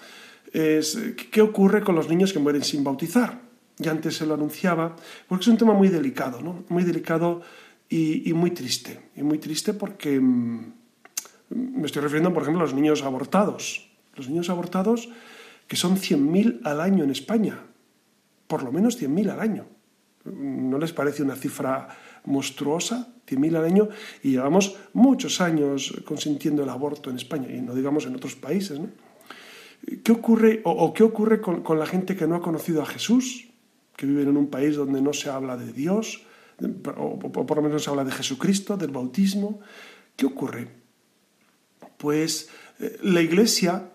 Es 0.52 0.96
qué 1.30 1.40
ocurre 1.42 1.82
con 1.82 1.94
los 1.94 2.08
niños 2.08 2.32
que 2.32 2.38
mueren 2.38 2.62
sin 2.62 2.84
bautizar. 2.84 3.40
Ya 3.78 3.90
antes 3.90 4.16
se 4.16 4.26
lo 4.26 4.34
anunciaba, 4.34 4.94
porque 5.26 5.42
es 5.42 5.48
un 5.48 5.56
tema 5.56 5.72
muy 5.72 5.88
delicado, 5.88 6.40
¿no? 6.40 6.64
Muy 6.68 6.84
delicado 6.84 7.42
y, 7.88 8.28
y 8.28 8.32
muy 8.32 8.50
triste. 8.50 9.10
Y 9.16 9.22
muy 9.22 9.38
triste 9.38 9.72
porque 9.72 10.20
mm, 10.20 10.72
me 11.50 11.86
estoy 11.86 12.02
refiriendo, 12.02 12.32
por 12.32 12.42
ejemplo, 12.42 12.62
a 12.62 12.66
los 12.66 12.74
niños 12.74 13.02
abortados. 13.02 13.87
Los 14.18 14.28
niños 14.28 14.50
abortados 14.50 15.08
que 15.68 15.76
son 15.76 15.96
100.000 15.96 16.60
al 16.64 16.80
año 16.80 17.04
en 17.04 17.10
España, 17.10 17.62
por 18.46 18.62
lo 18.62 18.72
menos 18.72 19.00
100.000 19.00 19.30
al 19.30 19.40
año. 19.40 19.66
¿No 20.24 20.78
les 20.78 20.92
parece 20.92 21.22
una 21.22 21.36
cifra 21.36 21.88
monstruosa? 22.24 23.14
100.000 23.28 23.56
al 23.56 23.64
año 23.64 23.88
y 24.22 24.32
llevamos 24.32 24.76
muchos 24.94 25.40
años 25.40 25.94
consintiendo 26.04 26.62
el 26.62 26.70
aborto 26.70 27.10
en 27.10 27.16
España 27.16 27.48
y 27.50 27.60
no 27.60 27.74
digamos 27.74 28.06
en 28.06 28.16
otros 28.16 28.34
países. 28.34 28.80
¿Qué 30.02 30.12
ocurre 30.12 30.62
o, 30.64 30.92
qué 30.92 31.02
ocurre 31.02 31.40
con, 31.40 31.78
la 31.78 31.86
gente 31.86 32.16
que 32.16 32.26
no 32.26 32.36
ha 32.36 32.42
conocido 32.42 32.82
a 32.82 32.86
Jesús, 32.86 33.48
que 33.96 34.06
vive 34.06 34.22
en 34.22 34.36
un 34.36 34.48
país 34.48 34.76
donde 34.76 35.00
no 35.02 35.12
se 35.12 35.30
habla 35.30 35.56
de 35.56 35.72
Dios, 35.72 36.24
o, 36.96 37.18
o 37.22 37.46
por 37.46 37.56
lo 37.58 37.62
menos 37.62 37.84
se 37.84 37.90
habla 37.90 38.04
de 38.04 38.12
Jesucristo, 38.12 38.76
del 38.76 38.90
bautismo? 38.90 39.60
¿Qué 40.16 40.26
ocurre? 40.26 40.68
Pues 41.96 42.48
eh, 42.80 42.98
la 43.02 43.20
Iglesia 43.20 43.92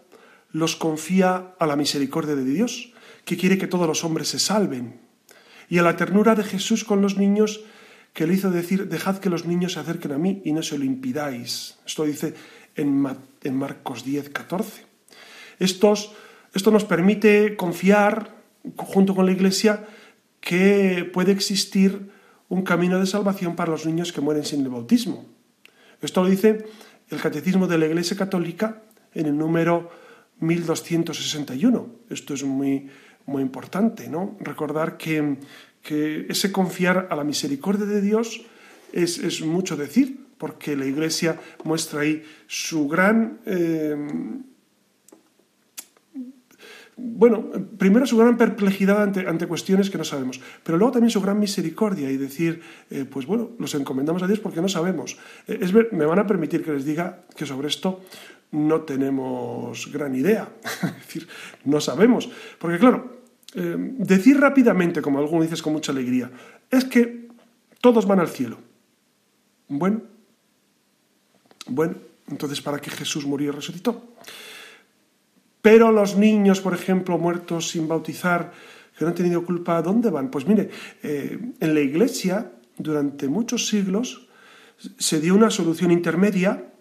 los 0.53 0.77
confía 0.77 1.55
a 1.59 1.65
la 1.65 1.75
misericordia 1.75 2.35
de 2.35 2.45
Dios, 2.45 2.93
que 3.25 3.35
quiere 3.35 3.57
que 3.57 3.67
todos 3.67 3.87
los 3.87 4.03
hombres 4.05 4.29
se 4.29 4.39
salven, 4.39 5.01
y 5.67 5.79
a 5.79 5.83
la 5.83 5.97
ternura 5.97 6.35
de 6.35 6.43
Jesús 6.43 6.85
con 6.85 7.01
los 7.01 7.17
niños, 7.17 7.61
que 8.13 8.27
le 8.27 8.35
hizo 8.35 8.51
decir, 8.51 8.87
dejad 8.87 9.17
que 9.17 9.29
los 9.29 9.45
niños 9.45 9.73
se 9.73 9.79
acerquen 9.79 10.11
a 10.11 10.19
mí 10.19 10.41
y 10.45 10.51
no 10.51 10.61
se 10.61 10.77
lo 10.77 10.85
impidáis. 10.85 11.79
Esto 11.85 12.03
dice 12.03 12.35
en, 12.75 12.91
Marcos 13.55 14.05
10, 14.05 14.29
14. 14.29 14.85
Estos, 15.57 16.11
esto 16.53 16.69
nos 16.69 16.85
permite 16.85 17.55
confiar, 17.55 18.35
junto 18.77 19.15
con 19.15 19.25
la 19.25 19.31
Iglesia, 19.31 19.87
que 20.39 21.09
puede 21.11 21.31
existir 21.31 22.11
un 22.49 22.61
camino 22.61 22.99
de 22.99 23.07
salvación 23.07 23.55
para 23.55 23.71
los 23.71 23.87
niños 23.87 24.13
que 24.13 24.21
mueren 24.21 24.45
sin 24.45 24.61
el 24.61 24.69
bautismo. 24.69 25.25
Esto 26.01 26.21
lo 26.21 26.29
dice 26.29 26.67
el 27.09 27.19
Catecismo 27.19 27.65
de 27.65 27.79
la 27.79 27.87
Iglesia 27.87 28.15
Católica 28.15 28.83
en 29.15 29.25
el 29.25 29.37
número 29.37 30.02
1261. 30.43 31.87
Esto 32.09 32.33
es 32.33 32.43
muy, 32.43 32.89
muy 33.25 33.41
importante, 33.41 34.09
¿no? 34.09 34.37
Recordar 34.39 34.97
que, 34.97 35.37
ese 35.85 36.51
confiar 36.51 37.07
a 37.09 37.15
la 37.15 37.25
misericordia 37.25 37.85
de 37.85 38.01
Dios 38.01 38.45
es, 38.93 39.41
mucho 39.41 39.75
decir, 39.75 40.17
porque 40.37 40.77
la 40.77 40.85
Iglesia 40.85 41.39
muestra 41.63 42.01
ahí 42.01 42.23
su 42.47 42.87
gran... 42.87 43.39
Eh, 43.45 43.95
bueno, 46.95 47.49
primero 47.77 48.05
su 48.05 48.17
gran 48.17 48.37
perplejidad 48.37 49.01
ante, 49.01 49.27
ante, 49.27 49.47
cuestiones 49.47 49.89
que 49.89 49.97
no 49.97 50.03
sabemos, 50.03 50.39
pero 50.63 50.77
luego 50.77 50.93
también 50.93 51.09
su 51.09 51.21
gran 51.21 51.39
misericordia 51.39 52.11
y 52.11 52.17
decir, 52.17 52.61
eh, 52.91 53.05
pues 53.09 53.25
bueno, 53.25 53.49
los 53.57 53.73
encomendamos 53.73 54.21
a 54.21 54.27
Dios 54.27 54.39
porque 54.39 54.61
no 54.61 54.69
sabemos. 54.69 55.17
Eh, 55.47 55.57
es, 55.61 55.73
me 55.73 56.05
van 56.05 56.19
a 56.19 56.27
permitir 56.27 56.63
que 56.63 56.71
les 56.71 56.85
diga 56.85 57.23
que 57.35 57.45
sobre 57.45 57.67
esto 57.67 58.01
no 58.53 58.81
tenemos 58.81 59.91
gran 59.91 60.15
idea, 60.15 60.47
es 60.63 60.95
decir, 60.95 61.27
no 61.65 61.81
sabemos. 61.81 62.29
Porque 62.59 62.77
claro, 62.77 63.23
eh, 63.55 63.75
decir 63.77 64.39
rápidamente, 64.39 65.01
como 65.01 65.19
alguno 65.19 65.41
dices 65.41 65.61
con 65.61 65.73
mucha 65.73 65.91
alegría, 65.91 66.31
es 66.69 66.85
que 66.85 67.27
todos 67.81 68.05
van 68.05 68.19
al 68.19 68.29
cielo. 68.29 68.57
Bueno, 69.67 70.01
bueno, 71.67 71.95
entonces 72.29 72.61
¿para 72.61 72.79
qué 72.79 72.91
Jesús 72.91 73.25
murió 73.25 73.49
y 73.49 73.55
resucitó? 73.55 74.13
Pero 75.61 75.91
los 75.91 76.15
niños, 76.15 76.61
por 76.61 76.73
ejemplo, 76.73 77.17
muertos 77.17 77.69
sin 77.69 77.87
bautizar, 77.87 78.51
que 78.97 79.03
no 79.03 79.09
han 79.09 79.15
tenido 79.15 79.43
culpa, 79.43 79.81
¿dónde 79.81 80.11
van? 80.11 80.29
Pues 80.29 80.45
mire, 80.45 80.69
eh, 81.01 81.39
en 81.59 81.73
la 81.73 81.79
iglesia, 81.79 82.51
durante 82.77 83.27
muchos 83.27 83.67
siglos, 83.67 84.27
se 84.97 85.19
dio 85.19 85.33
una 85.33 85.49
solución 85.49 85.89
intermedia 85.91 86.72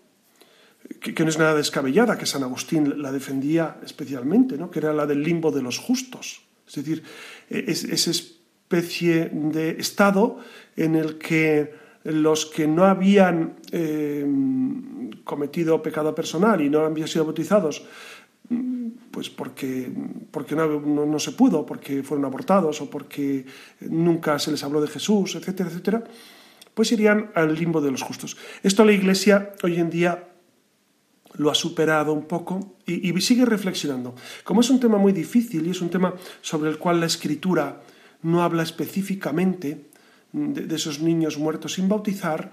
que, 1.00 1.24
no 1.24 1.28
es 1.30 1.38
nada 1.38 1.54
descabellada, 1.54 2.18
que 2.18 2.26
San 2.26 2.42
Agustín 2.42 3.02
la 3.02 3.12
defendía 3.12 3.78
especialmente, 3.84 4.56
¿no? 4.56 4.70
que 4.70 4.78
era 4.78 4.92
la 4.92 5.06
del 5.06 5.22
limbo 5.22 5.50
de 5.50 5.62
los 5.62 5.78
justos. 5.78 6.42
Es 6.66 6.74
decir, 6.74 7.02
e, 7.50 7.64
es, 7.68 7.84
esa 7.84 8.10
especie 8.10 9.30
de 9.32 9.70
estado 9.78 10.38
en 10.76 10.96
el 10.96 11.18
que 11.18 11.74
los 12.04 12.46
que 12.46 12.66
no 12.66 12.84
habían 12.84 13.54
eh, 13.70 14.26
cometido 15.24 15.82
pecado 15.82 16.14
personal 16.14 16.60
y 16.60 16.68
no 16.68 16.80
habían 16.80 17.06
sido 17.06 17.24
bautizados, 17.24 17.84
pues 19.10 19.30
porque, 19.30 19.90
porque 20.30 20.56
no, 20.56 20.80
no, 20.80 21.18
se 21.18 21.32
pudo, 21.32 21.64
porque 21.64 22.02
fueron 22.02 22.24
abortados 22.24 22.80
o 22.80 22.90
porque 22.90 23.46
nunca 23.80 24.38
se 24.38 24.50
les 24.50 24.64
habló 24.64 24.80
de 24.80 24.88
Jesús, 24.88 25.36
etcétera, 25.36 25.70
etcétera, 25.70 26.04
pues 26.74 26.90
irían 26.90 27.30
al 27.34 27.54
limbo 27.54 27.80
de 27.80 27.90
los 27.90 28.02
justos. 28.02 28.36
Esto 28.62 28.84
la 28.84 28.92
Iglesia 28.92 29.52
hoy 29.62 29.78
en 29.78 29.90
día 29.90 30.31
lo 31.34 31.50
ha 31.50 31.54
superado 31.54 32.12
un 32.12 32.26
poco 32.26 32.76
y, 32.86 33.18
sigue 33.20 33.44
reflexionando. 33.44 34.14
Como 34.44 34.60
es 34.60 34.70
un 34.70 34.80
tema 34.80 34.98
muy 34.98 35.12
difícil 35.12 35.66
y 35.66 35.70
es 35.70 35.80
un 35.80 35.90
tema 35.90 36.14
sobre 36.40 36.70
el 36.70 36.78
cual 36.78 37.00
la 37.00 37.06
escritura 37.06 37.82
no 38.22 38.42
habla 38.42 38.62
específicamente 38.62 39.86
de, 40.32 40.74
esos 40.74 41.00
niños 41.00 41.38
muertos 41.38 41.74
sin 41.74 41.88
bautizar, 41.88 42.52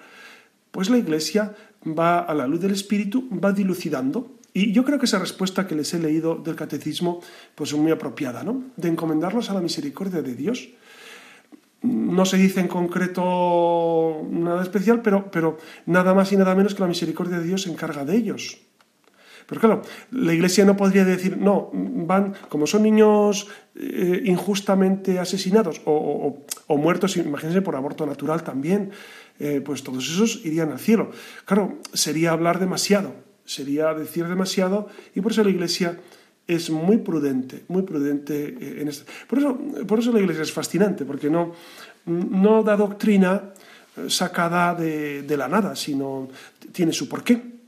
pues 0.71 0.89
la 0.89 0.97
Iglesia 0.97 1.55
va 1.85 2.19
a 2.19 2.33
la 2.33 2.47
luz 2.47 2.61
del 2.61 2.71
Espíritu, 2.71 3.27
va 3.31 3.51
dilucidando. 3.51 4.35
Y 4.53 4.71
yo 4.71 4.83
creo 4.83 4.99
que 4.99 5.05
esa 5.05 5.19
respuesta 5.19 5.67
que 5.67 5.75
les 5.75 5.93
he 5.93 5.99
leído 5.99 6.35
del 6.35 6.55
catecismo 6.55 7.21
pues 7.55 7.71
es 7.71 7.77
muy 7.77 7.91
apropiada, 7.91 8.43
¿no? 8.43 8.63
De 8.77 8.89
encomendarlos 8.89 9.49
a 9.49 9.53
la 9.53 9.61
misericordia 9.61 10.21
de 10.21 10.35
Dios. 10.35 10.69
No 11.81 12.25
se 12.25 12.37
dice 12.37 12.59
en 12.59 12.67
concreto 12.67 14.27
nada 14.29 14.63
especial, 14.63 15.01
pero, 15.01 15.31
pero 15.31 15.57
nada 15.85 16.13
más 16.13 16.31
y 16.33 16.37
nada 16.37 16.55
menos 16.55 16.75
que 16.75 16.81
la 16.81 16.87
misericordia 16.87 17.39
de 17.39 17.45
Dios 17.45 17.61
se 17.63 17.71
encarga 17.71 18.03
de 18.03 18.17
ellos. 18.17 18.59
Pero 19.49 19.61
claro, 19.61 19.81
la 20.11 20.31
Iglesia 20.31 20.63
no 20.63 20.77
podría 20.77 21.03
decir, 21.03 21.35
no, 21.35 21.71
van, 21.73 22.35
como 22.49 22.67
son 22.67 22.83
niños 22.83 23.47
eh, 23.73 24.21
injustamente 24.25 25.17
asesinados 25.17 25.81
o, 25.85 26.37
muertos, 26.77 27.17
imagínense, 27.17 27.63
por 27.63 27.75
aborto 27.75 28.05
natural 28.05 28.43
también, 28.43 28.91
eh, 29.39 29.59
pues 29.65 29.81
todos 29.81 30.05
esos 30.07 30.45
irían 30.45 30.71
al 30.71 30.79
cielo. 30.79 31.09
Claro, 31.45 31.79
sería 31.93 32.31
hablar 32.31 32.59
demasiado, 32.59 33.15
sería 33.43 33.91
decir 33.95 34.27
demasiado, 34.27 34.87
y 35.15 35.21
por 35.21 35.31
eso 35.31 35.43
la 35.43 35.49
Iglesia 35.49 35.99
es 36.45 36.69
muy 36.69 36.97
prudente, 36.97 37.63
muy 37.69 37.81
prudente 37.81 38.55
eh, 38.59 38.81
en 38.81 38.87
esto. 38.87 39.11
Por 39.27 39.39
eso, 39.39 39.57
por 39.87 39.97
eso 39.97 40.11
la 40.11 40.19
Iglesia 40.19 40.43
es 40.43 40.53
fascinante, 40.53 41.05
porque 41.05 41.31
no, 41.31 41.53
no 42.05 42.61
da 42.61 42.77
doctrina 42.77 43.53
sacada 44.07 44.75
de, 44.75 45.23
de 45.23 45.37
la 45.37 45.47
nada, 45.47 45.75
sino 45.75 46.29
tiene 46.71 46.93
su 46.93 47.09
porqué. 47.09 47.58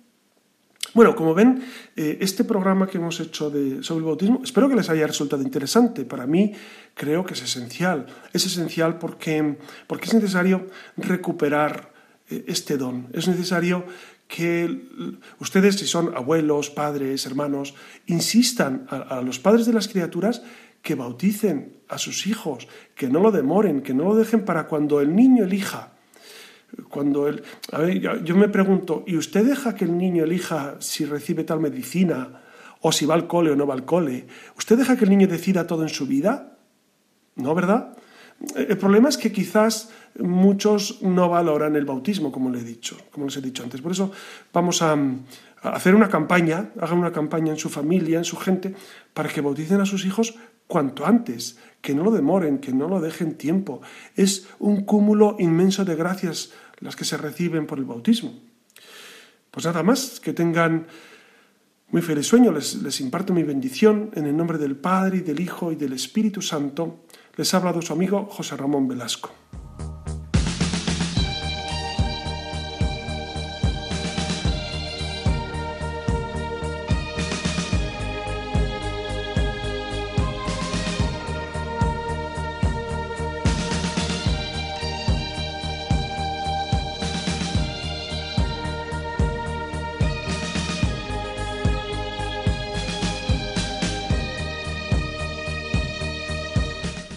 Bueno, 0.93 1.15
como 1.15 1.33
ven, 1.33 1.63
eh, 1.95 2.17
este 2.19 2.43
programa 2.43 2.85
que 2.85 2.97
hemos 2.97 3.17
hecho 3.21 3.49
de, 3.49 3.81
sobre 3.81 3.99
el 3.99 4.05
bautismo, 4.05 4.41
espero 4.43 4.67
que 4.67 4.75
les 4.75 4.89
haya 4.89 5.07
resultado 5.07 5.41
interesante. 5.41 6.03
Para 6.03 6.27
mí 6.27 6.53
creo 6.95 7.23
que 7.23 7.33
es 7.33 7.41
esencial. 7.41 8.07
Es 8.33 8.45
esencial 8.45 8.97
porque, 8.97 9.57
porque 9.87 10.05
es 10.07 10.13
necesario 10.13 10.67
recuperar 10.97 11.93
eh, 12.29 12.43
este 12.47 12.75
don. 12.75 13.07
Es 13.13 13.29
necesario 13.29 13.85
que 14.27 14.89
ustedes, 15.39 15.75
si 15.75 15.87
son 15.87 16.13
abuelos, 16.13 16.69
padres, 16.69 17.25
hermanos, 17.25 17.73
insistan 18.07 18.85
a, 18.89 19.19
a 19.19 19.21
los 19.21 19.39
padres 19.39 19.65
de 19.65 19.73
las 19.73 19.87
criaturas 19.87 20.41
que 20.81 20.95
bauticen 20.95 21.73
a 21.87 21.97
sus 21.97 22.27
hijos, 22.27 22.67
que 22.95 23.07
no 23.07 23.21
lo 23.21 23.31
demoren, 23.31 23.81
que 23.81 23.93
no 23.93 24.05
lo 24.05 24.15
dejen 24.15 24.43
para 24.43 24.67
cuando 24.67 24.99
el 24.99 25.15
niño 25.15 25.45
elija 25.45 25.90
cuando 26.89 27.27
él, 27.27 27.43
a 27.71 27.79
ver, 27.79 28.23
yo 28.23 28.35
me 28.35 28.49
pregunto, 28.49 29.03
¿y 29.07 29.17
usted 29.17 29.45
deja 29.45 29.75
que 29.75 29.85
el 29.85 29.97
niño 29.97 30.23
elija 30.23 30.75
si 30.79 31.05
recibe 31.05 31.43
tal 31.43 31.59
medicina 31.59 32.41
o 32.81 32.91
si 32.91 33.05
va 33.05 33.15
al 33.15 33.27
cole 33.27 33.51
o 33.51 33.55
no 33.55 33.67
va 33.67 33.73
al 33.73 33.85
cole? 33.85 34.27
¿Usted 34.57 34.77
deja 34.77 34.95
que 34.95 35.05
el 35.05 35.09
niño 35.09 35.27
decida 35.27 35.67
todo 35.67 35.83
en 35.83 35.89
su 35.89 36.07
vida? 36.07 36.57
¿No, 37.35 37.55
verdad? 37.55 37.97
El 38.55 38.77
problema 38.77 39.09
es 39.09 39.17
que 39.17 39.31
quizás 39.31 39.91
muchos 40.19 41.01
no 41.01 41.29
valoran 41.29 41.75
el 41.75 41.85
bautismo, 41.85 42.31
como 42.31 42.49
le 42.49 42.59
he 42.59 42.63
dicho, 42.63 42.97
como 43.11 43.25
les 43.27 43.37
he 43.37 43.41
dicho 43.41 43.63
antes. 43.63 43.81
Por 43.81 43.91
eso 43.91 44.11
vamos 44.51 44.81
a, 44.81 44.93
a 44.93 45.69
hacer 45.69 45.93
una 45.93 46.09
campaña, 46.09 46.71
hagan 46.79 46.97
una 46.97 47.11
campaña 47.11 47.51
en 47.51 47.59
su 47.59 47.69
familia, 47.69 48.17
en 48.17 48.25
su 48.25 48.37
gente, 48.37 48.73
para 49.13 49.29
que 49.29 49.41
bauticen 49.41 49.79
a 49.79 49.85
sus 49.85 50.05
hijos 50.05 50.35
cuanto 50.67 51.05
antes, 51.05 51.57
que 51.81 51.93
no 51.93 52.03
lo 52.03 52.11
demoren, 52.11 52.59
que 52.59 52.71
no 52.71 52.87
lo 52.87 53.01
dejen 53.01 53.35
tiempo. 53.35 53.81
Es 54.15 54.47
un 54.59 54.85
cúmulo 54.85 55.35
inmenso 55.39 55.83
de 55.85 55.95
gracias 55.95 56.51
las 56.79 56.95
que 56.95 57.05
se 57.05 57.17
reciben 57.17 57.67
por 57.67 57.77
el 57.77 57.85
bautismo. 57.85 58.33
Pues 59.51 59.65
nada 59.65 59.83
más, 59.83 60.19
que 60.19 60.33
tengan 60.33 60.87
muy 61.89 62.01
feliz 62.01 62.27
sueño, 62.27 62.51
les, 62.51 63.01
imparto 63.01 63.33
mi 63.33 63.43
bendición 63.43 64.11
en 64.13 64.25
el 64.25 64.37
nombre 64.37 64.57
del 64.57 64.77
Padre 64.77 65.17
y 65.17 65.21
del 65.21 65.41
Hijo 65.41 65.71
y 65.71 65.75
del 65.75 65.93
Espíritu 65.93 66.41
Santo. 66.41 67.03
Les 67.35 67.53
ha 67.53 67.57
hablado 67.57 67.81
su 67.81 67.91
amigo 67.91 68.25
José 68.25 68.55
Ramón 68.55 68.87
Velasco. 68.87 69.31